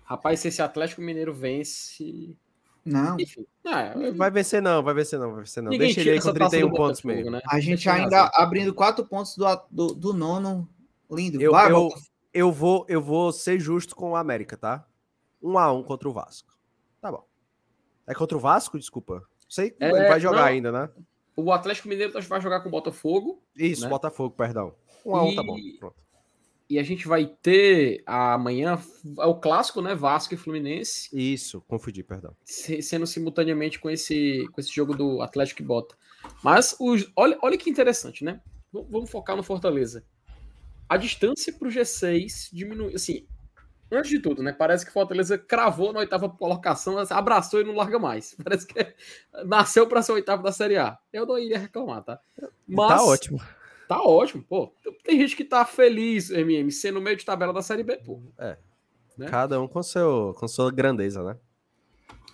[0.05, 2.37] Rapaz, se esse Atlético Mineiro vence...
[2.85, 3.19] Não.
[3.19, 5.69] Enfim, é, vai vencer não, vai vencer não, vai vencer não.
[5.71, 7.31] Deixa ele aí com 31 pontos mesmo.
[7.31, 7.41] Né?
[7.47, 8.31] A gente ainda razão.
[8.35, 10.67] abrindo quatro pontos do, do, do nono.
[11.11, 11.41] Lindo.
[11.41, 11.89] Eu, vai, eu,
[12.33, 14.85] eu, vou, eu vou ser justo com o América, tá?
[15.41, 16.55] Um a um contra o Vasco.
[17.01, 17.25] Tá bom.
[18.07, 18.77] É contra o Vasco?
[18.77, 19.23] Desculpa.
[19.47, 20.89] Sei que é, ele vai jogar não, ainda, né?
[21.35, 23.41] O Atlético Mineiro vai jogar com o Botafogo.
[23.55, 23.89] Isso, né?
[23.89, 24.75] Botafogo, perdão.
[25.05, 25.57] Um a um, tá bom.
[25.79, 25.95] Pronto.
[26.69, 28.79] E a gente vai ter amanhã
[29.19, 29.95] é o clássico, né?
[29.95, 31.09] Vasco e Fluminense.
[31.11, 32.35] Isso, confundi, perdão.
[32.45, 35.95] Sendo simultaneamente com esse, com esse jogo do Atlético e Bota.
[36.43, 38.39] Mas os, olha, olha que interessante, né?
[38.71, 40.05] Vamos focar no Fortaleza.
[40.87, 42.93] A distância para o G6 diminui.
[42.93, 43.25] Assim,
[43.91, 44.51] antes de tudo, né?
[44.51, 48.35] Parece que Fortaleza cravou na oitava colocação, abraçou e não larga mais.
[48.43, 48.93] Parece que
[49.43, 50.99] nasceu para ser oitavo da Série A.
[51.11, 52.19] Eu não iria reclamar, tá?
[52.67, 53.39] Mas, tá ótimo.
[53.89, 54.71] Tá ótimo, pô.
[55.03, 58.21] Tem gente que tá feliz, MM, sendo no meio de tabela da Série B, pô.
[58.37, 58.55] É.
[59.17, 59.27] Né?
[59.27, 61.35] Cada um com, seu, com sua grandeza, né?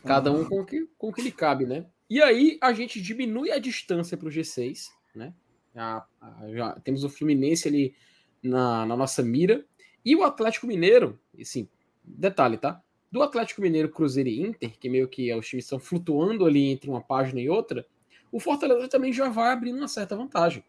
[0.03, 1.85] Cada um com o que, com que lhe cabe, né?
[2.09, 5.33] E aí a gente diminui a distância para o G6, né?
[5.73, 6.05] Já,
[6.53, 7.95] já, temos o Fluminense ali
[8.43, 9.63] na, na nossa mira.
[10.03, 11.69] E o Atlético Mineiro, assim,
[12.03, 12.83] detalhe, tá?
[13.09, 16.89] Do Atlético Mineiro, Cruzeiro e Inter, que meio que os times estão flutuando ali entre
[16.89, 17.87] uma página e outra,
[18.29, 20.61] o Fortaleza também já vai abrindo uma certa vantagem.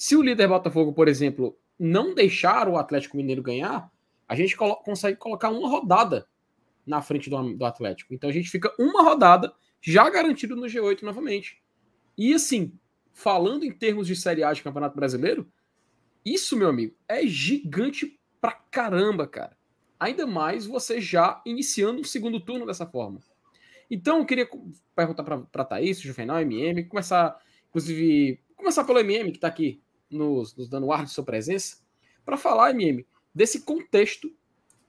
[0.00, 3.92] Se o líder Botafogo, por exemplo, não deixar o Atlético Mineiro ganhar,
[4.26, 6.26] a gente colo consegue colocar uma rodada
[6.86, 8.14] na frente do, do, Atlético.
[8.14, 11.62] Então a gente fica uma rodada já garantido no G8 novamente.
[12.16, 12.72] E assim,
[13.12, 15.46] falando em termos de Série A de Campeonato Brasileiro,
[16.24, 19.54] isso, meu amigo, é gigante pra caramba, cara.
[20.00, 23.20] Ainda mais você já iniciando o segundo turno dessa forma.
[23.90, 24.48] Então, eu queria
[24.96, 30.68] perguntar para Thaís, Juvenal, MM, começar, inclusive, começar pelo MM, que está aqui nos, nos
[30.68, 31.78] dando ar de sua presença,
[32.24, 34.30] para falar, MM, desse contexto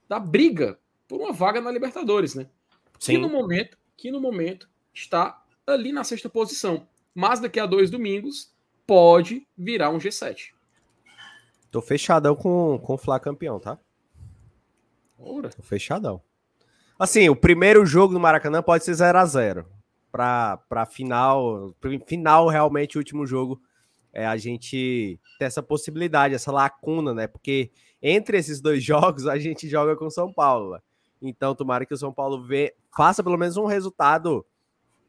[0.08, 0.78] da briga
[1.08, 2.48] por uma vaga na Libertadores, né?
[2.98, 3.12] Sim.
[3.12, 7.90] Que no momento, que no momento está ali na sexta posição, mas daqui a dois
[7.90, 8.52] domingos
[8.86, 10.52] pode virar um G7.
[11.70, 13.78] Tô fechadão com, com o Fla campeão, tá?
[15.18, 15.48] Ora.
[15.48, 16.20] Tô fechadão.
[16.98, 19.66] Assim, o primeiro jogo do Maracanã pode ser 0 a 0
[20.10, 21.74] para para final,
[22.06, 23.60] final realmente o último jogo
[24.12, 27.26] é a gente ter essa possibilidade, essa lacuna, né?
[27.26, 27.70] Porque
[28.00, 30.72] entre esses dois jogos a gente joga com São Paulo.
[30.72, 30.80] Né?
[31.22, 34.44] Então, tomara que o São Paulo vê, faça pelo menos um resultado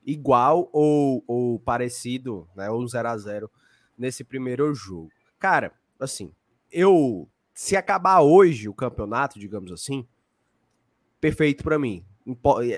[0.06, 2.70] igual ou, ou parecido, né?
[2.70, 3.52] Ou 0 a 0
[3.98, 5.10] nesse primeiro jogo.
[5.40, 6.32] Cara, assim,
[6.72, 10.08] eu se acabar hoje o campeonato, digamos assim,
[11.22, 12.06] perfeito para mim.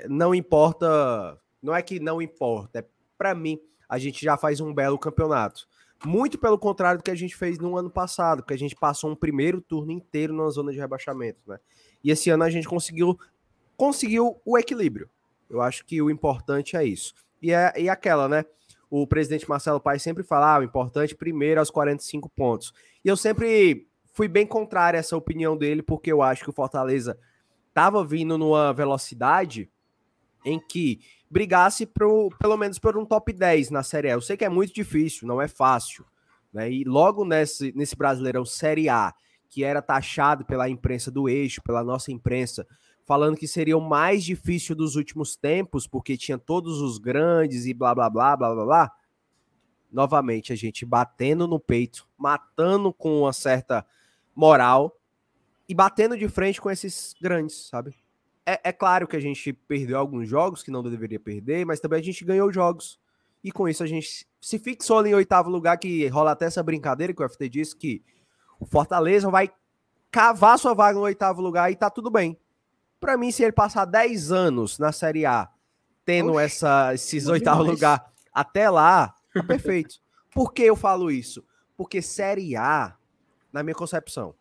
[0.08, 2.84] Não importa, não é que não importa, é
[3.16, 5.66] para mim a gente já faz um belo campeonato.
[6.06, 9.10] Muito pelo contrário do que a gente fez no ano passado, que a gente passou
[9.10, 11.58] um primeiro turno inteiro na zona de rebaixamento, né?
[12.02, 13.18] E esse ano a gente conseguiu
[13.76, 15.10] conseguiu o equilíbrio.
[15.50, 17.12] Eu acho que o importante é isso.
[17.42, 18.44] E é e aquela, né?
[18.88, 22.72] O presidente Marcelo Paes sempre fala, ah, o importante primeiro aos 45 pontos.
[23.04, 26.52] E eu sempre fui bem contrário a essa opinião dele, porque eu acho que o
[26.52, 27.18] Fortaleza
[27.68, 29.68] estava vindo numa velocidade
[30.46, 34.12] em que brigasse pro, pelo menos por um top 10 na Série A.
[34.12, 36.06] Eu sei que é muito difícil, não é fácil.
[36.52, 36.70] Né?
[36.70, 39.12] E logo nesse, nesse Brasileirão Série A,
[39.50, 42.64] que era taxado pela imprensa do eixo, pela nossa imprensa,
[43.04, 47.74] falando que seria o mais difícil dos últimos tempos, porque tinha todos os grandes e
[47.74, 48.92] blá blá blá blá blá blá.
[49.90, 53.84] Novamente, a gente batendo no peito, matando com uma certa
[54.34, 54.96] moral
[55.68, 57.96] e batendo de frente com esses grandes, sabe?
[58.46, 61.98] É, é, claro que a gente perdeu alguns jogos que não deveria perder, mas também
[61.98, 62.98] a gente ganhou jogos.
[63.42, 66.62] E com isso a gente se fixou ali em oitavo lugar, que rola até essa
[66.62, 68.04] brincadeira que o FT disse que
[68.60, 69.50] o Fortaleza vai
[70.12, 72.38] cavar sua vaga no oitavo lugar e tá tudo bem.
[73.00, 75.50] Para mim, se ele passar 10 anos na Série A
[76.04, 77.76] tendo Oxi, essa, esses oitavo demais.
[77.76, 79.96] lugar até lá, tá perfeito.
[80.32, 81.44] Por que eu falo isso?
[81.76, 82.96] Porque Série A,
[83.52, 84.34] na minha concepção,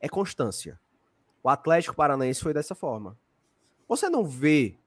[0.00, 0.80] é constância.
[1.42, 3.16] O Atlético Paranaense foi dessa forma.
[3.88, 4.78] Você não vê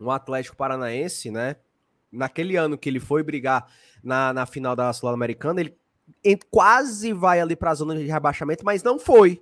[0.00, 1.56] um Atlético Paranaense, né?
[2.10, 3.66] Naquele ano que ele foi brigar
[4.02, 5.78] na, na final da Sul-Americana, ele
[6.50, 9.40] quase vai ali para a zona de rebaixamento, mas não foi.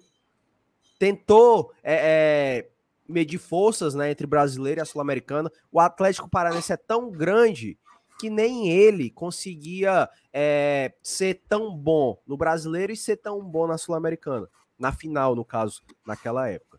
[0.99, 2.71] Tentou é, é,
[3.09, 5.51] medir forças né, entre brasileiro e a Sul-Americana.
[5.73, 7.79] O Atlético Paranaense é tão grande
[8.21, 13.79] que nem ele conseguia é, ser tão bom no brasileiro e ser tão bom na
[13.79, 14.47] Sul-Americana.
[14.79, 16.70] Na final, no caso, naquela época.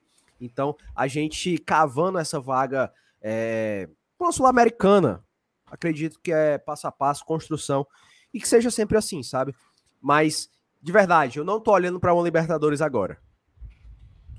[0.42, 2.92] Então, a gente cavando essa vaga
[3.22, 3.88] é,
[4.18, 5.24] para Sul-Americana,
[5.68, 7.86] acredito que é passo a passo, construção,
[8.34, 9.54] e que seja sempre assim, sabe?
[10.02, 10.50] Mas,
[10.82, 13.20] de verdade, eu não tô olhando para uma Libertadores agora.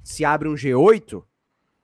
[0.02, 1.24] Se abre um G8,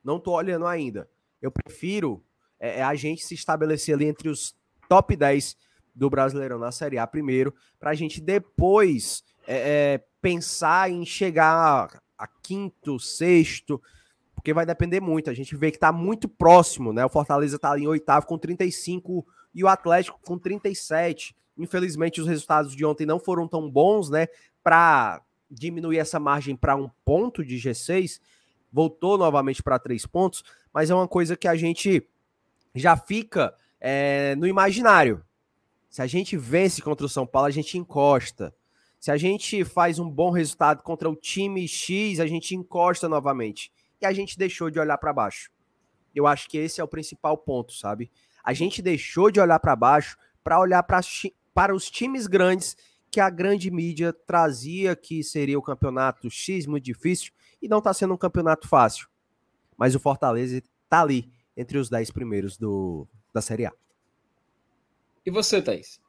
[0.03, 1.09] não tô olhando ainda.
[1.41, 2.25] Eu prefiro
[2.59, 4.57] é, é a gente se estabelecer ali entre os
[4.89, 5.57] top 10
[5.95, 12.01] do Brasileirão na Série A primeiro, para a gente depois é, é, pensar em chegar
[12.17, 13.81] a quinto, sexto,
[14.39, 15.29] porque vai depender muito.
[15.29, 17.05] A gente vê que tá muito próximo, né?
[17.05, 21.35] O Fortaleza tá ali em oitavo com 35 e o Atlético com 37.
[21.59, 24.29] Infelizmente, os resultados de ontem não foram tão bons, né?
[24.63, 25.21] Para
[25.51, 28.21] diminuir essa margem para um ponto de G6,
[28.73, 32.07] voltou novamente para três pontos, mas é uma coisa que a gente
[32.75, 35.25] já fica é, no imaginário.
[35.91, 38.55] Se a gente vence contra o São Paulo, a gente encosta.
[39.01, 43.73] Se a gente faz um bom resultado contra o time X, a gente encosta novamente.
[44.01, 45.51] E a gente deixou de olhar para baixo.
[46.15, 48.11] Eu acho que esse é o principal ponto, sabe?
[48.43, 51.01] A gente deixou de olhar para baixo para olhar pra,
[51.53, 52.77] para os times grandes
[53.11, 57.93] que a grande mídia trazia que seria o campeonato X muito difícil e não está
[57.93, 59.09] sendo um campeonato fácil.
[59.77, 63.73] Mas o Fortaleza está ali entre os 10 primeiros do, da Série A.
[65.25, 66.01] E você, Thaís?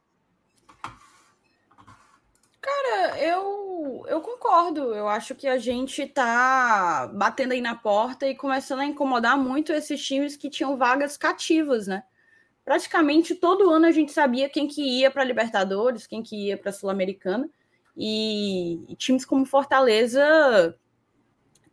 [2.60, 3.59] Cara, eu,
[4.06, 4.94] eu concordo.
[4.94, 9.72] Eu acho que a gente tá batendo aí na porta e começando a incomodar muito
[9.72, 12.02] esses times que tinham vagas cativas, né?
[12.64, 16.72] Praticamente todo ano a gente sabia quem que ia para Libertadores, quem que ia para
[16.72, 17.48] Sul-Americana.
[17.96, 20.76] E, e times como Fortaleza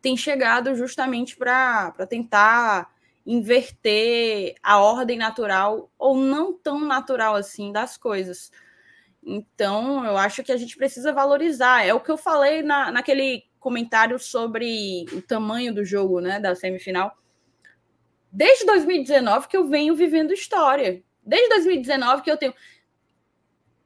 [0.02, 2.92] têm chegado justamente para tentar
[3.26, 8.50] inverter a ordem natural ou não tão natural assim das coisas.
[9.30, 11.84] Então, eu acho que a gente precisa valorizar.
[11.84, 16.54] É o que eu falei na, naquele comentário sobre o tamanho do jogo, né, da
[16.54, 17.14] semifinal.
[18.32, 21.04] Desde 2019 que eu venho vivendo história.
[21.22, 22.54] Desde 2019 que eu tenho.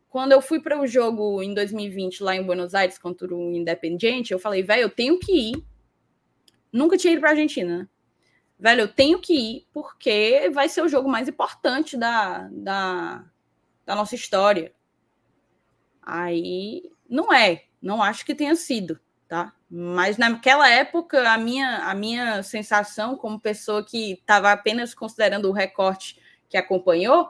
[0.09, 4.33] Quando eu fui para o jogo em 2020 lá em Buenos Aires contra o Independiente,
[4.33, 5.65] eu falei, velho, eu tenho que ir.
[6.73, 7.89] Nunca tinha ido para a Argentina, né?
[8.61, 13.25] Velho, eu tenho que ir porque vai ser o jogo mais importante da, da,
[13.85, 14.73] da nossa história.
[16.03, 18.99] Aí não é, não acho que tenha sido,
[19.29, 19.53] tá?
[19.71, 25.53] Mas naquela época a minha a minha sensação como pessoa que estava apenas considerando o
[25.53, 27.29] recorte que acompanhou,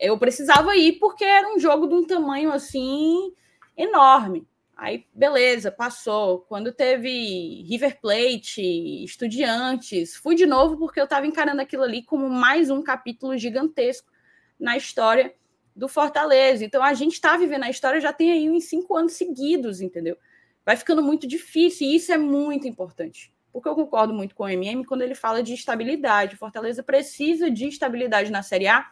[0.00, 3.32] eu precisava ir porque era um jogo de um tamanho assim
[3.76, 4.46] enorme.
[4.76, 6.40] Aí beleza, passou.
[6.40, 12.28] Quando teve River Plate, Estudiantes, fui de novo porque eu estava encarando aquilo ali como
[12.28, 14.10] mais um capítulo gigantesco
[14.58, 15.34] na história
[15.74, 16.64] do Fortaleza.
[16.64, 20.16] Então a gente está vivendo a história já tem aí uns cinco anos seguidos, entendeu?
[20.64, 23.32] Vai ficando muito difícil e isso é muito importante.
[23.52, 26.36] Porque eu concordo muito com o MM quando ele fala de estabilidade.
[26.36, 28.90] Fortaleza precisa de estabilidade na Série A,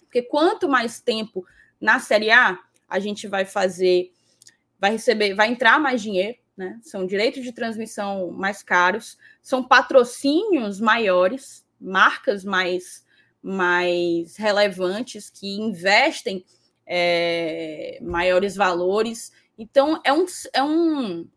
[0.00, 1.44] porque quanto mais tempo
[1.80, 2.58] na Série A
[2.88, 4.12] a gente vai fazer,
[4.78, 6.78] vai receber, vai entrar mais dinheiro, né?
[6.82, 13.04] São direitos de transmissão mais caros, são patrocínios maiores, marcas mais
[13.42, 16.44] mais relevantes que investem
[16.86, 19.32] é, maiores valores.
[19.58, 21.28] Então, é um, é um.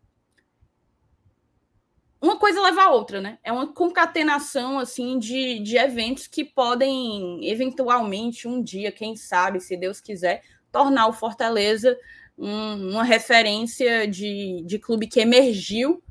[2.20, 3.38] Uma coisa leva a outra, né?
[3.44, 9.76] É uma concatenação assim de, de eventos que podem, eventualmente, um dia, quem sabe, se
[9.76, 10.42] Deus quiser,
[10.72, 11.96] tornar o Fortaleza
[12.36, 16.02] um, uma referência de, de clube que emergiu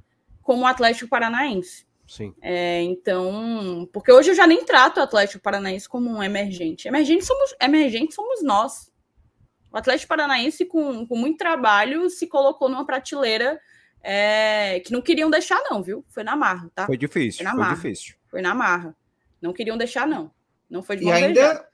[0.42, 1.85] como o Atlético Paranaense.
[2.08, 2.34] Sim.
[2.42, 6.88] É, então, porque hoje eu já nem trato o Atlético Paranaense como um emergente.
[6.88, 8.92] Emergente somos, emergente somos nós.
[9.72, 13.60] O Atlético Paranaense, com, com muito trabalho, se colocou numa prateleira
[14.02, 16.06] é, que não queriam deixar, não, viu?
[16.10, 16.86] Foi na marra, tá?
[16.86, 17.76] Foi difícil, Foi na foi marra.
[17.76, 18.16] difícil.
[18.30, 18.96] Foi na marra.
[19.42, 20.32] Não queriam deixar, não.
[20.70, 21.28] Não foi de E beijada.
[21.28, 21.70] ainda.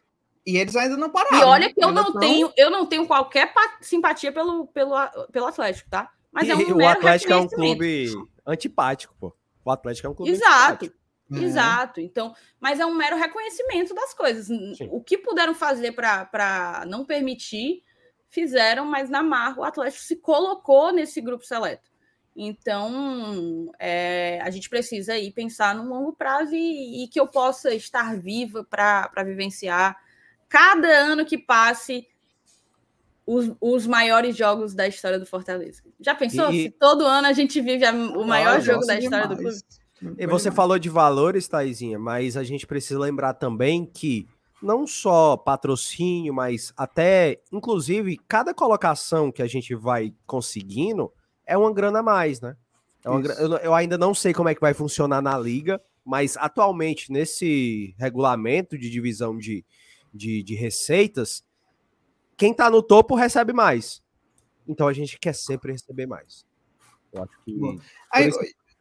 [0.46, 1.38] E eles ainda não pararam.
[1.40, 4.96] E olha que eu não tão- tenho, eu não tenho qualquer pa- simpatia pelo, pelo,
[5.32, 6.10] pelo Atlético, tá?
[6.32, 8.06] Mas é um e o Atlético é um clube
[8.48, 9.36] antipático, pô.
[9.64, 10.86] O Atlético é um clube Exato.
[11.34, 11.38] É.
[11.40, 12.02] Exato.
[12.02, 14.48] Então, mas é um mero reconhecimento das coisas.
[14.48, 14.90] Sim.
[14.92, 17.84] O que puderam fazer para não permitir,
[18.30, 21.90] fizeram, mas na marra o Atlético se colocou nesse grupo seleto.
[22.36, 27.74] Então, é, a gente precisa aí pensar no longo prazo e, e que eu possa
[27.74, 29.98] estar viva para vivenciar
[30.48, 32.08] cada ano que passe
[33.34, 35.82] os, os, maiores jogos da história do Fortaleza.
[36.00, 36.64] Já pensou e...
[36.64, 39.62] se todo ano a gente vive a, o maior ah, jogo da história demais.
[39.62, 39.64] do
[40.02, 40.16] clube?
[40.18, 44.28] E você falou de valores, Taizinha, mas a gente precisa lembrar também que
[44.62, 51.12] não só patrocínio, mas até, inclusive, cada colocação que a gente vai conseguindo
[51.46, 52.56] é uma grana a mais, né?
[53.04, 56.36] É uma, eu, eu ainda não sei como é que vai funcionar na liga, mas
[56.38, 59.64] atualmente, nesse regulamento de divisão de,
[60.14, 61.44] de, de receitas,
[62.42, 64.02] quem tá no topo recebe mais.
[64.68, 66.44] Então a gente quer sempre receber mais.
[67.14, 67.80] Eu acho que.
[68.12, 68.32] Aí,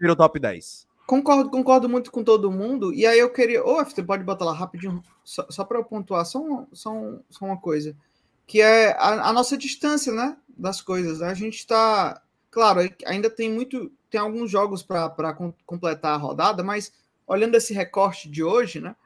[0.00, 0.88] vira o top 10.
[1.06, 2.90] Concordo, concordo muito com todo mundo.
[2.94, 3.62] E aí eu queria.
[3.62, 6.90] Ô, oh, você pode botar lá rapidinho, só, só para eu pontuar, só, um, só,
[6.90, 7.94] um, só uma coisa.
[8.46, 10.38] Que é a, a, nossa distância, né?
[10.56, 11.20] Das coisas.
[11.20, 11.28] Né?
[11.28, 12.22] A gente está.
[12.50, 13.92] Claro, ainda tem muito.
[14.08, 16.94] Tem alguns jogos para completar a rodada, mas
[17.26, 18.96] olhando esse recorte de hoje, né?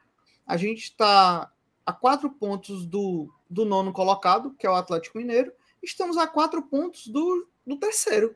[0.47, 1.51] A gente está
[1.85, 5.51] a quatro pontos do, do nono colocado, que é o Atlético Mineiro.
[5.81, 8.35] Estamos a quatro pontos do, do terceiro,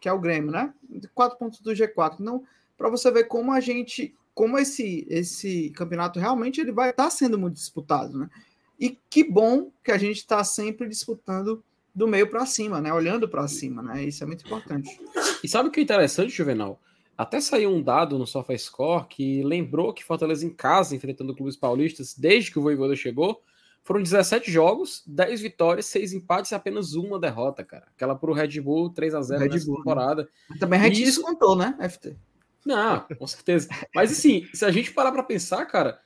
[0.00, 0.72] que é o Grêmio, né?
[1.14, 2.20] Quatro pontos do G4.
[2.20, 2.44] Não
[2.76, 7.10] para você ver como a gente, como esse esse campeonato realmente ele vai estar tá
[7.10, 8.28] sendo muito disputado, né?
[8.78, 11.62] E que bom que a gente está sempre disputando
[11.94, 12.92] do meio para cima, né?
[12.92, 14.04] Olhando para cima, né?
[14.04, 14.98] Isso é muito importante.
[15.44, 16.80] E sabe o que é interessante, Juvenal?
[17.16, 22.14] Até saiu um dado no SofaScore que lembrou que Fortaleza em casa, enfrentando clubes paulistas,
[22.14, 23.42] desde que o Voivoda chegou,
[23.82, 27.86] foram 17 jogos, 10 vitórias, 6 empates e apenas uma derrota, cara.
[27.94, 29.80] Aquela pro Red Bull 3 a 0 Red nessa Bull, né?
[29.80, 30.22] temporada.
[30.50, 30.56] Né?
[30.58, 31.20] Também a gente Isso...
[31.20, 32.16] descontou, né, FT?
[32.64, 33.68] Não, com certeza.
[33.94, 36.00] Mas assim, se a gente parar para pensar, cara,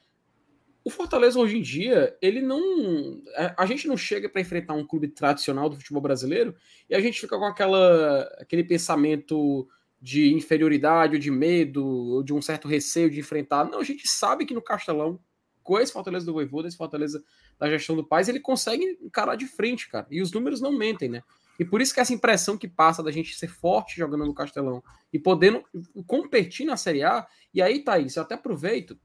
[0.86, 3.20] o Fortaleza hoje em dia, ele não.
[3.56, 6.54] A, gente não chega para enfrentar um clube tradicional do futebol brasileiro
[6.88, 9.68] e a gente fica com aquela, aquele pensamento
[10.00, 13.64] de inferioridade, ou de medo, ou de um certo receio de enfrentar.
[13.64, 15.18] Não, a gente sabe que no Castelão,
[15.62, 17.20] com esse Fortaleza do Voivoda, esse Fortaleza
[17.58, 20.06] da gestão do Paz, ele consegue encarar de frente, cara.
[20.10, 21.22] E os números não mentem, né?
[21.58, 24.82] E por isso que essa impressão que passa da gente ser forte jogando no Castelão
[25.12, 25.64] e podendo
[26.06, 27.26] competir na Série A.
[27.52, 28.98] E aí, Thaís, eu até aproveito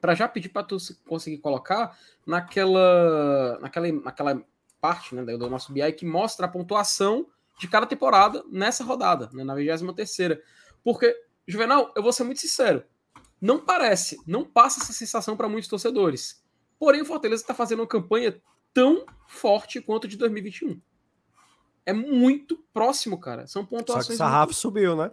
[0.00, 1.96] para já pedir para tu conseguir colocar
[2.26, 4.44] naquela, naquela, naquela
[4.80, 7.26] parte né, do nosso BI que mostra a pontuação
[7.58, 10.38] de cada temporada nessa rodada, né, na 23
[10.82, 11.14] Porque,
[11.46, 12.82] Juvenal, eu vou ser muito sincero,
[13.38, 16.39] não parece, não passa essa sensação para muitos torcedores.
[16.80, 18.42] Porém, o Fortaleza está fazendo uma campanha
[18.74, 20.80] tão forte quanto a de 2021
[21.90, 23.46] é muito próximo, cara.
[23.46, 24.06] São pontuações.
[24.06, 24.60] Só que o sarrafo muito...
[24.60, 25.10] subiu, né?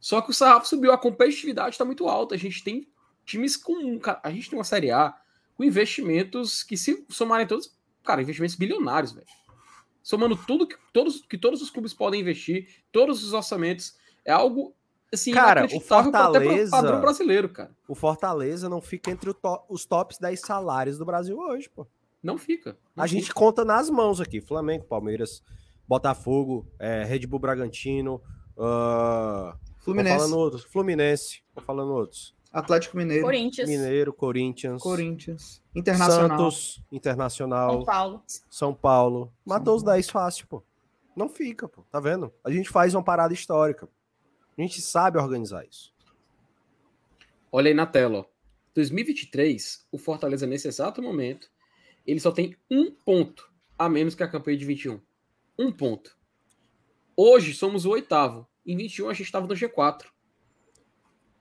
[0.00, 2.34] Só que o sarrafo subiu, a competitividade está muito alta.
[2.34, 2.86] A gente tem
[3.24, 4.00] times com.
[4.22, 5.14] A gente tem uma Série A
[5.56, 9.26] com investimentos que, se somarem todos, cara, investimentos bilionários, velho.
[10.02, 14.74] Somando tudo que todos, que todos os clubes podem investir, todos os orçamentos, é algo
[15.12, 17.70] assim, cara, o Fortaleza, padrão brasileiro, cara.
[17.88, 21.86] O Fortaleza não fica entre to os tops 10 salários do Brasil hoje, pô.
[22.22, 22.76] Não fica.
[22.94, 23.20] Não a fica.
[23.20, 25.42] gente conta nas mãos aqui, Flamengo, Palmeiras,
[25.86, 28.20] Botafogo, é, Red Bull Bragantino,
[28.56, 30.16] uh, Fluminense.
[30.16, 32.36] falando outros, Fluminense, tô falando outros.
[32.52, 33.24] Atlético Mineiro.
[33.24, 33.68] Corinthians.
[33.68, 34.82] Mineiro, Corinthians.
[34.82, 35.62] Corinthians.
[35.74, 36.38] Internacional.
[36.38, 37.70] Santos, Internacional.
[37.72, 38.22] São Paulo.
[38.50, 39.32] São Paulo.
[39.44, 40.62] Matou os 10 fácil, pô.
[41.14, 41.84] Não fica, pô.
[41.90, 42.32] Tá vendo?
[42.42, 43.88] A gente faz uma parada histórica.
[44.58, 45.94] A gente sabe organizar isso.
[47.52, 48.24] Olha aí na tela, ó.
[48.74, 51.48] 2023, o Fortaleza, nesse exato momento,
[52.06, 55.00] ele só tem um ponto a menos que a campanha de 21
[55.58, 56.16] um ponto.
[57.16, 58.48] Hoje somos o oitavo.
[58.64, 60.06] Em 21 a gente estava no G4.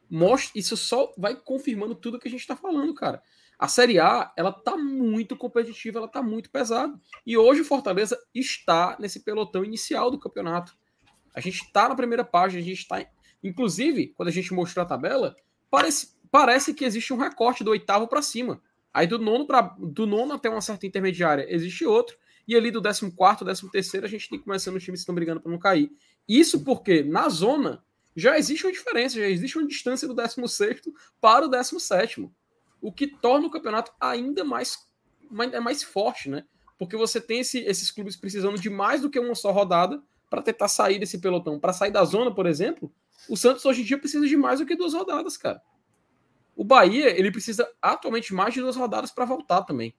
[0.10, 3.22] Mostra, isso só vai confirmando tudo que a gente está falando, cara.
[3.60, 7.00] A Série A, ela tá muito competitiva, ela tá muito pesada.
[7.26, 10.76] E hoje o Fortaleza está nesse pelotão inicial do campeonato.
[11.38, 13.06] A gente está na primeira página, a gente está.
[13.44, 15.36] Inclusive, quando a gente mostrou a tabela,
[15.70, 18.60] parece, parece que existe um recorte do oitavo para cima.
[18.92, 22.18] Aí do nono, pra, do nono até uma certa intermediária existe outro.
[22.48, 25.52] E ali do 14, 13, a gente tem começando os times que estão brigando para
[25.52, 25.92] não cair.
[26.28, 27.86] Isso porque na zona
[28.16, 30.82] já existe uma diferença, já existe uma distância do 16
[31.22, 32.28] para o 17.
[32.82, 34.88] O que torna o campeonato ainda mais,
[35.40, 36.46] ainda mais forte, né?
[36.80, 40.42] Porque você tem esse, esses clubes precisando de mais do que uma só rodada para
[40.42, 41.60] tentar sair desse pelotão.
[41.60, 42.92] Para sair da zona, por exemplo,
[43.30, 45.62] o Santos hoje em dia precisa de mais do que duas rodadas, cara.
[46.56, 49.94] O Bahia, ele precisa atualmente mais de duas rodadas para voltar também.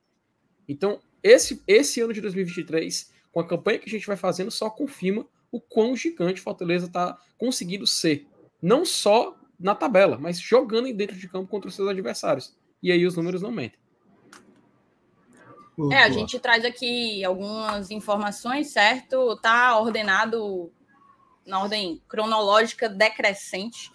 [0.68, 4.68] Então, esse, esse ano de 2023, com a campanha que a gente vai fazendo, só
[4.68, 8.26] confirma o quão gigante Fortaleza está conseguindo ser.
[8.60, 12.56] Não só na tabela, mas jogando dentro de campo contra os seus adversários.
[12.82, 13.78] E aí os números não mentem.
[15.92, 19.36] É, a gente traz aqui algumas informações, certo?
[19.36, 20.72] Tá ordenado
[21.46, 23.92] na ordem cronológica decrescente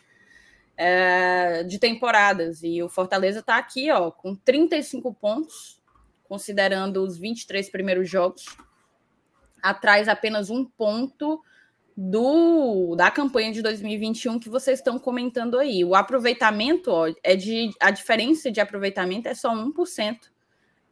[0.77, 2.63] é, de temporadas.
[2.63, 5.81] E o Fortaleza está aqui, ó, com 35 pontos,
[6.23, 8.45] considerando os 23 primeiros jogos,
[9.61, 11.41] atrás apenas um ponto
[11.95, 15.83] do da campanha de 2021 que vocês estão comentando aí.
[15.83, 20.32] O aproveitamento ó, é de a diferença de aproveitamento é só 1%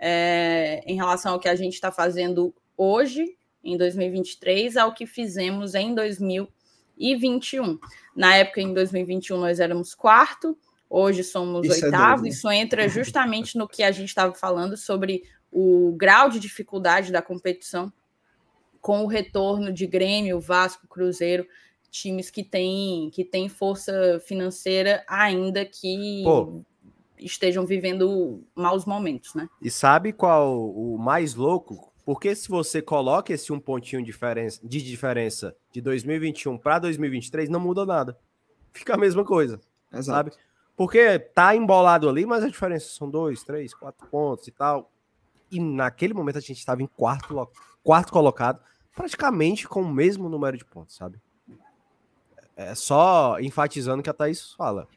[0.04, 5.76] é, em relação ao que a gente está fazendo hoje em 2023 ao que fizemos
[5.76, 7.78] em 2021.
[8.16, 10.58] Na época em 2021 nós éramos quarto,
[10.90, 12.26] hoje somos isso é oitavo.
[12.26, 15.22] É isso entra justamente no que a gente estava falando sobre
[15.52, 17.94] o grau de dificuldade da competição
[18.82, 21.46] com o retorno de Grêmio, Vasco, Cruzeiro,
[21.92, 26.64] times que têm que têm força financeira ainda que Pô,
[27.22, 29.48] estejam vivendo maus momentos, né?
[29.62, 31.92] E sabe qual o mais louco?
[32.04, 37.50] Porque se você coloca esse um pontinho de diferença, de diferença de 2021 para 2023,
[37.50, 38.18] não muda nada.
[38.74, 39.60] Fica a mesma coisa.
[39.94, 40.06] Exato.
[40.06, 40.32] Sabe?
[40.76, 44.92] Porque tá embolado ali, mas a diferença são dois, três, quatro pontos e tal.
[45.52, 47.48] E naquele momento a gente estava em quarto,
[47.84, 48.60] quarto colocado
[48.96, 51.20] praticamente com o mesmo número de pontos, sabe?
[52.56, 54.88] É só enfatizando que a Thaís fala.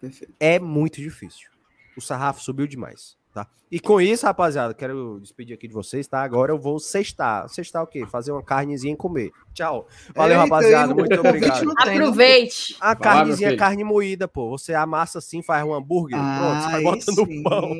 [0.00, 0.34] Perfeito.
[0.38, 1.50] É muito difícil.
[1.98, 3.44] O sarrafo subiu demais, tá?
[3.70, 6.22] E com isso, rapaziada, quero despedir aqui de vocês, tá?
[6.22, 7.48] Agora eu vou sextar.
[7.48, 8.06] Sextar o quê?
[8.06, 9.30] Fazer uma carnezinha e comer.
[9.52, 9.88] Tchau.
[10.14, 10.94] Valeu, Eita, rapaziada.
[10.94, 11.74] Muito obrigado.
[11.76, 12.76] Aproveite.
[12.80, 14.48] A carnezinha, carne moída, pô.
[14.50, 16.18] Você amassa assim, faz um hambúrguer.
[16.18, 17.70] Ah, pronto, você vai botando no pão.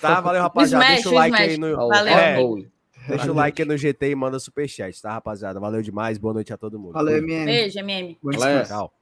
[0.00, 0.20] Tá?
[0.20, 0.84] Valeu, rapaziada.
[0.84, 1.76] Smash, Deixa o like aí no.
[1.76, 2.14] Valeu.
[2.14, 5.58] É, Deixa o like aí no GT e manda superchat, tá, rapaziada?
[5.58, 6.16] Valeu demais.
[6.16, 6.92] Boa noite a todo mundo.
[6.92, 7.44] Valeu, MM.
[7.44, 8.18] Beijo, MM.
[8.66, 8.92] Tchau.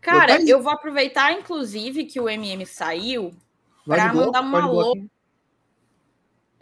[0.00, 3.34] Cara, eu vou aproveitar, inclusive, que o MM saiu
[3.86, 4.96] para mandar um alô.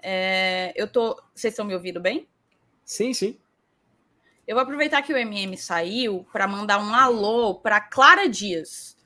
[0.02, 1.20] É, eu tô.
[1.34, 2.26] Vocês estão me ouvindo bem?
[2.84, 3.38] Sim, sim.
[4.46, 8.96] Eu vou aproveitar que o MM saiu para mandar um alô para Clara Dias.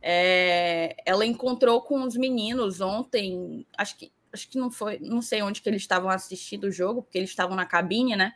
[0.00, 5.42] É, ela encontrou com os meninos ontem, acho que acho que não foi, não sei
[5.42, 8.32] onde que eles estavam assistindo o jogo, porque eles estavam na cabine, né?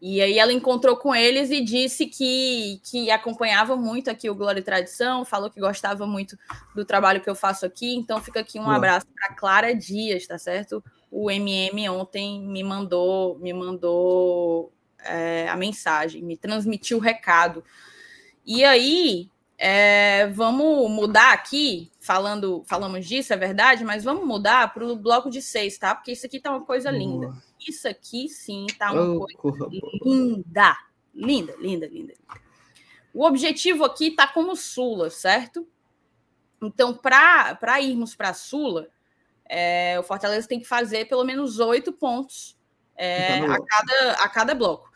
[0.00, 4.60] E aí ela encontrou com eles e disse que, que acompanhava muito aqui o Glória
[4.60, 6.38] e Tradição, falou que gostava muito
[6.74, 8.76] do trabalho que eu faço aqui, então fica aqui um Boa.
[8.76, 10.82] abraço para Clara Dias, tá certo?
[11.10, 17.64] O MM ontem me mandou, me mandou é, a mensagem, me transmitiu o recado.
[18.46, 24.86] E aí, é, vamos mudar aqui, falando, falamos disso, é verdade, mas vamos mudar para
[24.86, 25.92] o bloco de seis, tá?
[25.92, 27.34] Porque isso aqui tá uma coisa linda.
[27.66, 29.68] Isso aqui sim tá uma oh, coisa
[30.04, 30.76] linda.
[31.14, 32.14] Linda, linda, linda.
[33.12, 35.66] O objetivo aqui tá como Sula, certo?
[36.62, 38.88] Então, para irmos para Sula,
[39.44, 42.56] é, o Fortaleza tem que fazer pelo menos oito pontos
[42.96, 44.90] é, a, cada, a cada bloco.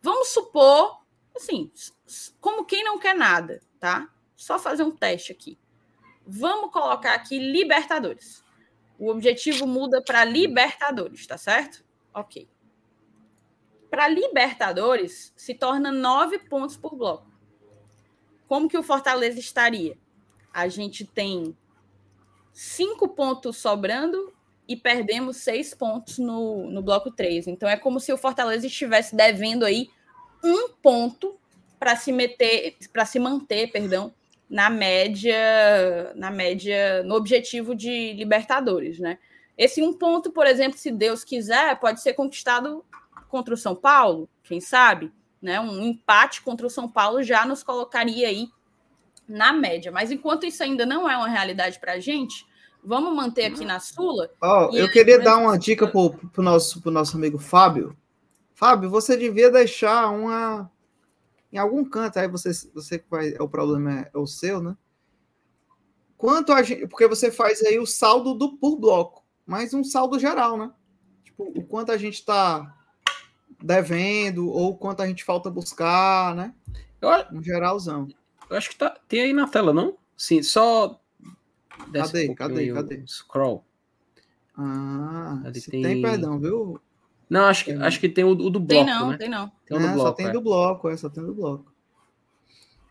[0.00, 1.02] Vamos supor,
[1.36, 1.70] assim,
[2.40, 4.08] como quem não quer nada tá?
[4.36, 5.58] Só fazer um teste aqui.
[6.26, 8.44] Vamos colocar aqui Libertadores.
[8.98, 11.84] O objetivo muda para Libertadores, tá certo?
[12.18, 12.48] Ok.
[13.88, 17.30] Para Libertadores, se torna nove pontos por bloco.
[18.48, 19.96] Como que o Fortaleza estaria?
[20.52, 21.56] A gente tem
[22.52, 24.32] cinco pontos sobrando
[24.66, 27.46] e perdemos seis pontos no, no bloco 3.
[27.46, 29.88] Então é como se o Fortaleza estivesse devendo aí
[30.42, 31.38] um ponto
[31.78, 34.12] para se meter, para se manter, perdão,
[34.50, 39.18] na média, na média, no objetivo de Libertadores, né?
[39.58, 42.84] Esse um ponto, por exemplo, se Deus quiser, pode ser conquistado
[43.28, 45.12] contra o São Paulo, quem sabe,
[45.42, 45.60] né?
[45.60, 48.48] Um empate contra o São Paulo já nos colocaria aí
[49.28, 49.90] na média.
[49.90, 52.46] Mas enquanto isso ainda não é uma realidade para a gente,
[52.82, 54.30] vamos manter aqui na Sula.
[54.40, 57.96] Oh, eu queria dar uma dica para o nosso, pro nosso amigo Fábio.
[58.54, 60.70] Fábio, você devia deixar uma
[61.52, 64.76] em algum canto, aí você, você vai, o problema é, é o seu, né?
[66.16, 70.18] Quanto a gente, porque você faz aí o saldo do por bloco, mas um saldo
[70.18, 70.70] geral, né?
[71.24, 72.76] Tipo, o quanto a gente está
[73.60, 76.54] devendo ou quanto a gente falta buscar, né?
[77.32, 78.08] Um geralzão.
[78.50, 79.96] Eu acho que tá, tem aí na tela, não?
[80.16, 81.00] Sim, só
[81.92, 82.28] Cadê?
[82.28, 82.72] Um cadê?
[82.72, 83.02] Cadê?
[83.06, 83.64] Scroll.
[84.56, 85.82] Ah, se tem...
[85.82, 86.80] tem perdão, viu?
[87.30, 88.66] Não, acho que, acho que tem o, o do bloco.
[88.68, 89.16] Tem não, né?
[89.16, 89.52] tem não.
[89.66, 90.32] Tem o do é, bloco, só tem é.
[90.32, 91.72] do bloco, é, só tem do bloco.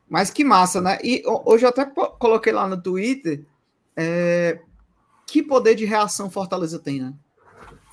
[0.10, 0.98] Mas que massa, né?
[1.04, 3.44] E hoje eu até coloquei lá no Twitter
[3.96, 4.62] é,
[5.28, 7.14] que poder de reação Fortaleza tem, né?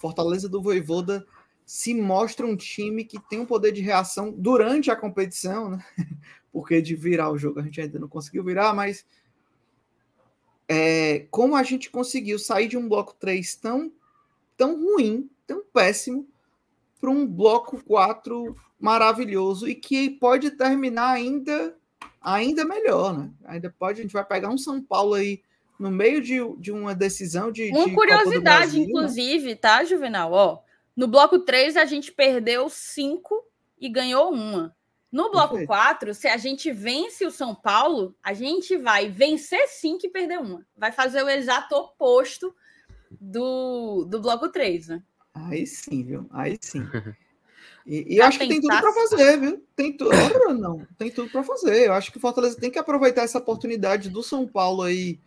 [0.01, 1.27] Fortaleza do Voivoda
[1.66, 5.85] se mostra um time que tem um poder de reação durante a competição, né?
[6.52, 9.05] porque de virar o jogo a gente ainda não conseguiu virar, mas
[10.69, 13.93] é, como a gente conseguiu sair de um bloco 3 tão,
[14.56, 16.28] tão ruim, tão péssimo,
[17.01, 21.77] para um bloco 4 maravilhoso e que pode terminar ainda
[22.20, 23.31] ainda melhor, né?
[23.44, 25.43] Ainda pode, a gente vai pegar um São Paulo aí
[25.85, 27.70] no meio de, de uma decisão de.
[27.70, 28.86] Uma de curiosidade, Brasil, né?
[28.86, 29.55] inclusive, né?
[29.55, 30.32] tá, Juvenal?
[30.32, 30.59] Ó,
[30.97, 33.44] no bloco 3 a gente perdeu 5
[33.78, 34.74] e ganhou uma.
[35.12, 35.69] No bloco Perfeito.
[35.69, 40.39] 4, se a gente vence o São Paulo, a gente vai vencer 5 e perder
[40.39, 40.66] uma.
[40.74, 42.55] Vai fazer o exato oposto
[43.20, 45.02] do, do bloco 3, né?
[45.35, 46.27] Aí sim, viu?
[46.32, 46.82] Aí sim.
[47.86, 49.62] E, e acho que tem tudo para fazer, viu?
[49.77, 50.11] Tem tudo.
[50.55, 51.89] não, tem tudo para fazer.
[51.89, 55.20] Eu acho que o Fortaleza tem que aproveitar essa oportunidade do São Paulo aí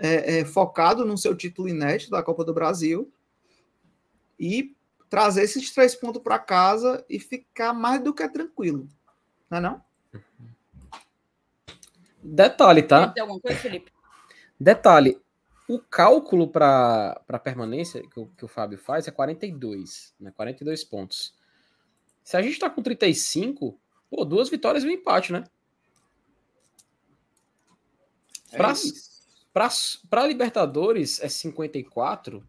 [0.00, 3.12] é, é, focado no seu título inédito da Copa do Brasil
[4.38, 4.74] e
[5.10, 8.88] trazer esses três pontos para casa e ficar mais do que tranquilo.
[9.50, 9.84] Não é não?
[12.22, 13.08] Detalhe, tá?
[13.08, 13.92] Tem alguma coisa, Felipe?
[14.58, 15.20] Detalhe,
[15.68, 20.32] o cálculo para permanência que o, que o Fábio faz é 42, né?
[20.34, 21.34] 42 pontos.
[22.24, 23.78] Se a gente está com 35,
[24.08, 25.44] pô, duas vitórias e um empate, né?
[28.52, 28.58] É
[30.26, 32.46] Libertadores é 54,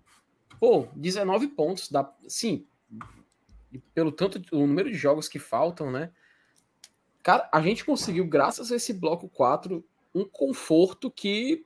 [0.59, 1.89] pô, 19 pontos.
[1.89, 2.65] Dá, sim,
[3.93, 6.11] pelo tanto, o número de jogos que faltam, né?
[7.23, 9.83] Cara, a gente conseguiu, graças a esse bloco 4,
[10.13, 11.63] um conforto que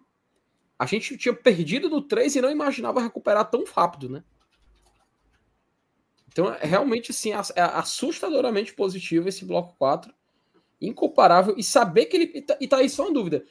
[0.78, 4.24] a gente tinha perdido no 3 e não imaginava recuperar tão rápido, né?
[6.28, 10.14] Então, é realmente, assim, é assustadoramente positivo esse bloco 4.
[10.82, 11.56] Incomparável.
[11.57, 12.32] E saber que ele.
[12.36, 13.45] E tá, tá aí só uma dúvida.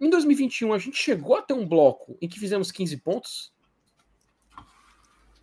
[0.00, 3.54] Em 2021, a gente chegou a ter um bloco em que fizemos 15 pontos?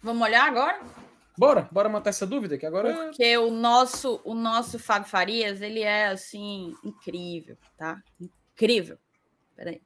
[0.01, 0.81] Vamos olhar agora?
[1.37, 2.93] Bora, bora matar essa dúvida, que agora.
[2.93, 8.01] Porque o nosso, o nosso Fábio Farias, ele é assim, incrível, tá?
[8.19, 8.97] Incrível.
[9.55, 9.81] Peraí.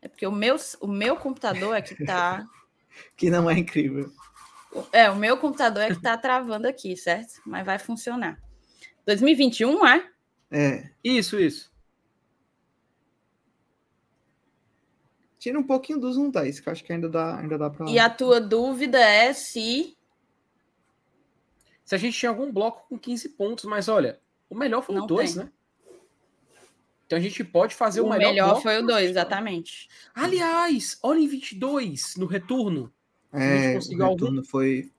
[0.00, 2.46] É porque o meu, o meu computador é que tá.
[3.16, 4.12] que não é incrível.
[4.92, 7.40] É, o meu computador é que tá travando aqui, certo?
[7.46, 8.38] Mas vai funcionar.
[9.06, 10.10] 2021, é?
[10.50, 10.90] É.
[11.02, 11.72] Isso, isso.
[15.44, 17.84] Tira um pouquinho do zoom, Thaís, que eu acho que ainda dá, ainda dá pra.
[17.90, 19.94] E a tua dúvida é se.
[21.84, 24.18] Se a gente tinha algum bloco com 15 pontos, mas olha,
[24.48, 25.52] o melhor foi o 2, né?
[27.06, 28.30] Então a gente pode fazer o, o melhor.
[28.30, 29.86] O melhor foi o 2, exatamente.
[30.14, 32.90] Aliás, olha em 22 no retorno.
[33.30, 34.44] É, o retorno algum...
[34.44, 34.90] foi.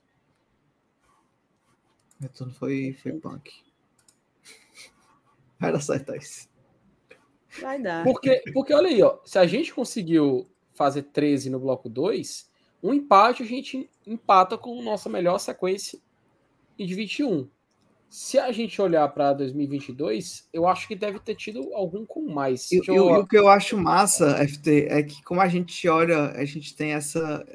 [2.19, 3.64] O retorno foi, foi punk.
[5.59, 6.47] Vai dar certo isso.
[7.61, 8.03] Vai dar.
[8.03, 12.49] Porque, porque olha aí, ó, se a gente conseguiu fazer 13 no bloco 2,
[12.83, 15.99] um empate a gente empata com nossa melhor sequência
[16.77, 17.49] de 21.
[18.09, 22.71] Se a gente olhar para 2022, eu acho que deve ter tido algum com mais.
[22.71, 23.07] E, eu...
[23.07, 26.93] o que eu acho massa, FT, é que como a gente olha, a gente tem
[26.93, 27.45] essa.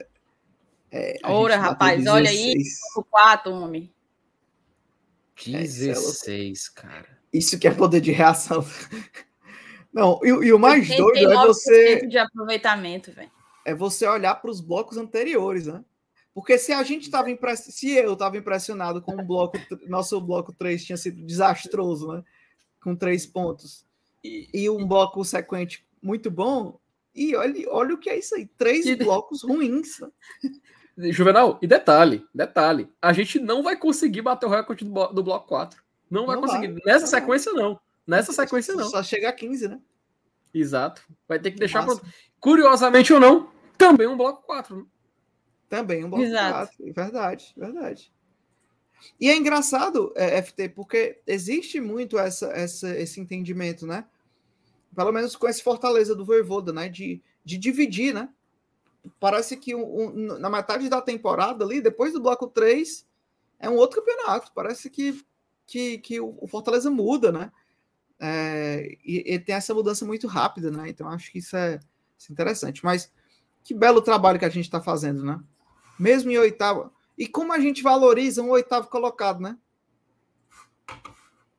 [0.90, 2.54] É, Ora, rapaz, olha aí,
[3.10, 3.92] 4, homem.
[5.36, 7.19] 16, é, cara.
[7.32, 8.64] Isso que é poder de reação.
[9.92, 12.06] Não, e, e o mais doido é você.
[12.06, 13.30] de aproveitamento, velho.
[13.64, 15.84] É você olhar para os blocos anteriores, né?
[16.32, 19.58] Porque se a gente estava impressionado, se eu estava impressionado com o bloco,
[19.88, 22.22] nosso bloco 3 tinha sido desastroso, né?
[22.82, 23.84] Com três pontos.
[24.22, 26.78] E, e um bloco sequente muito bom.
[27.14, 30.00] E olha, olha o que é isso aí: três blocos ruins.
[30.96, 31.10] Né?
[31.12, 35.48] Juvenal, e detalhe, detalhe, a gente não vai conseguir bater o recorde do, do bloco
[35.48, 35.82] 4.
[36.10, 36.68] Não vai não conseguir.
[36.68, 36.82] Vai.
[36.84, 37.62] Nessa não sequência, vai.
[37.62, 37.80] não.
[38.06, 38.88] Nessa sequência, não.
[38.88, 39.80] Só chega a 15, né?
[40.52, 41.02] Exato.
[41.28, 42.04] Vai ter que deixar pronto.
[42.40, 44.76] Curiosamente ou não, também um bloco 4.
[44.76, 44.84] Né?
[45.68, 46.76] Também um bloco Exato.
[46.76, 46.92] 4.
[46.92, 48.12] Verdade, verdade.
[49.18, 54.04] E é engraçado, é, FT, porque existe muito essa, essa, esse entendimento, né?
[54.94, 56.88] Pelo menos com esse Fortaleza do Voivoda, né?
[56.88, 58.28] De, de dividir, né?
[59.18, 63.06] Parece que um, um, na metade da temporada ali, depois do bloco 3,
[63.58, 64.52] é um outro campeonato.
[64.54, 65.24] Parece que,
[65.70, 67.52] que, que o Fortaleza muda, né?
[68.18, 70.88] É, e, e, tem essa mudança muito rápida, né?
[70.88, 71.78] Então acho que isso é,
[72.18, 72.84] isso é interessante.
[72.84, 73.10] Mas
[73.62, 75.40] que belo trabalho que a gente está fazendo, né?
[75.96, 76.92] Mesmo em oitavo.
[77.16, 79.56] E como a gente valoriza um oitavo colocado, né?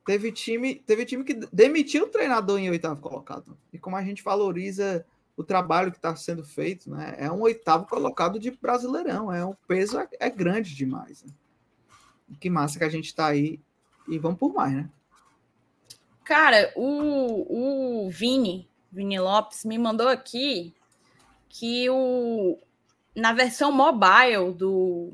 [0.05, 3.57] Teve time, teve time que demitiu o treinador em oitavo colocado.
[3.71, 5.05] E como a gente valoriza
[5.38, 7.15] o trabalho que está sendo feito, né?
[7.17, 9.31] É um oitavo colocado de Brasileirão.
[9.31, 11.23] É um peso é, é grande demais.
[11.23, 11.31] Né?
[12.41, 13.61] Que massa que a gente está aí
[14.07, 14.89] e vamos por mais, né?
[16.23, 20.73] Cara, o, o Vini, Vini Lopes, me mandou aqui
[21.49, 22.57] que o,
[23.15, 25.13] na versão mobile do,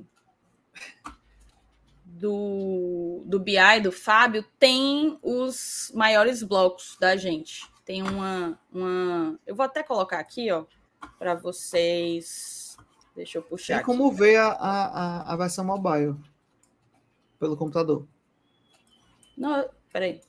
[2.06, 7.66] do, do BI, do Fábio, tem os maiores blocos da gente.
[7.86, 8.60] Tem uma.
[8.72, 10.66] uma eu vou até colocar aqui, ó,
[11.18, 12.78] para vocês.
[13.16, 13.78] Deixa eu puxar.
[13.78, 14.18] Tem como aqui.
[14.18, 16.16] ver a, a, a versão mobile
[17.40, 18.06] pelo computador.
[19.38, 20.20] Não, peraí.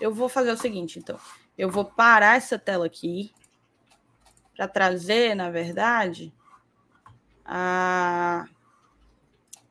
[0.00, 1.18] Eu vou fazer o seguinte, então.
[1.58, 3.32] Eu vou parar essa tela aqui
[4.54, 6.32] para trazer, na verdade,
[7.44, 8.46] a,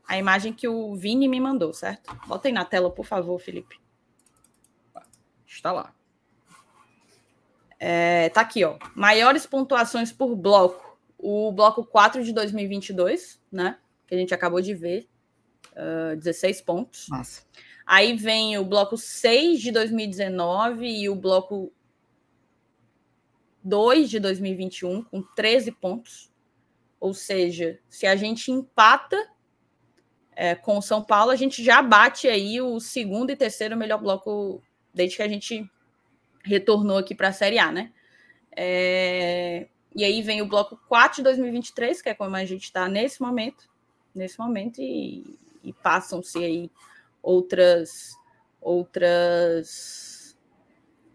[0.07, 2.13] a imagem que o Vini me mandou, certo?
[2.27, 3.79] Bota aí na tela, por favor, Felipe.
[5.47, 5.93] Está lá.
[7.79, 8.77] É, tá aqui, ó.
[8.95, 10.97] Maiores pontuações por bloco.
[11.17, 13.77] O bloco 4 de 2022, né?
[14.07, 15.09] Que a gente acabou de ver.
[15.73, 17.07] Uh, 16 pontos.
[17.09, 17.41] Nossa.
[17.85, 21.71] Aí vem o bloco 6 de 2019 e o bloco
[23.63, 26.31] 2 de 2021, com 13 pontos.
[26.99, 29.17] Ou seja, se a gente empata
[30.35, 33.99] é, com o São Paulo, a gente já bate aí o segundo e terceiro melhor
[33.99, 34.61] bloco
[34.93, 35.69] desde que a gente
[36.43, 37.91] retornou aqui para a Série A, né?
[38.55, 42.87] É, e aí vem o bloco 4 de 2023, que é como a gente está
[42.87, 43.69] nesse momento,
[44.13, 46.71] nesse momento, e, e passam-se aí
[47.21, 48.15] outras
[48.59, 50.37] outras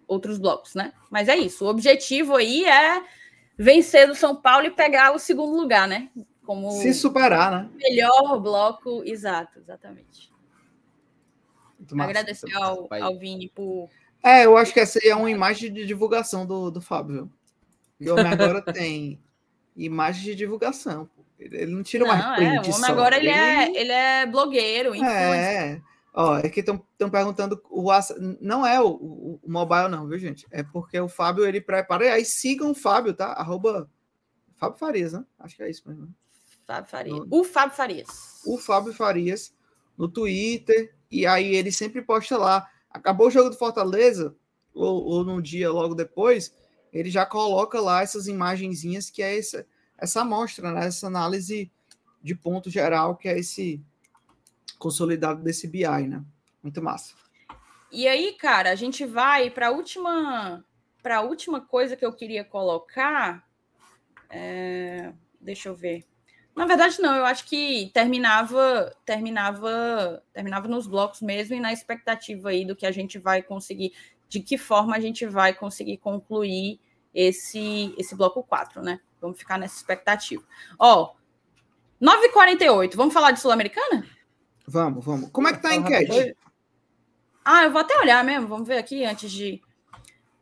[0.06, 0.92] outros blocos, né?
[1.10, 1.64] Mas é isso.
[1.64, 3.02] O objetivo aí é
[3.56, 6.08] vencer o São Paulo e pegar o segundo lugar, né?
[6.44, 7.70] Como se superar, né?
[7.76, 10.32] Melhor bloco, exato, exatamente.
[11.98, 13.88] Agradecer ao, ao Vini por.
[14.22, 17.30] É, eu acho que essa aí é uma imagem de divulgação do, do Fábio.
[18.00, 19.20] O homem agora tem
[19.76, 21.08] imagem de divulgação.
[21.38, 24.94] Ele não tira não, mais print é, homem agora ele, ele, é, ele é blogueiro,
[24.94, 25.12] influencer.
[25.16, 25.82] É,
[26.12, 27.90] Ó, é que estão perguntando, o
[28.40, 30.46] não é o, o, o, mobile não, viu, gente?
[30.50, 33.26] É porque o Fábio, ele prepara, e aí sigam o Fábio, tá?
[33.34, 33.88] Arroba
[34.56, 35.24] Fábio Farias, né?
[35.38, 36.12] Acho que é isso mesmo.
[36.66, 37.26] Fábio Farias.
[37.30, 38.42] O Fábio Farias.
[38.44, 39.54] O Fábio Farias,
[39.96, 42.68] no Twitter, e aí ele sempre posta lá.
[42.90, 44.34] Acabou o jogo do Fortaleza,
[44.74, 46.52] ou, ou no dia logo depois,
[46.92, 49.64] ele já coloca lá essas imagenzinhas que é essa,
[49.98, 50.86] essa amostra, né?
[50.86, 51.70] Essa análise
[52.22, 53.82] de ponto geral, que é esse
[54.78, 56.22] consolidado desse BI, né?
[56.62, 57.14] Muito massa.
[57.90, 60.64] E aí, cara, a gente vai para a última,
[61.02, 63.44] para a última coisa que eu queria colocar.
[64.30, 65.12] É...
[65.40, 66.04] Deixa eu ver.
[66.54, 67.14] Na verdade, não.
[67.14, 72.84] Eu acho que terminava, terminava, terminava nos blocos mesmo e na expectativa aí do que
[72.84, 73.92] a gente vai conseguir,
[74.28, 76.80] de que forma a gente vai conseguir concluir
[77.14, 79.00] esse esse bloco 4, né?
[79.20, 80.42] Vamos ficar nessa expectativa.
[80.78, 81.14] Ó,
[82.00, 84.06] 9h48, vamos falar de Sul-Americana?
[84.66, 85.30] Vamos, vamos.
[85.30, 86.36] Como é que tá a enquete?
[87.44, 88.46] Ah, eu vou até olhar mesmo.
[88.46, 89.60] Vamos ver aqui antes de.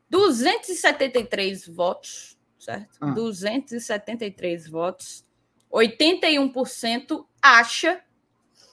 [0.09, 2.97] 273 votos, certo?
[3.01, 3.11] Ah.
[3.11, 5.25] 273 votos.
[5.73, 8.01] 81% acha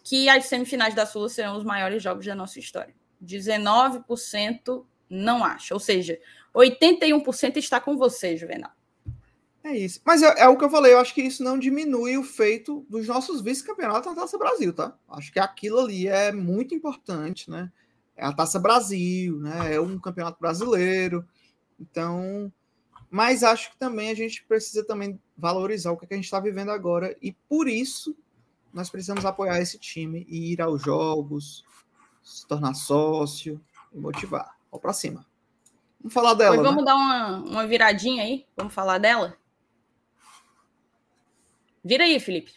[0.03, 2.93] que as semifinais da Sula serão os maiores jogos da nossa história.
[3.23, 5.73] 19% não acha.
[5.73, 6.19] Ou seja,
[6.53, 8.71] 81% está com você, Juvenal.
[9.63, 10.01] É isso.
[10.05, 12.85] Mas é, é, o que eu falei, eu acho que isso não diminui o feito
[12.89, 14.93] dos nossos vice-campeonatos na Taça Brasil, tá?
[15.09, 17.71] Acho que aquilo ali é muito importante, né?
[18.15, 19.73] É a Taça Brasil, né?
[19.73, 21.25] É um campeonato brasileiro.
[21.79, 22.51] Então,
[23.09, 26.25] mas acho que também a gente precisa também valorizar o que, é que a gente
[26.25, 28.15] está vivendo agora e por isso
[28.73, 31.63] nós precisamos apoiar esse time e ir aos jogos,
[32.21, 33.61] se tornar sócio
[33.93, 34.57] e motivar.
[34.71, 35.25] Vamos para cima.
[36.01, 36.55] Vamos falar dela.
[36.55, 36.91] Pois vamos né?
[36.91, 38.45] dar uma, uma viradinha aí.
[38.57, 39.37] Vamos falar dela.
[41.83, 42.53] Vira aí, Felipe.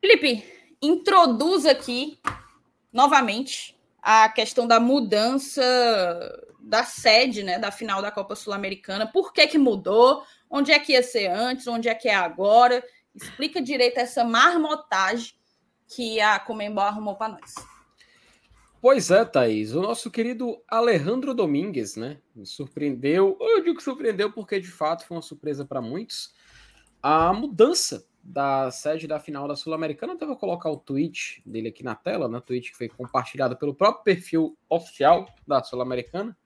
[0.00, 0.44] Felipe,
[0.80, 2.18] introduz aqui
[2.92, 5.62] novamente a questão da mudança
[6.60, 9.06] da sede, né, da final da Copa Sul-Americana.
[9.06, 10.24] Por que que mudou?
[10.48, 11.66] Onde é que ia ser antes?
[11.66, 12.84] Onde é que é agora?
[13.14, 15.34] Explica direito essa marmotagem
[15.88, 17.54] que a Comembol arrumou para nós.
[18.82, 19.76] Pois é, Thaís.
[19.76, 22.18] O nosso querido Alejandro Domingues, né?
[22.34, 23.38] Me surpreendeu.
[23.40, 26.34] Eu digo que surpreendeu porque de fato foi uma surpresa para muitos.
[27.00, 30.16] A mudança da sede da final da Sul-Americana.
[30.20, 32.42] Eu vou colocar o tweet dele aqui na tela, né?
[32.44, 36.36] Tweet que foi compartilhado pelo próprio perfil oficial da Sul-Americana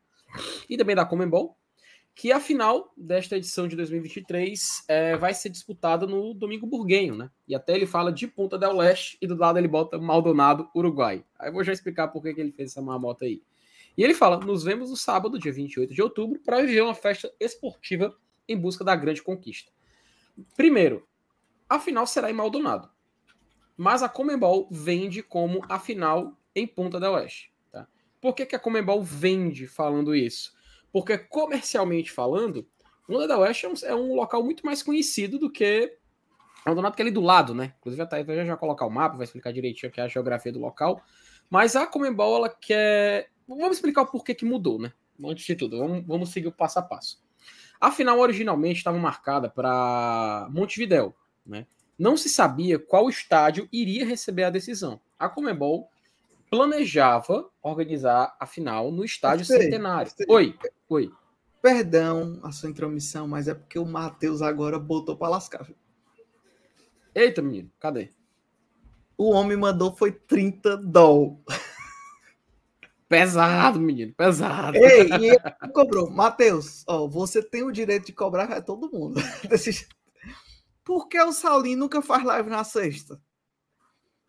[0.69, 1.57] e também da Comembol
[2.17, 7.31] que a final desta edição de 2023 é, vai ser disputada no Domingo Burguenho, né?
[7.47, 11.23] E até ele fala de Punta del Leste e do lado ele bota Maldonado, Uruguai.
[11.39, 13.43] Aí eu vou já explicar por que, que ele fez essa mamota aí.
[13.99, 17.31] E ele fala: nos vemos no sábado, dia 28 de outubro, para viver uma festa
[17.39, 18.17] esportiva
[18.49, 19.71] em busca da grande conquista.
[20.57, 21.07] Primeiro,
[21.69, 22.89] a final será em Maldonado.
[23.77, 27.53] Mas a Comembol vende como a final em Punta del Oeste.
[27.71, 27.87] Tá?
[28.23, 30.56] Por que, que a Comembol vende falando isso?
[30.93, 32.67] Porque comercialmente falando,
[33.09, 35.97] Londrina da Oeste é um, é um local muito mais conhecido do que é
[36.75, 37.75] Donato que é ali do lado, né?
[37.79, 40.59] Inclusive, a Thaís vai já colocar o mapa, vai explicar direitinho aqui a geografia do
[40.59, 41.01] local.
[41.49, 43.31] Mas a Comembol, ela quer.
[43.47, 44.93] Vamos explicar o porquê que mudou, né?
[45.25, 47.25] Antes de tudo, vamos, vamos seguir o passo a passo.
[47.81, 51.15] A final originalmente estava marcada para Montevidéu,
[51.47, 51.67] né?
[51.99, 55.01] Não se sabia qual estádio iria receber a decisão.
[55.19, 55.89] A Comembol
[56.51, 60.11] planejava organizar a final no estádio Centenário.
[60.29, 60.57] Oi,
[60.89, 61.11] oi.
[61.61, 65.67] Perdão a sua intromissão, mas é porque o Matheus agora botou pra lascar.
[67.15, 68.11] Eita, menino, cadê?
[69.17, 71.43] O homem mandou foi 30 doll.
[73.09, 74.77] Pesado, menino, pesado.
[74.77, 76.11] Ei, e ele cobrou.
[76.11, 79.21] Matheus, ó, você tem o direito de cobrar é todo mundo.
[80.85, 83.21] Por que o Saulinho nunca faz live na sexta?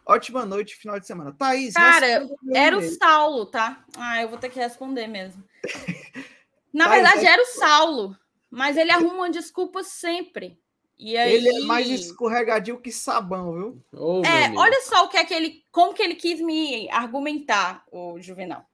[0.07, 1.33] Ótima noite, final de semana.
[1.33, 2.81] Thaís, Cara, Era o.
[2.81, 3.85] Saulo, tá?
[3.97, 5.43] Ah, eu vou ter que responder mesmo.
[6.73, 8.17] Na Vai, verdade, era o Saulo,
[8.49, 10.59] mas ele arruma uma desculpa sempre.
[10.97, 11.33] E aí...
[11.33, 13.85] Ele é mais escorregadio que sabão, viu?
[13.91, 17.83] Meu É, olha só o que é que ele, como que ele quis me argumentar,
[17.91, 18.65] o Juvenal.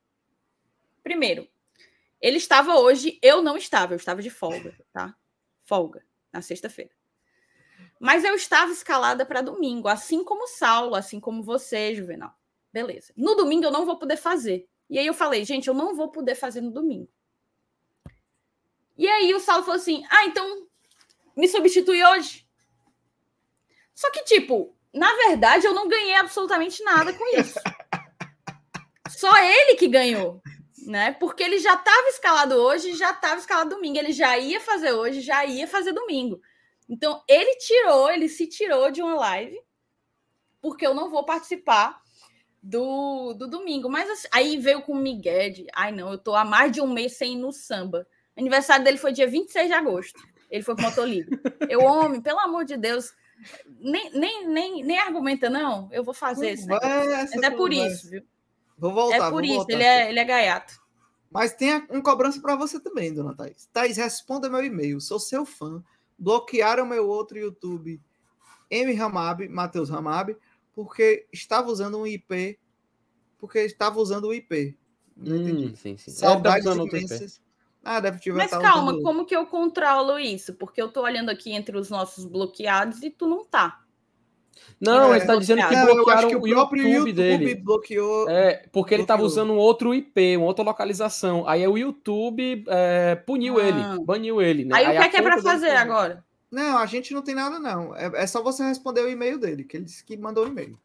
[1.01, 1.47] Primeiro,
[2.21, 5.15] ele estava hoje, eu não estava, eu estava de folga, tá?
[5.63, 6.91] Folga, na sexta-feira.
[8.03, 12.37] Mas eu estava escalada para domingo, assim como o Saulo, assim como você, Juvenal.
[12.69, 13.13] Beleza.
[13.15, 14.67] No domingo eu não vou poder fazer.
[14.89, 17.07] E aí eu falei, gente, eu não vou poder fazer no domingo.
[18.97, 20.67] E aí o Saulo falou assim: ah, então
[21.33, 22.45] me substitui hoje.
[23.95, 27.57] Só que, tipo, na verdade, eu não ganhei absolutamente nada com isso.
[29.07, 30.41] Só ele que ganhou,
[30.85, 31.13] né?
[31.13, 33.97] Porque ele já estava escalado hoje já estava escalado domingo.
[33.97, 36.41] Ele já ia fazer hoje, já ia fazer domingo.
[36.89, 39.57] Então, ele tirou, ele se tirou de uma live,
[40.61, 42.01] porque eu não vou participar
[42.61, 43.89] do, do domingo.
[43.89, 46.81] Mas assim, aí veio com o Miguel de, ai não, eu tô há mais de
[46.81, 48.07] um mês sem ir no samba.
[48.35, 50.21] Aniversário dele foi dia 26 de agosto.
[50.49, 51.39] Ele foi pro Motolivre.
[51.69, 53.11] Eu, homem, pelo amor de Deus,
[53.79, 55.89] nem, nem, nem, nem argumenta, não.
[55.91, 56.67] Eu vou fazer isso.
[56.67, 57.87] Mas é por conversa.
[57.87, 58.23] isso, viu?
[58.77, 59.27] Vou voltar.
[59.27, 59.73] É por isso, voltar.
[59.73, 60.81] ele é, ele é gaiato.
[61.29, 63.67] Mas tem uma cobrança para você também, dona Thaís.
[63.73, 65.01] Thaís, responda meu e-mail.
[65.01, 65.83] Sou seu fã.
[66.17, 68.01] Bloquearam meu outro YouTube,
[68.69, 70.35] M Ramab, Matheus Ramab,
[70.73, 72.57] porque estava usando um IP.
[73.37, 74.77] Porque estava usando o IP.
[75.15, 75.65] Não entendi.
[75.67, 76.11] Hum, sim, sim.
[76.11, 76.87] Tá Saudades IP.
[76.87, 77.41] imensas.
[77.83, 80.53] Ah, deve tiver Mas tá calma, usando- como que eu controlo isso?
[80.53, 83.82] Porque eu tô olhando aqui entre os nossos bloqueados e tu não tá.
[84.79, 87.13] Não, É, ele tá dizendo que eu acho bloquearam que o o próprio YouTube, YouTube,
[87.13, 87.55] dele.
[87.55, 88.29] bloqueou.
[88.29, 89.43] É, porque ele tava bloqueou.
[89.43, 91.47] usando um outro IP, uma outra localização.
[91.47, 93.63] Aí o YouTube é, puniu Ah.
[93.63, 94.75] ele, baniu ele, né?
[94.75, 96.23] Aí, o que é que é pra dele fazer agora?
[96.51, 97.95] Não, a gente não tem nada, não.
[97.95, 100.77] É, é só você responder o e-mail dele, que ele disse que mandou o e-mail.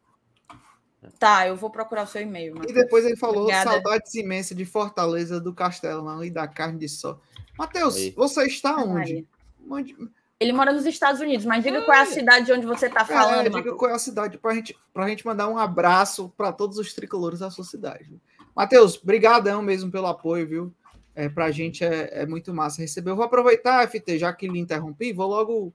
[1.17, 2.55] Tá, eu vou procurar o seu e-mail.
[2.55, 2.73] E Matheus.
[2.75, 3.71] depois ele falou Obrigada.
[3.71, 7.21] saudades imensas de Fortaleza, do Castelão e da carne de sol.
[7.57, 8.11] Matheus, Aí.
[8.17, 9.25] você está onde?
[9.69, 9.95] Onde?
[10.39, 13.01] Ele mora nos Estados Unidos, mas diga qual é a cidade de onde você tá
[13.01, 13.77] É, falando, diga Matheus.
[13.77, 17.39] qual é a cidade para gente, a gente mandar um abraço para todos os tricolores
[17.39, 18.09] da sua cidade.
[18.55, 20.73] Matheus, brigadão mesmo pelo apoio, viu?
[21.13, 23.11] É, para a gente é, é muito massa receber.
[23.11, 25.73] Eu vou aproveitar, FT, já que lhe interrompi, vou logo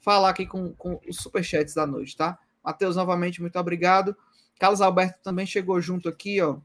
[0.00, 2.38] falar aqui com, com os superchats da noite, tá?
[2.62, 4.16] Matheus, novamente, muito obrigado.
[4.60, 6.58] Carlos Alberto também chegou junto aqui, ó.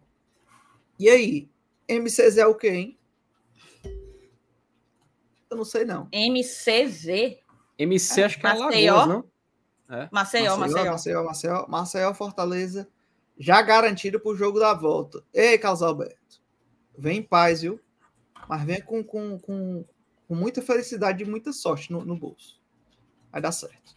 [1.00, 1.50] E aí?
[1.90, 2.98] MCZ é o quê, hein?
[5.54, 6.10] Eu não sei, não.
[6.12, 7.38] MCZ?
[7.78, 8.96] MC acho que é Maceió?
[8.96, 9.24] Alagoas,
[9.88, 10.08] não?
[10.12, 10.92] Maceió, Maceió.
[10.92, 12.90] Maceió, Maceió, Maceió, Fortaleza,
[13.38, 15.24] já garantido para o jogo da volta.
[15.32, 16.42] Ei, Carlos Alberto,
[16.98, 17.80] vem em paz, viu?
[18.50, 19.86] Mas vem com, com, com,
[20.28, 22.60] com muita felicidade e muita sorte no, no bolso.
[23.32, 23.96] Vai dar certo.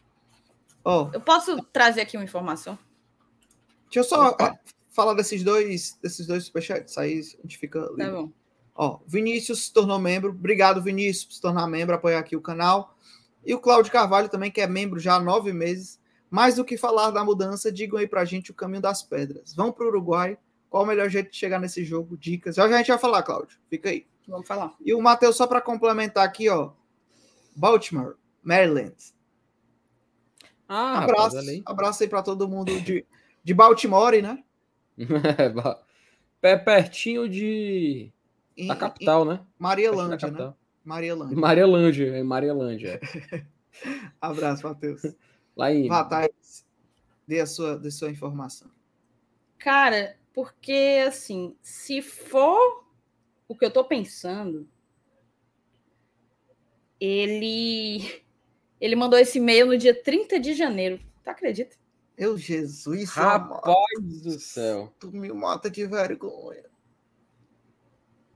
[0.84, 2.78] Ó, Eu posso trazer aqui uma informação?
[3.84, 4.48] deixa eu só Opa.
[4.48, 4.58] ah,
[4.90, 8.30] falar desses dois, desses dois superchats, aí a gente fica Tá bom.
[8.76, 10.30] Ó, Vinícius se tornou membro.
[10.30, 12.94] Obrigado, Vinícius, por se tornar membro, apoiar aqui o canal.
[13.44, 15.98] E o Cláudio Carvalho também, que é membro já há nove meses.
[16.30, 19.54] Mais do que falar da mudança, digam aí pra gente o caminho das pedras.
[19.54, 20.36] Vão pro Uruguai.
[20.68, 22.16] Qual o melhor jeito de chegar nesse jogo?
[22.16, 22.56] Dicas.
[22.56, 23.58] Já já a gente vai falar, Cláudio.
[23.70, 24.06] Fica aí.
[24.26, 24.74] Vamos falar.
[24.84, 26.72] E o Matheus, só para complementar aqui, ó.
[27.54, 28.94] Baltimore, Maryland.
[30.68, 31.36] Ah, abraço.
[31.36, 31.62] rapaz, aí.
[31.64, 33.06] Abraço aí para todo mundo de,
[33.42, 34.42] de Baltimore, né?
[36.40, 38.12] Pé pertinho de...
[38.56, 39.34] Em, da capital, né?
[39.34, 40.18] em Pertinho da Marielândia, né?
[40.18, 40.58] capital.
[40.84, 41.36] Marielândia.
[41.36, 43.00] Marielândia, é Marielândia.
[44.20, 45.02] Abraço, Matheus.
[45.56, 45.88] Lá em...
[45.88, 46.64] Vá, Thaís.
[47.26, 48.70] Dê a sua, dê a sua informação.
[49.58, 52.84] Cara, porque assim, se for
[53.48, 54.68] o que eu tô pensando,
[57.00, 58.22] ele
[58.80, 61.00] ele mandou esse e-mail no dia 30 de janeiro.
[61.24, 61.76] Tu acredita?
[62.16, 64.94] Eu, Jesus, Rapaz do céu.
[64.98, 66.64] tu me mata de vergonha.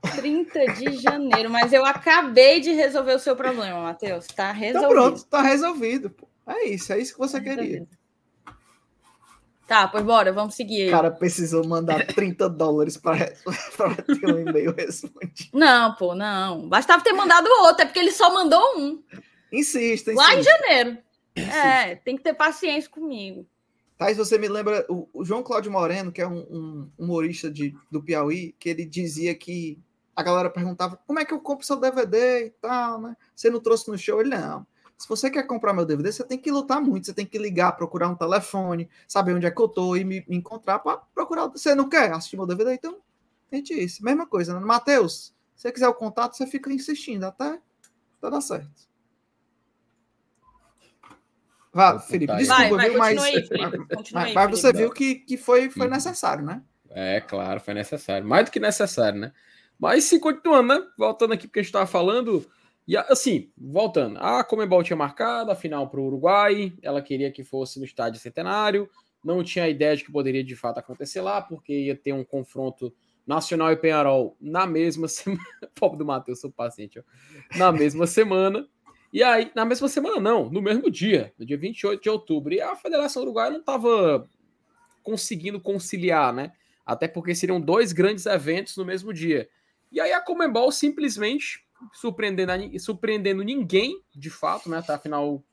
[0.01, 4.27] 30 de janeiro, mas eu acabei de resolver o seu problema, Matheus.
[4.27, 4.89] Tá Então resolvido.
[4.89, 6.09] pronto, tá resolvido.
[6.09, 6.27] Pô.
[6.47, 7.63] É isso, é isso que você Tá queria.
[7.63, 7.87] resolvido.
[9.67, 10.89] Tá, pois bora, vamos seguir.
[10.89, 13.15] O cara precisou mandar 30 dólares para
[14.19, 15.49] ter um e-mail respondido.
[15.53, 16.67] Não, pô, não.
[16.67, 19.01] Bastava ter mandado outro, é porque ele só mandou um.
[19.49, 20.57] Insista, Lá em insista.
[20.59, 20.97] janeiro.
[21.35, 23.45] É, tem que ter paciência comigo.
[23.97, 27.73] Thais, você me lembra o, o João Cláudio Moreno, que é um, um humorista de,
[27.89, 29.79] do Piauí, que ele dizia que
[30.21, 33.17] a galera perguntava como é que eu compro seu DVD e tal, né?
[33.35, 34.21] Você não trouxe no show?
[34.21, 34.65] Ele, não.
[34.97, 37.71] Se você quer comprar meu DVD, você tem que lutar muito, você tem que ligar,
[37.71, 41.47] procurar um telefone, saber onde é que eu tô e me, me encontrar para procurar.
[41.47, 42.73] Você não quer assistir meu DVD?
[42.75, 42.97] Então,
[43.49, 44.03] tente isso.
[44.05, 44.59] Mesma coisa, né?
[44.59, 47.59] Matheus, se você quiser o contato, você fica insistindo até,
[48.19, 48.89] até dar certo.
[51.73, 52.99] Vá, Felipe, desculpa, Vai, vai, viu?
[52.99, 54.77] Mas, aí, Felipe, mas- mas você Felipe.
[54.77, 55.93] viu que, que foi, foi Uhum.
[55.93, 56.61] necessário, né?
[56.89, 58.27] É, claro, foi necessário.
[58.27, 59.31] Mais do que necessário, né?
[59.81, 60.87] Mas se continuando, né?
[60.95, 62.47] Voltando aqui porque a gente estava falando.
[62.87, 64.19] E assim, voltando.
[64.19, 66.71] A Comebol tinha marcado a final para o Uruguai.
[66.83, 68.87] Ela queria que fosse no estádio centenário.
[69.23, 72.93] Não tinha ideia de que poderia de fato acontecer lá, porque ia ter um confronto
[73.25, 75.41] Nacional e Penharol na mesma semana.
[75.73, 77.57] Pobre do Matheus, sou paciente, ó.
[77.57, 78.67] Na mesma semana.
[79.11, 82.53] E aí, na mesma semana, não, no mesmo dia, no dia 28 de outubro.
[82.53, 84.29] E a Federação Uruguaia não estava
[85.01, 86.51] conseguindo conciliar, né?
[86.85, 89.49] Até porque seriam dois grandes eventos no mesmo dia.
[89.91, 94.81] E aí a Comembol simplesmente surpreendendo, a surpreendendo ninguém, de fato, né?
[94.81, 95.43] Tá, afinal,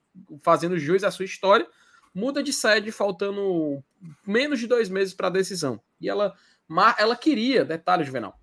[0.42, 1.66] fazendo jus à sua história,
[2.14, 3.82] muda de sede, faltando
[4.26, 5.80] menos de dois meses para a decisão.
[6.00, 6.34] E ela,
[6.98, 8.38] ela queria, detalhe, Juvenal.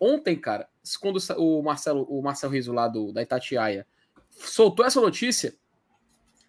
[0.00, 0.68] Ontem, cara,
[1.00, 3.86] quando o Marcelo, o Marcelo Riso lá do, da Itatiaia
[4.30, 5.54] soltou essa notícia,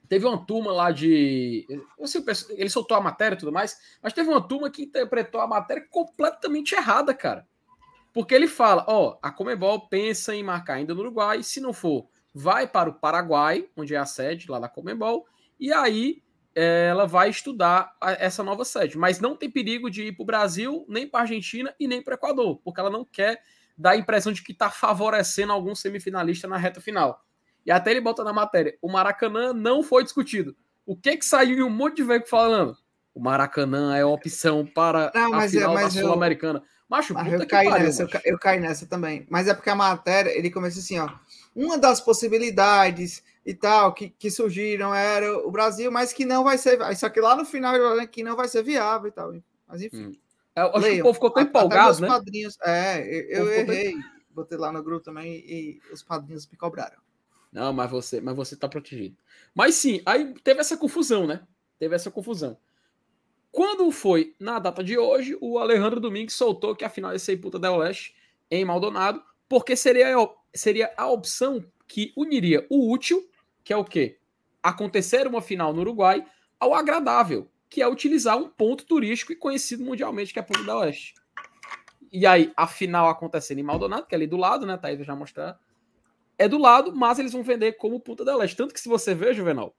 [0.08, 1.66] teve uma turma lá de.
[2.06, 5.48] sei, Ele soltou a matéria e tudo mais, mas teve uma turma que interpretou a
[5.48, 7.48] matéria completamente errada, cara.
[8.14, 12.07] Porque ele fala: ó, a Comebol pensa em marcar ainda no Uruguai, se não for,
[12.34, 15.26] vai para o Paraguai, onde é a sede lá da Comebol,
[15.60, 16.22] e aí
[16.56, 18.98] é, ela vai estudar essa nova sede.
[18.98, 22.02] Mas não tem perigo de ir para o Brasil, nem para a Argentina e nem
[22.02, 23.41] para o Equador, porque ela não quer
[23.77, 27.23] dar a impressão de que está favorecendo algum semifinalista na reta final.
[27.65, 30.56] E até ele bota na matéria: o Maracanã não foi discutido.
[30.86, 32.76] O que que saiu em um monte de velho falando?
[33.14, 36.64] O Maracanã é opção para Não, a é- final mas da eu- Sul-Americana.
[36.90, 38.18] Macho, puta eu que caí pariu, nessa, eu, macho.
[38.24, 39.26] ca- eu caí nessa também.
[39.30, 41.10] Mas é porque a matéria, ele começa assim, ó.
[41.56, 46.57] Uma das possibilidades e tal que, que surgiram era o Brasil, mas que não vai
[46.57, 46.80] ser.
[46.95, 49.34] Só que lá no final ele fala que não vai ser viável e tal.
[49.68, 50.07] Mas enfim.
[50.07, 50.16] Hum.
[50.56, 51.03] Eu acho que o leiam.
[51.03, 52.07] povo ficou tão empolgado, né?
[52.07, 53.95] Padrinhos, é, eu, eu ficou tão- errei.
[54.32, 56.98] Botei lá no grupo também e os padrinhos me cobraram.
[57.52, 59.16] Não, mas você, mas você tá protegido.
[59.53, 61.41] Mas sim, aí teve essa confusão, né?
[61.80, 62.57] Teve essa confusão.
[63.52, 67.34] Quando foi na data de hoje, o Alejandro Domingues soltou que a final ia ser
[67.34, 68.16] em Puta del Leste,
[68.50, 73.28] em Maldonado, porque seria, a- seria a opção que uniria o útil,
[73.64, 74.18] que é o quê?
[74.62, 76.24] Acontecer uma final no Uruguai,
[76.60, 80.84] ao agradável, que é utilizar um ponto turístico e conhecido mundialmente, que é Punta del
[80.84, 81.16] Este.
[82.12, 84.78] E aí, a final acontecendo em Maldonado, que é ali do lado, né?
[84.78, 85.60] Thaís já mostrar.
[86.38, 88.56] É do lado, mas eles vão vender como Punta del Este.
[88.58, 89.76] Tanto que se você ver, Juvenal,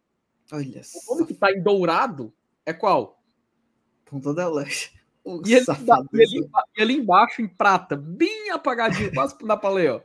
[0.53, 1.15] Olha o só.
[1.15, 2.33] nome que tá em dourado
[2.67, 3.20] é qual?
[4.11, 4.93] Ponta del Leste.
[5.23, 9.69] O E ele, e ali, emba- e ali embaixo, em prata, bem apagadinho, quase pra
[9.69, 10.01] ler, ó.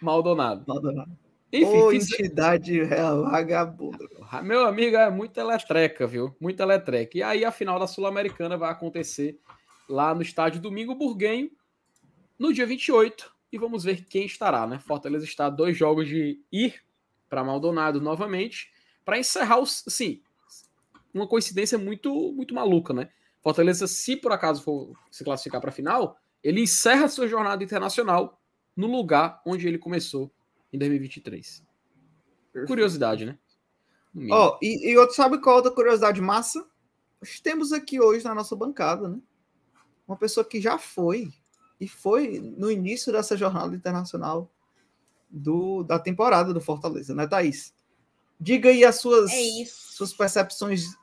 [0.00, 0.64] Maldonado.
[0.66, 1.10] Maldonado.
[1.52, 4.08] Enfim, Ô, fiz- entidade real, vagabundo.
[4.44, 6.34] meu amigo é muito eletreca, viu?
[6.38, 7.18] Muito eletreca.
[7.18, 9.38] E aí a final da Sul-Americana vai acontecer
[9.88, 11.50] lá no estádio Domingo Burguenho,
[12.38, 13.34] no dia 28.
[13.52, 14.78] E vamos ver quem estará, né?
[14.78, 16.80] Fortaleza está a dois jogos de ir
[17.28, 18.70] para Maldonado novamente,
[19.04, 19.82] para encerrar os.
[19.88, 20.20] Sim,
[21.12, 23.08] uma coincidência muito, muito maluca, né?
[23.42, 28.40] Fortaleza, se por acaso for se classificar para a final, ele encerra sua jornada internacional
[28.76, 30.30] no lugar onde ele começou
[30.72, 31.62] em 2023.
[32.66, 33.38] Curiosidade, né?
[34.30, 36.66] Ó, e, e outro sabe qual outra curiosidade massa?
[37.20, 39.18] Nós temos aqui hoje na nossa bancada, né?
[40.06, 41.32] Uma pessoa que já foi
[41.80, 44.50] e foi no início dessa jornada internacional
[45.30, 47.72] do, da temporada do Fortaleza, né, Thaís?
[48.38, 50.96] Diga aí as suas, É suas percepções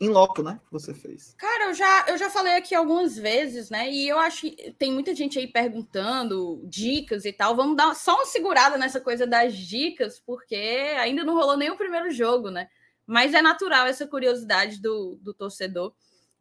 [0.00, 0.60] em loco, né?
[0.66, 1.34] Que você fez.
[1.38, 3.90] Cara, eu já, eu já falei aqui algumas vezes, né?
[3.90, 7.56] E eu acho que tem muita gente aí perguntando dicas e tal.
[7.56, 10.54] Vamos dar só uma segurada nessa coisa das dicas, porque
[10.98, 12.68] ainda não rolou nem o primeiro jogo, né?
[13.06, 15.94] Mas é natural essa curiosidade do, do torcedor.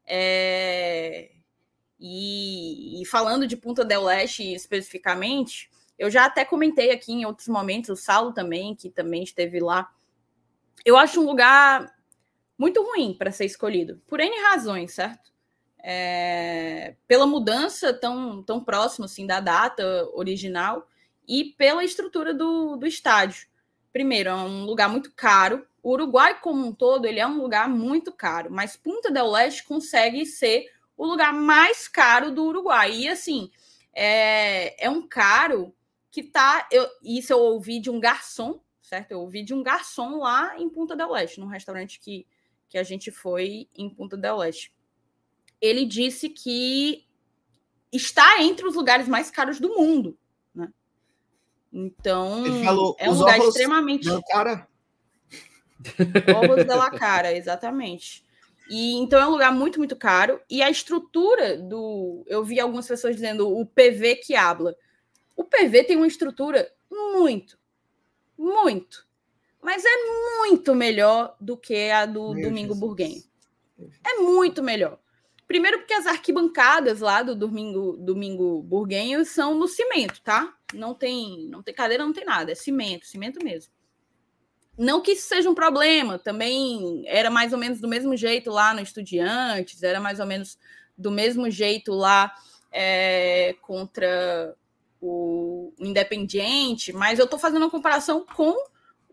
[0.05, 1.31] É,
[1.99, 7.47] E, e falando de Punta del Leste especificamente, eu já até comentei aqui em outros
[7.47, 9.89] momentos, o Saulo também, que também esteve lá.
[10.83, 11.94] Eu acho um lugar
[12.57, 15.35] muito ruim para ser escolhido, por N razões, certo?
[15.87, 20.87] é, pela mudança tão, tão próxima assim, da data original
[21.27, 23.47] e pela estrutura do, do estádio.
[23.93, 25.63] Primeiro, é um lugar muito caro.
[25.83, 29.63] O Uruguai, como um todo, ele é um lugar muito caro, mas Punta del Leste
[29.63, 30.65] consegue ser
[30.97, 32.91] o lugar mais caro do Uruguai.
[32.91, 33.51] E assim,
[33.93, 35.71] é, é um caro
[36.09, 36.67] que tá.
[36.71, 39.11] Eu, isso eu ouvi de um garçom, certo?
[39.11, 42.25] Eu ouvi de um garçom lá em Punta del Leste, num restaurante que,
[42.69, 44.73] que a gente foi em Punta del Leste.
[45.61, 47.05] Ele disse que
[47.91, 50.17] está entre os lugares mais caros do mundo.
[50.53, 50.71] Né?
[51.71, 54.07] Então, Ele falou, é um lugar extremamente.
[54.29, 54.67] Cara,
[56.35, 58.23] Ovos de la cara, exatamente.
[58.69, 60.41] E então é um lugar muito, muito caro.
[60.49, 62.23] E a estrutura do.
[62.27, 64.75] Eu vi algumas pessoas dizendo o PV que habla.
[65.35, 67.59] O PV tem uma estrutura muito,
[68.37, 69.04] muito,
[69.65, 73.27] mas é muito melhor do que a do Meu Domingo Jesus.
[74.05, 74.99] É muito melhor.
[75.47, 80.53] Primeiro porque as arquibancadas lá do Domingo, Domingo Burguenho são no cimento, tá?
[80.71, 83.73] Não tem, não tem cadeira, não tem nada, é cimento, cimento mesmo.
[84.77, 88.73] Não que isso seja um problema, também era mais ou menos do mesmo jeito lá
[88.73, 90.59] no Estudiantes, era mais ou menos
[90.95, 92.31] do mesmo jeito lá
[92.71, 94.55] é, contra
[95.01, 98.55] o Independiente, mas eu estou fazendo uma comparação com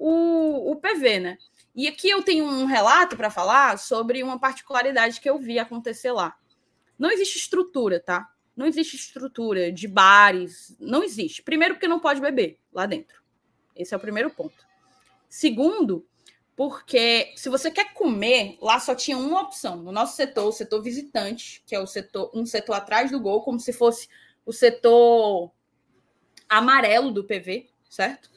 [0.02, 1.38] o, o PV, né?
[1.76, 6.10] E aqui eu tenho um relato para falar sobre uma particularidade que eu vi acontecer
[6.10, 6.36] lá.
[6.98, 8.28] Não existe estrutura, tá?
[8.56, 11.40] Não existe estrutura de bares, não existe.
[11.40, 13.22] Primeiro, porque não pode beber lá dentro.
[13.76, 14.66] Esse é o primeiro ponto.
[15.28, 16.04] Segundo,
[16.56, 19.76] porque se você quer comer, lá só tinha uma opção.
[19.76, 23.42] No nosso setor, o setor visitante, que é o setor, um setor atrás do gol,
[23.42, 24.08] como se fosse
[24.44, 25.52] o setor
[26.48, 28.32] amarelo do PV, certo?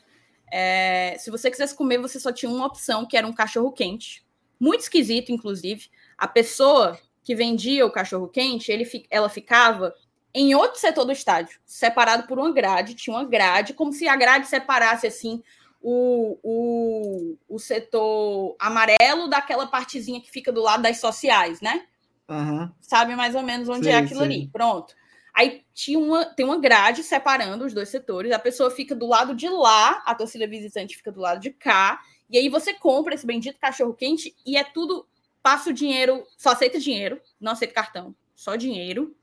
[0.58, 4.26] É, se você quisesse comer, você só tinha uma opção, que era um cachorro quente.
[4.58, 5.90] Muito esquisito, inclusive.
[6.18, 9.94] A pessoa que vendia o cachorro quente, ele, ela ficava
[10.34, 12.96] em outro setor do estádio, separado por uma grade.
[12.96, 15.44] Tinha uma grade, como se a grade separasse assim
[15.82, 21.86] o, o, o setor amarelo daquela partezinha que fica do lado das sociais, né?
[22.30, 22.72] aham.
[22.80, 24.26] Sabe mais ou menos onde Sei, é aquilo sei.
[24.26, 24.48] ali.
[24.48, 24.96] Pronto.
[25.36, 28.32] Aí tinha uma, tem uma grade separando os dois setores.
[28.32, 32.02] A pessoa fica do lado de lá, a torcida visitante fica do lado de cá.
[32.30, 35.06] E aí você compra esse bendito cachorro quente e é tudo.
[35.44, 39.16] Passa o dinheiro, só aceita dinheiro, não aceita cartão, só dinheiro.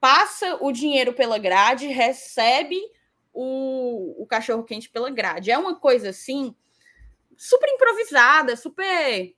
[0.00, 2.80] Passa o dinheiro pela grade, recebe
[3.32, 5.50] o, o cachorro quente pela grade.
[5.50, 6.54] É uma coisa assim,
[7.36, 9.34] super improvisada, super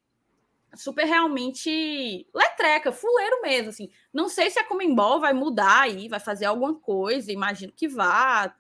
[0.74, 3.90] super realmente letreca, fuleiro mesmo, assim.
[4.12, 8.54] Não sei se a Comembol vai mudar aí, vai fazer alguma coisa, imagino que vá,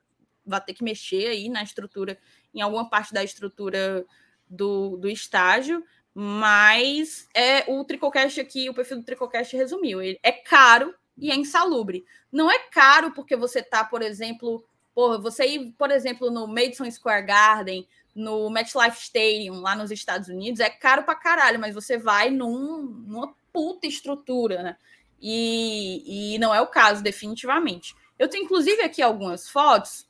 [0.44, 2.18] vai ter que mexer aí na estrutura,
[2.54, 4.06] em alguma parte da estrutura
[4.48, 5.84] do, do estágio,
[6.14, 11.34] mas é o Tricocast aqui, o perfil do Tricocast resumiu, ele é caro e é
[11.34, 12.04] insalubre.
[12.30, 14.64] Não é caro porque você tá, por exemplo,
[14.94, 20.28] porra, você ir, por exemplo, no Madison Square Garden, no MetLife Stadium, lá nos Estados
[20.28, 24.76] Unidos, é caro pra caralho, mas você vai num, numa puta estrutura, né?
[25.20, 27.94] E, e não é o caso, definitivamente.
[28.18, 30.08] Eu tenho, inclusive, aqui algumas fotos.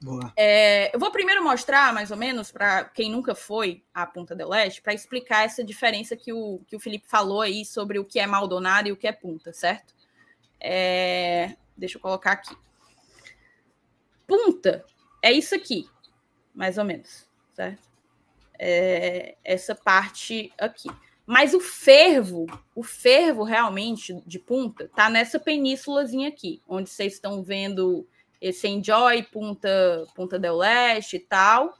[0.00, 0.32] Boa.
[0.36, 4.48] É, eu vou primeiro mostrar, mais ou menos, para quem nunca foi à Punta del
[4.48, 8.18] Leste, para explicar essa diferença que o, que o Felipe falou aí sobre o que
[8.18, 9.94] é Maldonado e o que é Punta, certo?
[10.58, 12.56] É, deixa eu colocar aqui.
[14.26, 14.84] Punta
[15.22, 15.88] é isso aqui,
[16.54, 17.90] mais ou menos, certo?
[18.58, 20.88] É, essa parte aqui.
[21.26, 27.42] Mas o fervo, o fervo realmente de Punta, tá nessa penínsulazinha aqui, onde vocês estão
[27.42, 28.06] vendo
[28.40, 31.78] esse Enjoy, Punta, Punta del Leste e tal.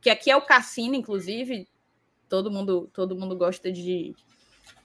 [0.00, 1.68] Que aqui é o cassino, inclusive.
[2.28, 4.14] Todo mundo, todo mundo gosta de,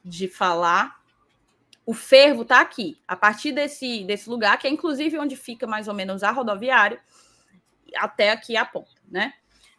[0.04, 1.00] de falar.
[1.86, 5.88] O fervo tá aqui, a partir desse, desse lugar, que é inclusive onde fica mais
[5.88, 7.00] ou menos a rodoviária,
[7.96, 9.34] até aqui a ponta, né?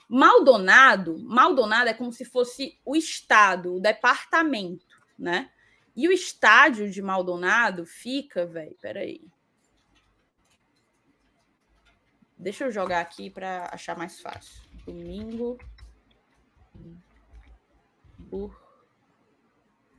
[0.08, 5.50] Maldonado, Maldonado é como se fosse o estado, o departamento, né?
[5.96, 9.24] E o estádio de Maldonado fica, velho, peraí.
[12.38, 14.62] Deixa eu jogar aqui para achar mais fácil.
[14.84, 15.58] Domingo.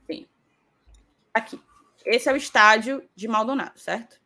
[0.06, 0.28] Sim.
[1.34, 1.60] Aqui.
[2.04, 4.20] Esse é o estádio de Maldonado, certo?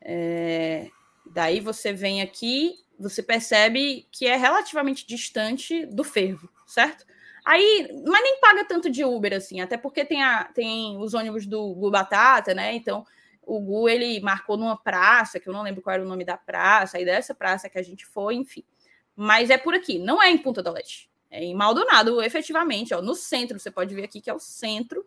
[0.00, 0.90] É...
[1.26, 7.06] Daí você vem aqui, você percebe que é relativamente distante do fervo, certo?
[7.44, 11.46] Aí, mas nem paga tanto de Uber assim, até porque tem, a, tem os ônibus
[11.46, 12.74] do Gu Batata, né?
[12.74, 13.06] Então,
[13.42, 16.36] o Gu ele marcou numa praça, que eu não lembro qual era o nome da
[16.36, 18.62] praça, aí dessa praça que a gente foi, enfim.
[19.16, 23.00] Mas é por aqui, não é em Punta do Leste, é em Maldonado, efetivamente, ó,
[23.00, 25.06] no centro, você pode ver aqui que é o centro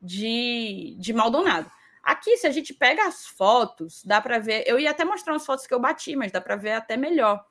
[0.00, 1.70] de, de Maldonado.
[2.02, 4.64] Aqui, se a gente pega as fotos, dá para ver.
[4.66, 7.44] Eu ia até mostrar umas fotos que eu bati, mas dá para ver até melhor.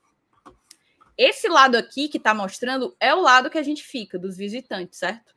[1.16, 4.98] Esse lado aqui que está mostrando é o lado que a gente fica dos visitantes,
[4.98, 5.34] certo?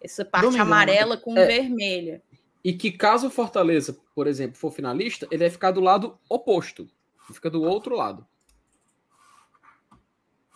[0.00, 2.22] Essa parte Domingo, amarela com é, vermelha.
[2.64, 6.88] E que caso o Fortaleza, por exemplo, for finalista, ele vai ficar do lado oposto.
[7.32, 8.26] Fica do outro lado.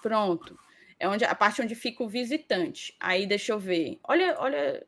[0.02, 0.58] Pronto.
[0.98, 2.96] É onde a parte onde fica o visitante.
[2.98, 3.98] Aí deixa eu ver.
[4.04, 4.86] Olha, olha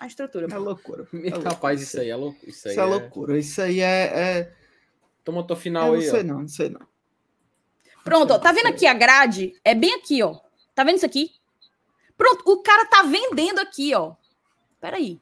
[0.00, 0.48] a estrutura.
[0.50, 1.06] É loucura.
[1.12, 2.50] É Rapaz, isso aí é loucura.
[2.50, 3.38] Isso, isso é, é, loucura.
[3.38, 4.04] Isso aí é.
[4.04, 4.52] é...
[5.22, 6.04] Toma tua final aí.
[6.04, 6.24] Não sei ó.
[6.24, 6.80] não, não sei não.
[8.02, 9.52] Pronto, ó, tá vendo aqui a grade?
[9.62, 10.38] É bem aqui, ó.
[10.74, 11.32] Tá vendo isso aqui?
[12.16, 14.14] Pronto, o cara tá vendendo aqui, ó.
[14.80, 15.20] Peraí.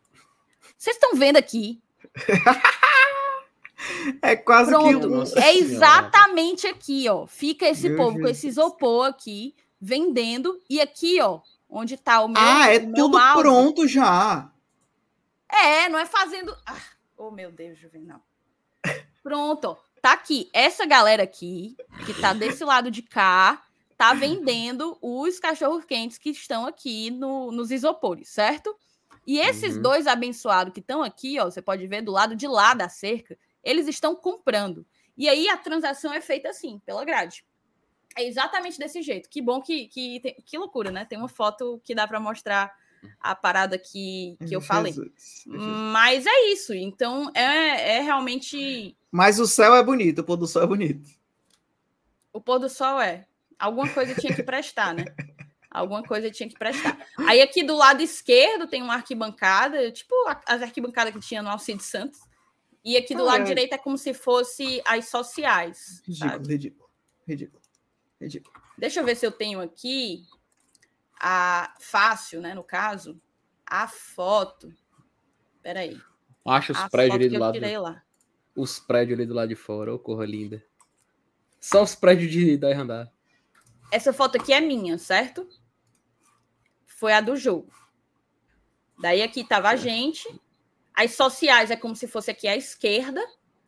[0.77, 1.81] Vocês estão vendo aqui?
[4.23, 5.39] é quase Pronto, que...
[5.41, 7.27] é exatamente aqui, ó.
[7.27, 8.23] Fica esse Meu povo Jesus.
[8.23, 10.61] com esse isopor aqui, vendendo.
[10.71, 13.43] E aqui, ó, onde tá o meu Ah, é tudo mouse.
[13.43, 14.53] pronto já.
[15.49, 16.57] É, não é fazendo...
[16.67, 16.81] Ah,
[17.17, 18.23] oh, meu Deus, Juvenal.
[19.23, 20.49] Pronto, tá aqui.
[20.53, 21.77] Essa galera aqui,
[22.07, 23.63] que tá desse lado de cá,
[23.97, 28.75] tá vendendo os cachorro-quentes que estão aqui no, nos isopores, certo?
[29.27, 29.83] E esses uhum.
[29.83, 33.37] dois abençoados que estão aqui, ó, você pode ver do lado de lá da cerca,
[33.63, 34.87] eles estão comprando.
[35.17, 37.45] E aí a transação é feita assim, pela grade.
[38.17, 39.29] É exatamente desse jeito.
[39.29, 39.89] Que bom que.
[39.89, 41.05] Que, que loucura, né?
[41.05, 42.75] Tem uma foto que dá para mostrar
[43.21, 44.93] a parada que, que eu falei.
[44.93, 45.13] Jesus,
[45.45, 45.63] Jesus.
[45.93, 46.75] Mas é isso.
[46.75, 51.09] Então é, é realmente mas o céu é bonito, o pôr do sol é bonito.
[52.33, 53.27] O pôr do sol é.
[53.59, 55.05] Alguma coisa tinha que prestar, né?
[55.71, 56.99] Alguma coisa tinha que prestar.
[57.27, 60.15] Aí aqui do lado esquerdo tem uma arquibancada, tipo
[60.47, 62.21] as arquibancadas que tinha no Alcide Santos.
[62.85, 63.45] E aqui do ah, lado é.
[63.45, 66.01] direito é como se fosse as sociais.
[66.07, 66.49] Ridículo, sabe?
[66.49, 66.91] ridículo,
[67.27, 67.63] ridículo,
[68.21, 68.63] ridículo.
[68.79, 70.25] Deixa eu ver se eu tenho aqui
[71.21, 72.55] a fácil, né?
[72.55, 73.21] No caso,
[73.67, 74.73] a foto.
[75.63, 76.01] Peraí.
[76.47, 77.83] Acha os prédios ali do lado.
[77.83, 78.03] Lá
[78.59, 79.93] os prédios ali do lado de fora.
[79.93, 80.63] Ô, oh, corra linda.
[81.61, 83.11] Só os prédios de da andar.
[83.91, 85.49] Essa foto aqui é minha, certo?
[86.85, 87.73] Foi a do jogo.
[89.01, 90.29] Daí aqui tava a gente.
[90.93, 93.25] As sociais é como se fosse aqui à esquerda.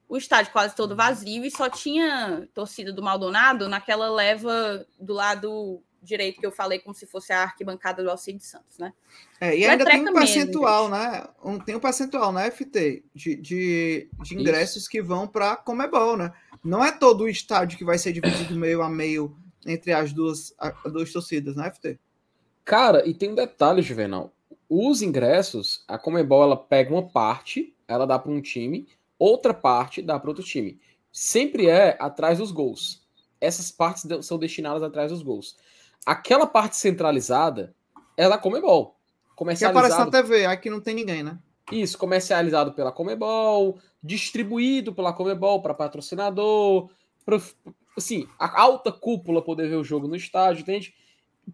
[0.08, 5.80] O estádio quase todo vazio e só tinha torcida do Maldonado naquela leva do lado
[6.02, 8.92] direito que eu falei, como se fosse a arquibancada do Alcide Santos, né?
[9.40, 11.28] É, e ainda tem um percentual, mesmo, né?
[11.44, 14.90] Um, tem um percentual na né, FT de, de, de ingressos Isso.
[14.90, 16.32] que vão para Comebol, né?
[16.62, 19.36] Não é todo o estádio que vai ser dividido meio a meio
[19.66, 21.98] entre as duas, as duas torcidas, né, FT?
[22.64, 24.32] Cara, e tem um detalhe, Juvenal.
[24.68, 28.86] Os ingressos, a Comebol ela pega uma parte, ela dá para um time,
[29.18, 30.80] outra parte dá para outro time.
[31.12, 33.04] Sempre é atrás dos gols.
[33.40, 35.56] Essas partes são destinadas atrás dos gols.
[36.04, 37.74] Aquela parte centralizada
[38.16, 38.96] é da Comebol.
[39.36, 39.88] Comercializado...
[39.88, 41.38] Que aparece na TV, aqui não tem ninguém, né?
[41.70, 46.90] Isso, comercializado pela Comebol, distribuído pela Comebol para patrocinador,
[47.24, 47.40] pra,
[47.96, 50.94] assim, a alta cúpula poder ver o jogo no estádio, entende?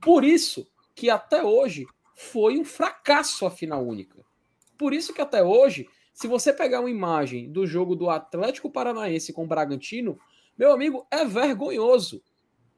[0.00, 4.24] Por isso que até hoje foi um fracasso a final única.
[4.78, 9.32] Por isso que até hoje, se você pegar uma imagem do jogo do Atlético Paranaense
[9.32, 10.18] com o Bragantino,
[10.56, 12.22] meu amigo, é vergonhoso.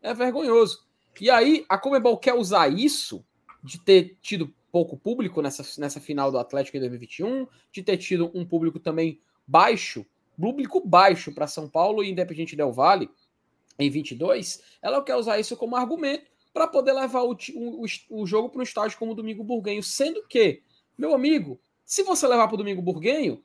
[0.03, 0.88] É vergonhoso.
[1.20, 3.24] E aí, a Comebol quer usar isso
[3.62, 8.31] de ter tido pouco público nessa, nessa final do Atlético em 2021, de ter tido
[8.35, 10.07] um público também baixo,
[10.39, 13.11] público baixo para São Paulo e Independente Del Vale
[13.78, 18.49] em 22, ela quer usar isso como argumento para poder levar o, o, o jogo
[18.49, 20.62] para um estádio como o Domingo Burguenho, sendo que,
[20.97, 23.43] meu amigo, se você levar para o Domingo Burguenho,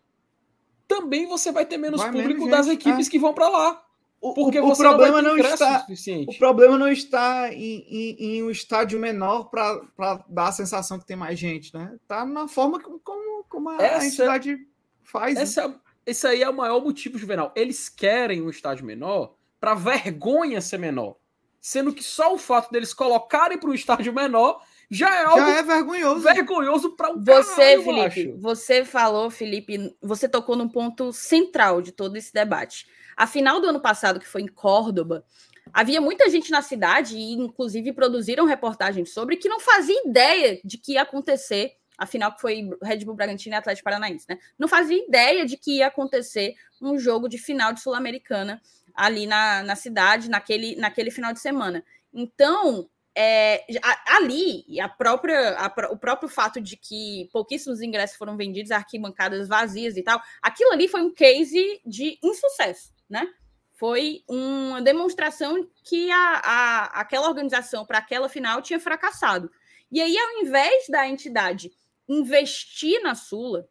[0.88, 3.12] também você vai ter menos vai público menos das equipes é.
[3.12, 3.86] que vão para lá.
[4.32, 5.86] Porque o, o problema não, não está
[6.26, 11.06] o problema não está em, em, em um estádio menor para dar a sensação que
[11.06, 11.98] tem mais gente, né?
[12.08, 14.58] Tá na forma como, como a, essa, a entidade
[15.04, 15.36] faz.
[15.36, 15.41] Né?
[15.41, 15.76] Essa, né?
[16.06, 17.52] Esse aí é o maior motivo, Juvenal.
[17.54, 21.18] Eles querem um estádio menor para vergonha ser menor.
[21.60, 25.58] Sendo que só o fato deles colocarem para um estádio menor já é algo já
[25.58, 26.22] é vergonhoso.
[26.22, 32.16] Vergonhoso para o Você, Felipe, você falou, Felipe, você tocou num ponto central de todo
[32.16, 35.26] esse debate a final do ano passado, que foi em Córdoba,
[35.72, 40.77] havia muita gente na cidade, e inclusive produziram reportagens sobre, que não fazia ideia de
[40.77, 44.38] que ia acontecer, afinal que foi Red Bull Bragantino e Atlético Paranaense, né?
[44.57, 48.61] Não fazia ideia de que ia acontecer um jogo de final de Sul-Americana
[48.94, 51.84] ali na, na cidade, naquele, naquele final de semana.
[52.14, 53.64] Então, é,
[54.07, 59.98] ali, a própria, a, o próprio fato de que pouquíssimos ingressos foram vendidos, arquibancadas vazias
[59.98, 63.28] e tal, aquilo ali foi um case de insucesso né?
[63.74, 69.52] Foi uma demonstração que a, a aquela organização para aquela final tinha fracassado.
[69.92, 71.72] E aí, ao invés da entidade
[72.08, 73.68] investir na Sula,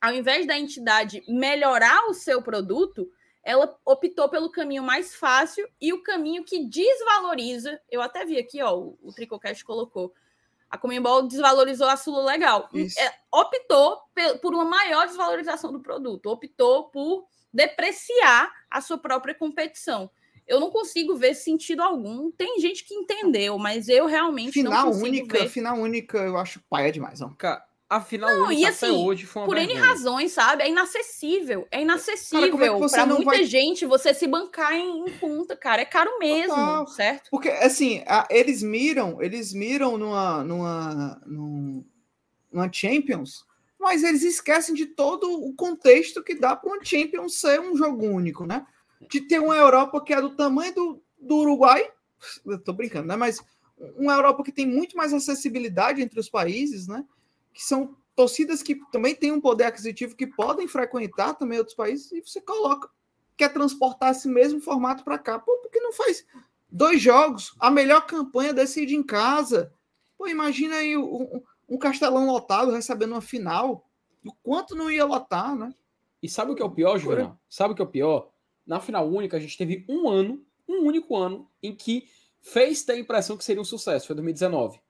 [0.00, 3.10] ao invés da entidade melhorar o seu produto,
[3.42, 7.80] ela optou pelo caminho mais fácil e o caminho que desvaloriza.
[7.90, 10.12] Eu até vi aqui, ó, o, o Tricocast colocou.
[10.70, 12.68] A Comembol desvalorizou a Sula legal.
[12.96, 13.98] É, optou
[14.40, 20.10] por uma maior desvalorização do produto, optou por depreciar a sua própria competição.
[20.46, 22.30] Eu não consigo ver sentido algum.
[22.32, 25.48] Tem gente que entendeu, mas eu realmente final não consigo única, ver.
[25.48, 27.20] Final única, eu acho paia demais.
[27.20, 27.32] Não.
[27.34, 30.62] Cara, a final Não, única e até assim, hoje foi uma Por N razões, sabe?
[30.64, 31.68] É inacessível.
[31.70, 35.82] É inacessível como é para muita vai- gente você se bancar em, em conta, cara.
[35.82, 36.86] É caro mesmo, Total.
[36.88, 37.28] certo?
[37.30, 41.84] Porque, assim, a- eles miram, eles miram numa, numa, num-
[42.52, 43.44] numa Champions,
[43.80, 48.06] mas eles esquecem de todo o contexto que dá para uma Champions ser um jogo
[48.06, 48.66] único, né?
[49.08, 51.90] De ter uma Europa que é do tamanho do, do Uruguai,
[52.44, 53.16] eu tô brincando, né?
[53.16, 53.40] Mas
[53.96, 57.04] uma Europa que tem muito mais acessibilidade entre os países, né?
[57.54, 62.12] Que são torcidas que também têm um poder aquisitivo que podem frequentar também outros países,
[62.12, 62.90] e você coloca,
[63.34, 65.38] quer transportar esse mesmo formato para cá.
[65.38, 66.26] Pô, por que não faz
[66.70, 67.54] dois jogos?
[67.58, 69.72] A melhor campanha decide em casa.
[70.18, 73.88] Pô, imagina aí um, um- um castelão lotado recebendo uma final.
[74.24, 75.72] O quanto não ia lotar, né?
[76.22, 77.38] E sabe o que é o pior, Juvenal?
[77.48, 78.30] Sabe o que é o pior?
[78.66, 82.08] Na final única, a gente teve um ano, um único ano, em que
[82.40, 84.08] fez ter a impressão que seria um sucesso.
[84.08, 84.80] Foi 2019.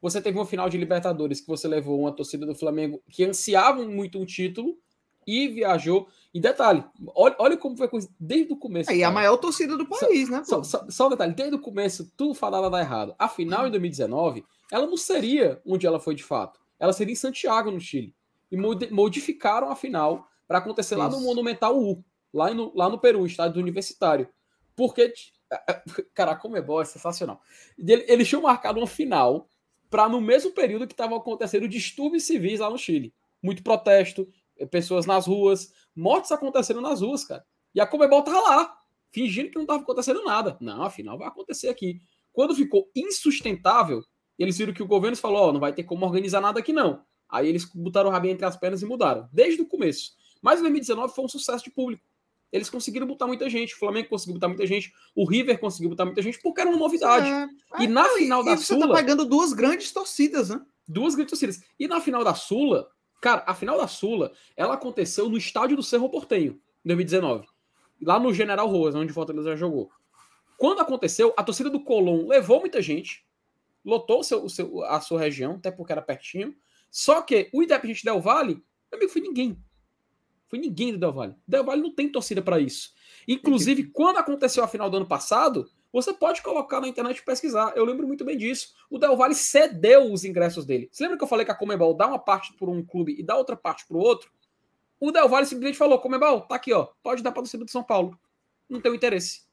[0.00, 3.88] Você teve uma final de Libertadores que você levou uma torcida do Flamengo que ansiavam
[3.88, 4.78] muito um título
[5.26, 6.08] e viajou.
[6.34, 6.84] E detalhe,
[7.14, 8.90] olha, olha como foi a coisa desde o começo.
[8.90, 10.42] Aí a maior torcida do país, né?
[10.44, 13.14] Só, só- só um detalhe, desde o começo, tudo falava dar errado.
[13.18, 16.60] A final em 2019, ela não seria onde ela foi de fato.
[16.78, 18.14] Ela seria em Santiago, no Chile.
[18.52, 21.24] E modi- modificaram a final para acontecer lá no Isso.
[21.24, 24.28] Monumental U, lá no, lá no Peru, estádio universitário.
[24.76, 25.12] Porque,
[26.14, 27.40] cara, a Comebol é sensacional.
[27.78, 29.48] Ele- Eles tinham marcado uma final
[29.90, 33.14] para no mesmo período que estavam acontecendo distúrbios civis lá no Chile.
[33.42, 34.28] Muito protesto,
[34.66, 37.44] pessoas nas ruas, mortes acontecendo nas ruas, cara.
[37.74, 38.78] E a Comebol tava lá,
[39.10, 40.56] fingindo que não estava acontecendo nada.
[40.60, 42.00] Não, afinal vai acontecer aqui.
[42.32, 44.02] Quando ficou insustentável,
[44.38, 47.02] eles viram que o governo falou: Ó, não vai ter como organizar nada aqui não.
[47.28, 50.12] Aí eles botaram o rabinho entre as pernas e mudaram, desde o começo.
[50.40, 52.02] Mas 2019 foi um sucesso de público.
[52.50, 56.06] Eles conseguiram botar muita gente, o Flamengo conseguiu botar muita gente, o River conseguiu botar
[56.06, 57.28] muita gente, porque era uma novidade.
[57.28, 60.58] É, E na final da você Sula- tá pegando duas grandes torcidas, né?
[60.86, 61.60] Duas grandes torcidas.
[61.78, 62.88] E na final da Sula,
[63.20, 67.46] cara, a final da Sula, ela aconteceu no estádio do Cerro Portenho, em 2019.
[68.00, 69.90] Lá no General Roas, onde o Fortaleza já jogou.
[70.56, 73.24] Quando aconteceu, a torcida do Colón levou muita gente,
[73.84, 76.54] lotou o seu, o seu- a sua região, até porque era pertinho.
[76.90, 78.54] Só que o Independente Del Valle,
[78.90, 79.58] meu amigo, foi ninguém.
[80.48, 81.34] Foi ninguém do Del Valle.
[81.46, 82.92] Del Valle não tem torcida para isso.
[83.26, 87.72] Inclusive, quando aconteceu a final do ano passado, você pode colocar na internet e pesquisar.
[87.74, 88.74] Eu lembro muito bem disso.
[88.90, 90.88] O Del Valle cedeu os ingressos dele.
[90.92, 93.22] Você lembra que eu falei que a Comebol dá uma parte por um clube e
[93.22, 94.30] dá outra parte para o outro?
[95.00, 96.88] O Del Valle simplesmente falou: Comebol, tá aqui, ó.
[97.02, 98.18] Pode dar para a torcida de São Paulo.
[98.68, 99.46] Não tem interesse.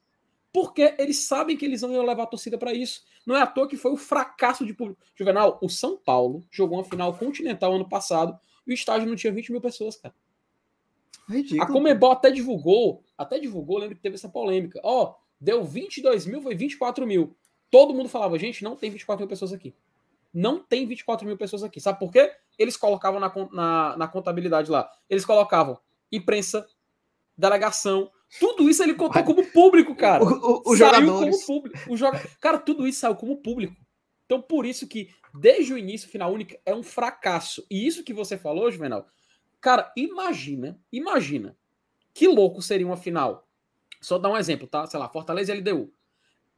[0.52, 3.04] Porque eles sabem que eles não iam levar a torcida para isso.
[3.26, 5.00] Não é à toa que foi o fracasso de público.
[5.14, 9.32] Juvenal, o São Paulo jogou uma final continental ano passado e o estádio não tinha
[9.32, 10.14] 20 mil pessoas, cara.
[11.28, 11.72] A Ridículo.
[11.72, 14.80] Comebol até divulgou, até divulgou, lembra que teve essa polêmica.
[14.82, 15.14] Ó,
[15.46, 17.36] deu 22 mil, foi 24 mil.
[17.70, 19.72] Todo mundo falava, gente, não tem 24 mil pessoas aqui.
[20.34, 21.80] Não tem 24 mil pessoas aqui.
[21.80, 22.32] Sabe por quê?
[22.58, 24.90] Eles colocavam na, na, na contabilidade lá.
[25.08, 25.78] Eles colocavam
[26.10, 26.66] imprensa,
[27.38, 28.10] delegação.
[28.40, 30.24] Tudo isso ele contou como público, cara.
[30.24, 31.44] O- o- os saiu jogadores.
[31.46, 31.92] como público.
[31.92, 32.20] O joga...
[32.40, 33.74] Cara, tudo isso saiu como público.
[34.26, 35.10] Então, por isso que,
[35.40, 37.64] desde o início, final única é um fracasso.
[37.70, 39.06] E isso que você falou, Juvenal,
[39.60, 41.56] cara, imagina, imagina
[42.12, 43.45] que louco seria uma final.
[44.06, 44.86] Só dar um exemplo, tá?
[44.86, 45.92] Sei lá, Fortaleza e LDU.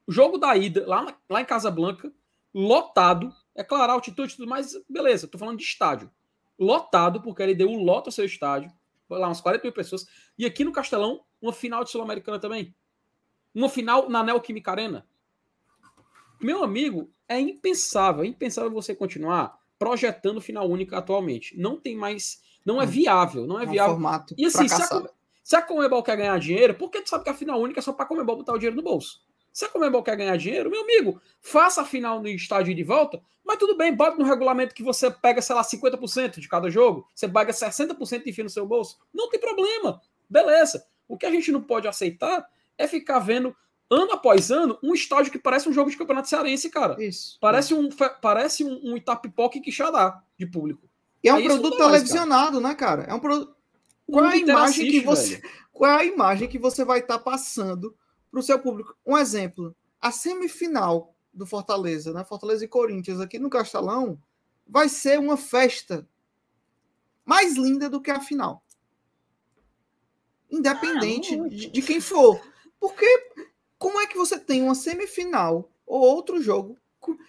[0.07, 2.13] O jogo da ida, lá, lá em Casablanca,
[2.53, 3.33] lotado.
[3.55, 6.11] É claro, altitude e tudo mais, beleza, tô falando de estádio.
[6.59, 8.71] Lotado, porque a LDU lota o seu estádio.
[9.09, 10.07] Foi lá, umas 40 mil pessoas.
[10.37, 12.75] E aqui no Castelão, uma final de Sul-Americana também.
[13.55, 15.07] Uma final na Neoquímica Arena.
[16.39, 21.59] Meu amigo, é impensável, é impensável você continuar projetando final única atualmente.
[21.59, 22.43] Não tem mais.
[22.63, 23.95] Não é viável, não é um viável.
[23.95, 25.11] formato E assim, se a,
[25.49, 27.91] se a Comebol quer ganhar dinheiro, porque tu sabe que a final única é só
[27.91, 29.23] para a Comebol botar o dinheiro no bolso.
[29.51, 33.19] Se a Comebol quer ganhar dinheiro, meu amigo, faça a final no estádio de volta,
[33.43, 37.09] mas tudo bem, bota no regulamento que você pega, sei lá, 50% de cada jogo,
[37.15, 38.99] você paga 60% e enfia no seu bolso.
[39.11, 40.03] Não tem problema.
[40.29, 40.85] Beleza.
[41.09, 42.47] O que a gente não pode aceitar
[42.77, 43.57] é ficar vendo,
[43.91, 47.03] ano após ano, um estádio que parece um jogo de campeonato cearense, cara.
[47.03, 47.39] Isso.
[47.41, 47.89] Parece um,
[48.21, 50.87] parece um, um Itapipoca e Quixadá de público.
[51.25, 53.05] E é um isso produto mais, televisionado, né, cara?
[53.05, 53.57] É um produto.
[54.11, 55.55] Qual é a imagem que você, velho.
[55.73, 57.95] qual a imagem que você vai estar passando
[58.31, 58.97] para o seu público?
[59.05, 62.25] Um exemplo: a semifinal do Fortaleza, né?
[62.25, 64.21] Fortaleza e Corinthians aqui no Castelão,
[64.67, 66.09] vai ser uma festa
[67.25, 68.65] mais linda do que a final.
[70.51, 72.41] Independente Ah, de, de quem for.
[72.81, 73.07] Porque
[73.79, 76.79] como é que você tem uma semifinal ou outro jogo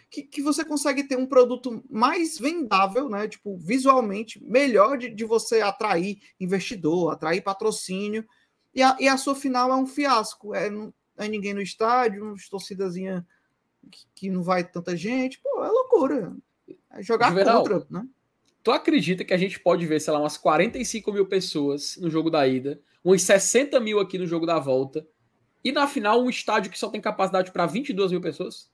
[0.10, 3.28] que, que você consegue ter um produto mais vendável, né?
[3.28, 8.26] Tipo, visualmente, melhor de, de você atrair investidor, atrair patrocínio,
[8.74, 10.54] e a, e a sua final é um fiasco.
[10.54, 13.28] É, não é ninguém no estádio, torcidazinha
[13.92, 15.40] que, que não vai tanta gente.
[15.40, 16.36] Pô, é loucura.
[16.92, 18.08] É jogar Juvenal, contra, né?
[18.64, 22.30] Tu acredita que a gente pode ver, sei lá, umas 45 mil pessoas no jogo
[22.30, 25.08] da ida, uns 60 mil aqui no jogo da volta,
[25.64, 28.70] e na final um estádio que só tem capacidade para 22 mil pessoas?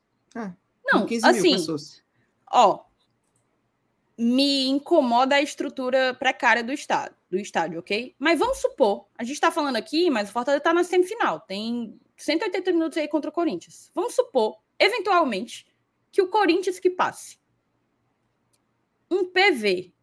[0.85, 2.03] Não, Com 15 mil assim, pessoas.
[2.51, 2.85] ó,
[4.17, 8.15] me incomoda a estrutura precária do estádio, do estádio, ok?
[8.17, 11.99] Mas vamos supor, a gente tá falando aqui, mas o Fortaleza tá na semifinal, tem
[12.15, 13.91] 180 minutos aí contra o Corinthians.
[13.93, 15.65] Vamos supor, eventualmente,
[16.11, 17.37] que o Corinthians que passe
[19.11, 19.93] um PV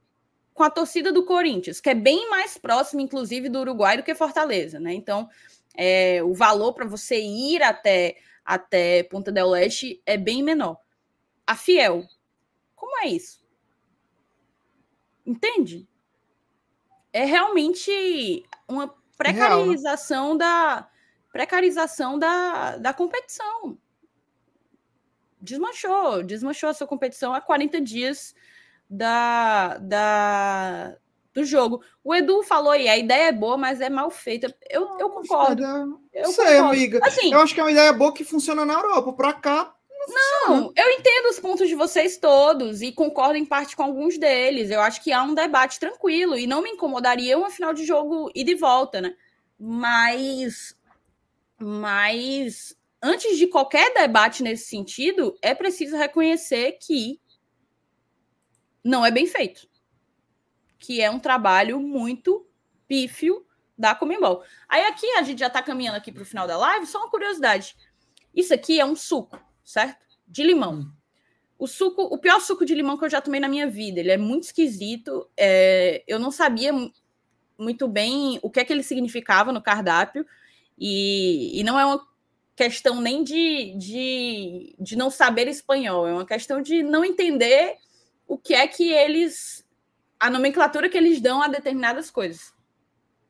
[0.53, 4.15] com a torcida do Corinthians, que é bem mais próximo, inclusive, do Uruguai do que
[4.15, 4.93] Fortaleza, né?
[4.93, 5.29] Então,
[5.75, 10.78] é, o valor para você ir até, até Punta del Leste é bem menor.
[11.47, 12.06] A Fiel,
[12.74, 13.43] como é isso?
[15.24, 15.89] Entende?
[17.12, 20.89] É realmente uma precarização da
[21.31, 23.78] precarização da, da competição.
[25.40, 28.35] Desmanchou, desmanchou a sua competição há 40 dias
[28.89, 30.97] da, da,
[31.35, 31.83] do jogo.
[32.05, 34.55] O Edu falou aí, a ideia é boa, mas é mal feita.
[34.69, 35.63] Eu, eu concordo.
[36.13, 36.69] Eu sei, concordo.
[36.69, 37.01] amiga.
[37.03, 39.13] Assim, Eu acho que é uma ideia boa que funciona na Europa.
[39.13, 39.75] Pra cá,
[40.09, 44.71] Não, eu entendo os pontos de vocês todos e concordo em parte com alguns deles.
[44.71, 48.31] Eu acho que há um debate tranquilo e não me incomodaria uma final de jogo
[48.35, 49.15] ida e volta, né?
[49.59, 50.77] Mas,
[51.59, 57.21] mas antes de qualquer debate nesse sentido, é preciso reconhecer que
[58.85, 59.69] não é bem feito,
[60.83, 62.47] que é um trabalho muito
[62.89, 63.47] pífio
[63.79, 64.43] da Comembol.
[64.69, 66.87] Aí aqui a gente já está caminhando aqui para o final da live.
[66.87, 67.75] Só uma curiosidade:
[68.35, 70.05] isso aqui é um suco certo?
[70.27, 70.93] De limão.
[71.59, 74.01] O suco, o pior suco de limão que eu já tomei na minha vida.
[74.01, 75.29] Ele é muito esquisito.
[75.37, 76.93] é, eu não sabia mu-
[77.57, 80.27] muito bem o que é que ele significava no cardápio.
[80.79, 82.05] E, e não é uma
[82.57, 87.77] questão nem de, de, de não saber espanhol, é uma questão de não entender
[88.27, 89.65] o que é que eles.
[90.27, 92.55] A nomenclatura que eles dão a determinadas coisas.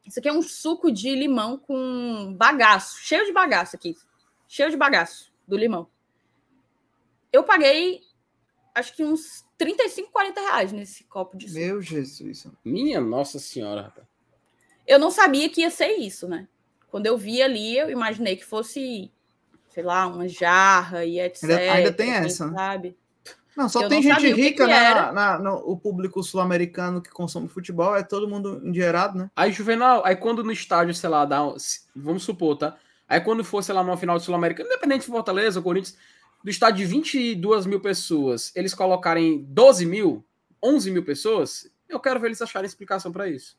[0.07, 3.95] Isso aqui é um suco de limão com bagaço, cheio de bagaço aqui.
[4.49, 5.89] Cheio de bagaço do limão
[7.33, 8.03] eu paguei
[8.75, 11.61] acho que uns 35, 40 reais nesse copo de suco.
[11.61, 12.47] meu Jesus.
[12.65, 14.07] Minha Nossa Senhora, rapaz.
[14.87, 16.47] Eu não sabia que ia ser isso, né?
[16.91, 19.11] Quando eu vi ali, eu imaginei que fosse,
[19.71, 21.45] sei lá, uma jarra e etc.
[21.45, 22.53] Ainda- ainda tem quem essa, né?
[22.55, 22.99] Sabe?
[23.57, 24.71] Não, só Eu tem não gente o rica que
[25.39, 29.31] na- o público sul-americano que consome futebol, é todo mundo endinheirado, né?
[29.37, 31.41] Aí, Juvenal, aí quando no estádio, sei lá, dá,
[31.95, 32.77] vamos supor, tá?
[33.09, 35.97] Aí quando for, sei lá, numa final de Sul-América, independente de Fortaleza ou Corinthians,
[36.43, 40.25] do estádio de 22 mil pessoas, eles colocarem 12 mil,
[40.63, 43.57] 11 mil pessoas, eu quero ver eles acharem explicação para isso.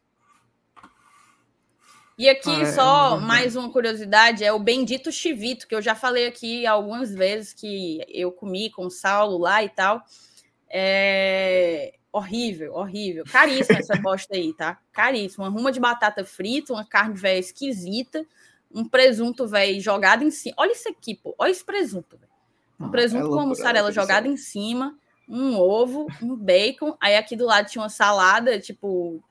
[2.17, 5.81] E aqui, Ah, é, só é mais uma curiosidade: é o bendito chivito, que eu
[5.81, 10.03] já falei aqui algumas vezes que eu comi com o Saulo lá e tal.
[10.69, 13.23] É horrível, horrível.
[13.29, 14.79] Caríssima essa bosta aí, tá?
[14.91, 15.45] Caríssima.
[15.45, 18.23] Uma ruma de batata frita, uma carne velha esquisita,
[18.71, 20.55] um presunto velho jogado em cima.
[20.59, 21.33] Olha isso aqui, pô.
[21.39, 22.31] Olha esse presunto, velho.
[22.79, 24.95] Um Não, presunto é com loucura, mussarela é loucura, jogada em cima,
[25.27, 26.95] um ovo, um bacon.
[27.01, 29.23] Aí aqui do lado tinha uma salada, tipo,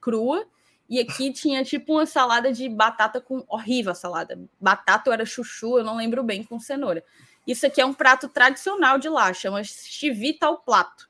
[0.00, 0.46] crua.
[0.92, 3.42] E aqui tinha, tipo, uma salada de batata com.
[3.48, 4.38] Horrível a salada.
[4.60, 7.02] Batata ou era chuchu, eu não lembro bem, com cenoura.
[7.46, 11.08] Isso aqui é um prato tradicional de lá, chama chivita ao plato.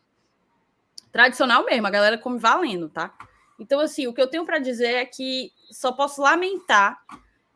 [1.10, 3.12] Tradicional mesmo, a galera come valendo, tá?
[3.58, 7.02] Então, assim, o que eu tenho para dizer é que só posso lamentar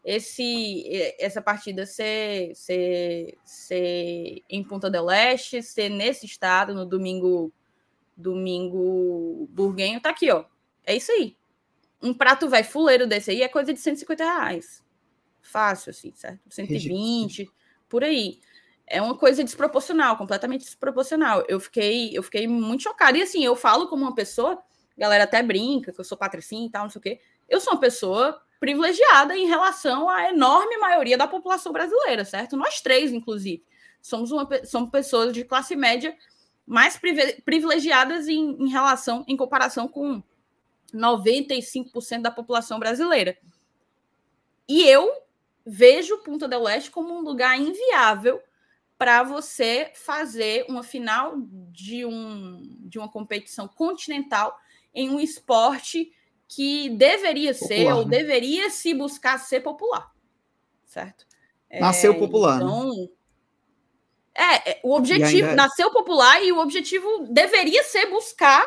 [0.05, 0.85] esse
[1.21, 7.53] essa partida ser, ser, ser em Punta del Este, ser nesse estado, no domingo
[8.17, 10.01] domingo burguenho.
[10.01, 10.45] Tá aqui, ó.
[10.85, 11.37] É isso aí.
[12.03, 14.85] Um prato velho fuleiro desse aí é coisa de 150 reais.
[15.41, 16.41] Fácil, assim, certo?
[16.51, 17.51] 120,
[17.89, 18.41] por aí.
[18.87, 21.45] É uma coisa desproporcional, completamente desproporcional.
[21.49, 23.19] Eu fiquei, eu fiquei muito chocada.
[23.19, 24.63] E assim, eu falo como uma pessoa,
[24.97, 27.21] galera até brinca que eu sou patricinha e tal, não sei o quê.
[27.49, 32.57] Eu sou uma pessoa privilegiada em relação à enorme maioria da população brasileira, certo?
[32.57, 33.65] Nós três, inclusive.
[34.01, 36.17] Somos, uma, somos pessoas de classe média
[36.65, 40.23] mais privi- privilegiadas em, em relação, em comparação com
[40.95, 43.37] 95% da população brasileira.
[44.69, 45.11] E eu
[45.65, 48.41] vejo Punta del Este como um lugar inviável
[48.99, 51.35] para você fazer uma final
[51.71, 54.57] de, um, de uma competição continental
[54.95, 56.13] em um esporte
[56.49, 58.19] que deveria popular, ser ou né?
[58.19, 60.11] deveria se buscar ser popular,
[60.85, 61.27] certo?
[61.81, 62.59] Nasceu é, popular.
[62.59, 62.65] Né?
[62.65, 63.09] Então, né?
[64.65, 65.55] é, o objetivo é...
[65.55, 68.67] nasceu popular e o objetivo deveria ser buscar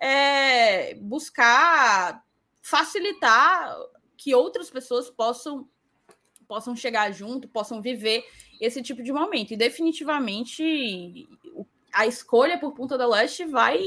[0.00, 2.24] é, buscar
[2.62, 3.76] facilitar
[4.16, 5.68] que outras pessoas possam
[6.48, 8.24] possam chegar junto, possam viver
[8.60, 9.52] esse tipo de momento.
[9.52, 11.28] E definitivamente
[11.92, 13.78] a escolha por Punta da Leste vai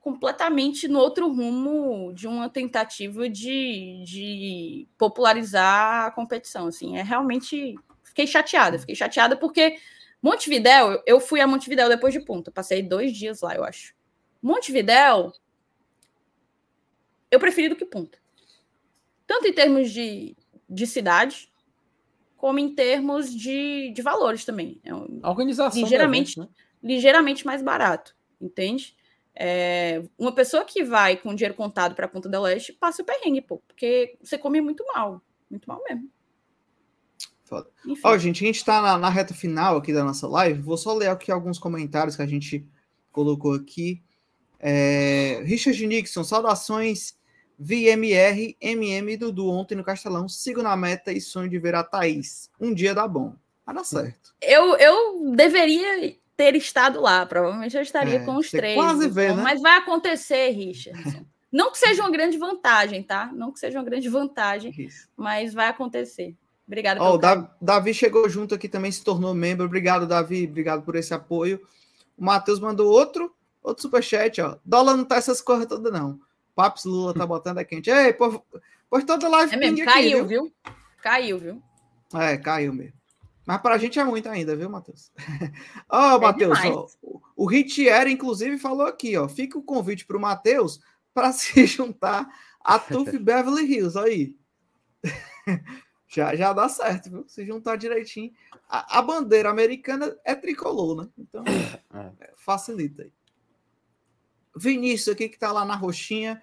[0.00, 6.68] completamente no outro rumo de uma tentativa de, de popularizar a competição.
[6.68, 7.74] Assim, é realmente
[8.04, 9.76] fiquei chateada, fiquei chateada porque
[10.22, 13.94] Montevidéu, eu fui a Montevidéu depois de Punta, passei dois dias lá, eu acho.
[14.42, 15.32] Montevidéu,
[17.30, 18.18] eu preferi do que Punta.
[19.26, 20.36] Tanto em termos de,
[20.68, 21.52] de cidade,
[22.36, 24.80] como em termos de, de valores também.
[24.82, 26.56] É um, organização ligeiramente, evento, né?
[26.82, 28.96] ligeiramente mais barato, entende?
[29.34, 33.04] É, uma pessoa que vai com dinheiro contado para a Ponta del Leste passa o
[33.04, 36.10] perrengue, pô, porque você come muito mal, muito mal mesmo.
[37.44, 37.68] Foda.
[38.04, 40.62] Ó, gente, a gente está na, na, reta final aqui da nossa live.
[40.62, 42.64] Vou só ler aqui alguns comentários que a gente
[43.10, 44.02] colocou aqui.
[44.60, 47.18] É, Richard Nixon, saudações
[47.58, 50.28] VMR, MM Dudu ontem no Castelão.
[50.28, 52.50] Sigo na meta e sonho de ver a Thaís.
[52.60, 53.34] Um dia dá bom.
[53.66, 54.34] Vai dar certo.
[54.40, 57.26] Eu, eu deveria ter estado lá.
[57.26, 58.74] Provavelmente eu estaria é, com os três.
[58.74, 59.42] Quase vê, então, né?
[59.42, 61.26] Mas vai acontecer, Richard.
[61.52, 63.30] Não que seja uma grande vantagem, tá?
[63.34, 65.08] Não que seja uma grande vantagem, Isso.
[65.16, 66.36] mas vai acontecer.
[66.66, 67.00] Obrigado.
[67.00, 69.66] Oh, o Davi chegou junto aqui também, se tornou membro.
[69.66, 70.44] Obrigado, Davi.
[70.44, 71.60] Obrigado por esse apoio.
[72.16, 74.58] O Matheus mandou outro, outro superchat, ó.
[74.64, 76.20] Dólar não tá essas coisas todas, não.
[76.54, 77.90] Paps Lula tá botando a quente.
[77.90, 78.42] Ei, pô,
[78.88, 80.44] pois toda live é mesmo, caiu, aqui, viu?
[80.44, 80.54] viu?
[81.02, 81.62] Caiu, viu?
[82.14, 83.00] É, caiu mesmo.
[83.46, 85.10] Mas para a gente é muito ainda, viu, Matheus?
[85.88, 86.98] Ó, oh, é Matheus,
[87.34, 89.28] o Ritieri, inclusive, falou aqui, ó.
[89.28, 90.80] Fica o convite para o Matheus
[91.14, 92.28] para se juntar
[92.62, 94.36] a Tuf Beverly Hills, aí.
[96.06, 97.24] já, já dá certo, viu?
[97.26, 98.32] Se juntar direitinho.
[98.68, 101.08] A, a bandeira americana é tricolor, né?
[101.18, 101.42] Então,
[101.94, 102.12] é.
[102.20, 103.12] É, facilita aí.
[104.56, 106.42] Vinícius aqui, que tá lá na roxinha.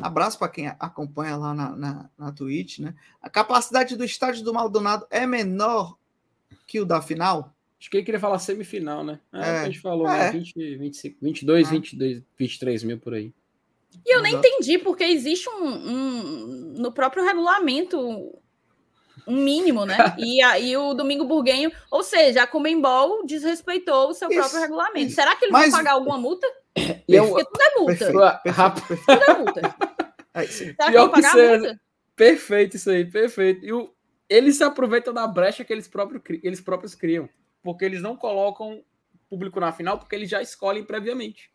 [0.00, 2.94] Abraço para quem acompanha lá na, na, na Twitch, né?
[3.20, 5.96] A capacidade do estádio do Maldonado é menor
[6.66, 7.52] que o da final?
[7.80, 9.20] Acho que ele queria falar semifinal, né?
[9.32, 10.32] É, é a gente falou, é.
[10.32, 10.32] né?
[10.32, 11.70] 20, 25, 22, ah.
[11.70, 13.32] 22, 23 mil por aí.
[14.06, 17.98] E eu nem entendi, porque existe um, um no próprio regulamento
[19.26, 19.96] um mínimo, né?
[20.18, 25.06] E aí o Domingo Burguenho, ou seja, a Comembol desrespeitou o seu isso, próprio regulamento.
[25.06, 25.14] Isso.
[25.14, 25.70] Será que ele Mas...
[25.70, 26.46] vai pagar alguma multa?
[27.08, 27.28] Eu...
[27.28, 28.42] Porque tudo é multa.
[28.42, 29.60] Perfeito, perfeito, tudo é multa.
[30.48, 31.80] Será que a multa?
[32.14, 33.64] Perfeito isso aí, perfeito.
[33.64, 33.94] E o,
[34.28, 37.28] eles se aproveitam da brecha que eles, próprio, eles próprios criam.
[37.62, 38.82] Porque eles não colocam
[39.28, 41.50] público na final, porque eles já escolhem previamente.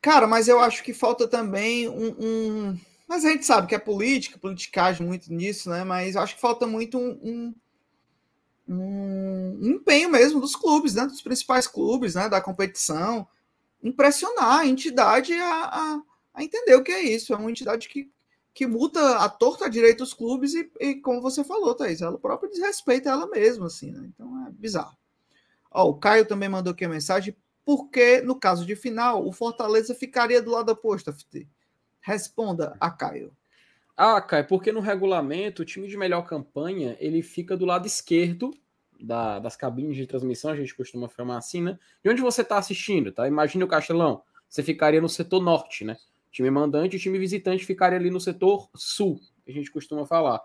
[0.00, 2.80] Cara, mas eu acho que falta também um, um...
[3.08, 5.84] Mas a gente sabe que é política, politicagem muito nisso, né?
[5.84, 7.54] Mas eu acho que falta muito um,
[8.68, 11.06] um, um empenho mesmo dos clubes, né?
[11.06, 12.28] Dos principais clubes, né?
[12.28, 13.26] Da competição.
[13.82, 16.02] Impressionar a entidade a, a,
[16.34, 17.32] a entender o que é isso.
[17.32, 18.10] É uma entidade que
[18.58, 22.50] que muda a torta direito os clubes e, e, como você falou, Thaís, ela própria
[22.50, 24.10] desrespeita ela mesma, assim, né?
[24.12, 24.98] Então é bizarro.
[25.70, 29.94] Ó, o Caio também mandou aqui a mensagem, porque no caso de final, o Fortaleza
[29.94, 31.46] ficaria do lado oposto, FT.
[32.00, 33.32] Responda a Caio.
[33.96, 38.50] Ah, Caio, porque no regulamento, o time de melhor campanha, ele fica do lado esquerdo
[39.00, 41.78] da, das cabines de transmissão, a gente costuma filmar assim, né?
[42.02, 43.26] De onde você está assistindo, tá?
[43.26, 45.96] Imagine o Castelão, você ficaria no setor norte, né?
[46.30, 50.40] time mandante e time visitante ficaria ali no setor sul, a gente costuma falar.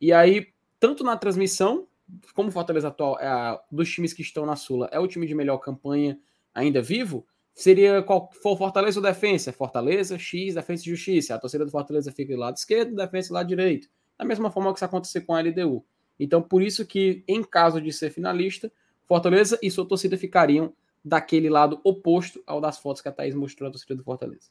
[0.00, 1.86] E aí, tanto na transmissão,
[2.34, 5.34] como o Fortaleza atual é dos times que estão na Sula, é o time de
[5.34, 6.18] melhor campanha
[6.54, 9.52] ainda vivo, seria qual for Fortaleza ou Defensa?
[9.52, 11.34] Fortaleza, X, Defensa e Justiça.
[11.34, 13.88] A torcida do Fortaleza fica do lado esquerdo, Defensa do lado direito.
[14.18, 15.84] Da mesma forma que isso acontecer com a LDU.
[16.18, 18.70] Então, por isso que, em caso de ser finalista,
[19.06, 20.72] Fortaleza e sua torcida ficariam
[21.04, 24.48] daquele lado oposto ao das fotos que a Thaís mostrou a torcida do Fortaleza.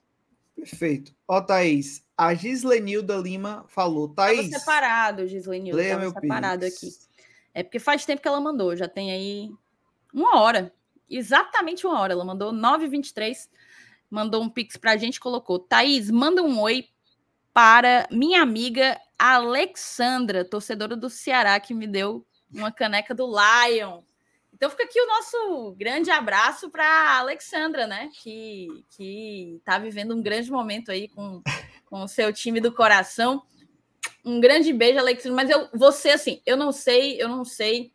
[0.55, 1.15] Perfeito.
[1.27, 4.07] Ó, Thaís, a Gislenilda Lima falou.
[4.07, 4.49] Thaís.
[4.49, 5.77] Tava separado, Gislenilda.
[5.77, 6.89] Leia meu separado aqui.
[7.53, 9.49] É porque faz tempo que ela mandou, já tem aí
[10.13, 10.71] uma hora.
[11.09, 12.13] Exatamente uma hora.
[12.13, 13.49] Ela mandou 9h23,
[14.09, 15.59] mandou um pix pra gente colocou.
[15.59, 16.87] Thaís, manda um oi
[17.53, 24.01] para minha amiga Alexandra, torcedora do Ceará, que me deu uma caneca do Lion.
[24.53, 28.09] Então fica aqui o nosso grande abraço para Alexandra, né?
[28.21, 31.41] Que que está vivendo um grande momento aí com,
[31.85, 33.43] com o seu time do coração.
[34.23, 35.35] Um grande beijo, Alexandra.
[35.35, 37.91] Mas eu, você assim, eu não sei, eu não sei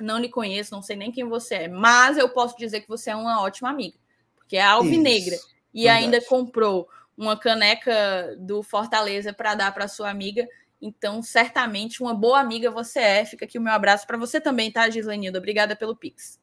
[0.00, 3.10] Não lhe conheço, não sei nem quem você é, mas eu posso dizer que você
[3.10, 3.98] é uma ótima amiga,
[4.34, 6.04] porque é alvinegra Isso, e verdade.
[6.04, 6.88] ainda comprou
[7.20, 10.48] uma caneca do Fortaleza para dar para sua amiga.
[10.80, 13.24] Então, certamente, uma boa amiga você é.
[13.26, 15.38] Fica aqui o meu abraço para você também, tá, Gislenilda?
[15.38, 16.40] Obrigada pelo Pix.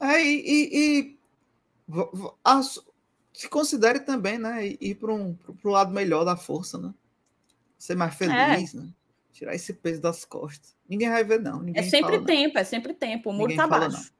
[0.00, 1.16] É, e, e- e
[2.42, 2.80] as-
[3.34, 4.66] se considere também, né?
[4.80, 6.92] Ir para um pro lado melhor da força, né?
[7.76, 8.88] Ser mais feliz, né?
[9.32, 10.74] Tirar esse peso das costas.
[10.88, 11.62] Ninguém vai ver, não.
[11.74, 12.24] É sempre fala, não.
[12.24, 13.28] tempo, é sempre tempo.
[13.30, 14.10] O muro Ninguém tá fala, baixo.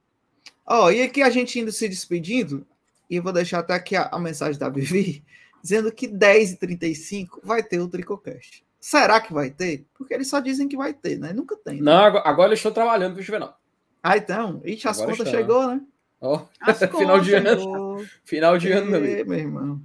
[0.66, 2.66] Ó, e aqui a gente indo se despedindo,
[3.08, 5.24] e eu vou deixar até aqui a, a mensagem da Vivi,
[5.62, 8.64] dizendo que 10h35 vai ter o Tricocast.
[8.80, 9.86] Será que vai ter?
[9.94, 11.32] Porque eles só dizem que vai ter, né?
[11.32, 11.76] Nunca tem.
[11.76, 11.82] né?
[11.82, 13.58] Não, agora, agora eu estou trabalhando, viu, Juvenal?
[14.02, 14.60] Ah, então.
[14.64, 15.38] Ixi, as Agora contas está.
[15.38, 15.80] chegou, né?
[16.20, 18.06] Ó, As final de contas, ano.
[18.24, 19.80] Final de ano, meu meu irmão.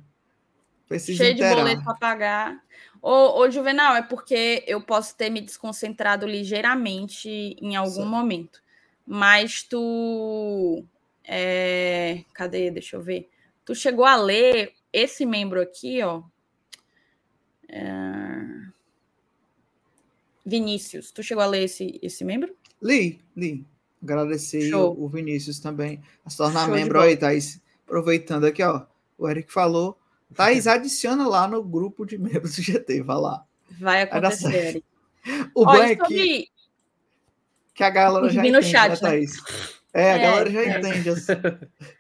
[0.88, 1.58] Preciso Cheio de inteirar.
[1.62, 2.64] boleto para pagar.
[3.02, 7.30] Ô, ô, Juvenal, é porque eu posso ter me desconcentrado ligeiramente
[7.62, 8.08] em algum Certo.
[8.10, 8.62] momento.
[9.06, 10.84] Mas tu.
[11.24, 12.72] é, Cadê?
[12.72, 13.30] Deixa eu ver.
[13.66, 16.24] Tu chegou a ler esse membro aqui, ó.
[17.70, 18.68] É,
[20.46, 21.12] Vinícius.
[21.12, 22.56] Tu chegou a ler esse, esse membro?
[22.82, 23.66] Li, li.
[24.02, 24.94] Agradecer Show.
[24.98, 27.62] o, o Vinícius também a se tornar Show membro aí, Thaís.
[27.86, 28.86] Aproveitando aqui, ó.
[29.18, 29.98] O Eric falou.
[30.34, 33.46] Thaís, adiciona lá no grupo de membros do GT, vai lá.
[33.80, 34.54] Vai acontecer.
[34.56, 34.86] Eric.
[35.54, 36.48] O bom é que,
[37.74, 39.16] que a galera já Vi no entende, chat, né, né?
[39.16, 39.44] Thaís?
[39.94, 40.80] É, a É, galera já é.
[40.80, 41.10] entende.
[41.10, 41.32] assim.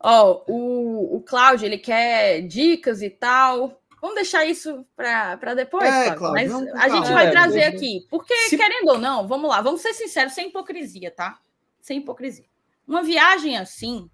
[0.00, 3.80] Ó, o, o Cláudio, ele quer dicas e tal.
[4.00, 6.32] Vamos deixar isso para depois, É, Cláudio.
[6.32, 8.06] Mas a gente vai É, trazer deixa- aqui.
[8.08, 11.40] Porque, Se- querendo ou não, vamos lá, vamos ser sinceros, sem hipocrisia, tá?
[11.80, 12.46] Sem hipocrisia.
[12.86, 14.08] Uma viagem assim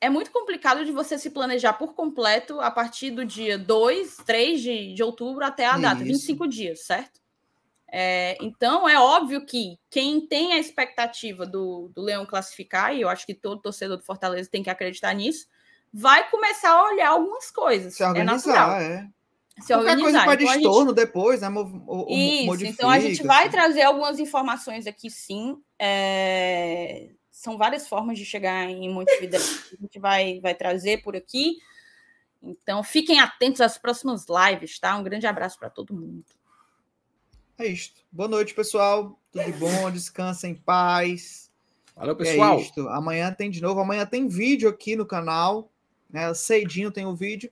[0.00, 4.60] é muito complicado de você se planejar por completo a partir do dia 2, 3
[4.60, 6.12] de, de outubro até a data, Isso.
[6.12, 7.21] 25 dias, certo?
[7.94, 13.08] É, então, é óbvio que quem tem a expectativa do, do Leão classificar, e eu
[13.10, 15.46] acho que todo torcedor do Fortaleza tem que acreditar nisso,
[15.92, 17.94] vai começar a olhar algumas coisas.
[17.94, 18.70] Se é natural.
[18.70, 19.08] organizar, é.
[19.60, 20.26] Se Qualquer coisa organizar.
[20.26, 21.48] pede Então, a gente- estorno depois, né?
[21.50, 23.50] mo- mo- isso, modifica, então a gente vai assim.
[23.50, 25.58] trazer algumas informações aqui, sim.
[25.78, 29.38] É, São várias formas de chegar em Montevideo.
[29.38, 31.56] A gente vai, vai trazer por aqui.
[32.42, 34.96] Então, fiquem atentos às próximas lives, tá?
[34.96, 36.24] Um grande abraço para todo mundo.
[37.58, 38.00] É isto.
[38.10, 39.18] Boa noite, pessoal.
[39.30, 41.50] Tudo de bom, descansa em paz.
[41.96, 42.58] Valeu, É pessoal.
[42.60, 42.88] isto.
[42.88, 43.80] Amanhã tem de novo.
[43.80, 45.70] Amanhã tem vídeo aqui no canal.
[46.10, 46.32] Né?
[46.34, 47.50] Cedinho tem o vídeo.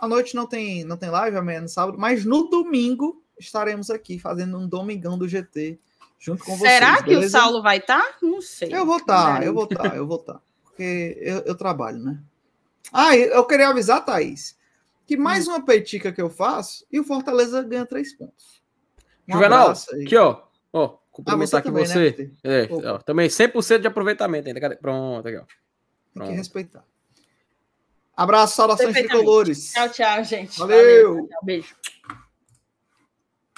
[0.00, 1.98] À noite não tem, não tem live, amanhã no sábado.
[1.98, 5.78] Mas no domingo estaremos aqui fazendo um domingão do GT
[6.18, 7.04] junto com Será vocês.
[7.04, 7.38] que o beleza?
[7.38, 8.16] Saulo vai estar?
[8.22, 8.72] Não sei.
[8.72, 10.40] Eu vou estar, Não eu vou estar, eu vou estar.
[10.64, 12.18] Porque eu, eu trabalho, né?
[12.92, 14.56] Ah, eu queria avisar, Thaís,
[15.06, 15.20] que Hum.
[15.22, 18.62] mais uma petica que eu faço e o Fortaleza ganha três pontos.
[19.28, 20.42] Um Juvenal, aqui, ó.
[20.72, 22.32] Ó, Ah, cumprimentar aqui também, você.
[22.44, 22.64] Né?
[22.64, 24.60] É, ó, também 100% de aproveitamento ainda.
[24.60, 24.76] Cadê?
[24.76, 25.40] Pronto, aqui, ó.
[25.40, 26.32] Tem que Pronto.
[26.32, 26.84] respeitar.
[28.16, 29.72] Abraço, saudações tricolores.
[29.72, 30.58] Tchau, tchau, gente.
[30.58, 31.16] Valeu.
[31.16, 31.74] tchau, tchau, beijo.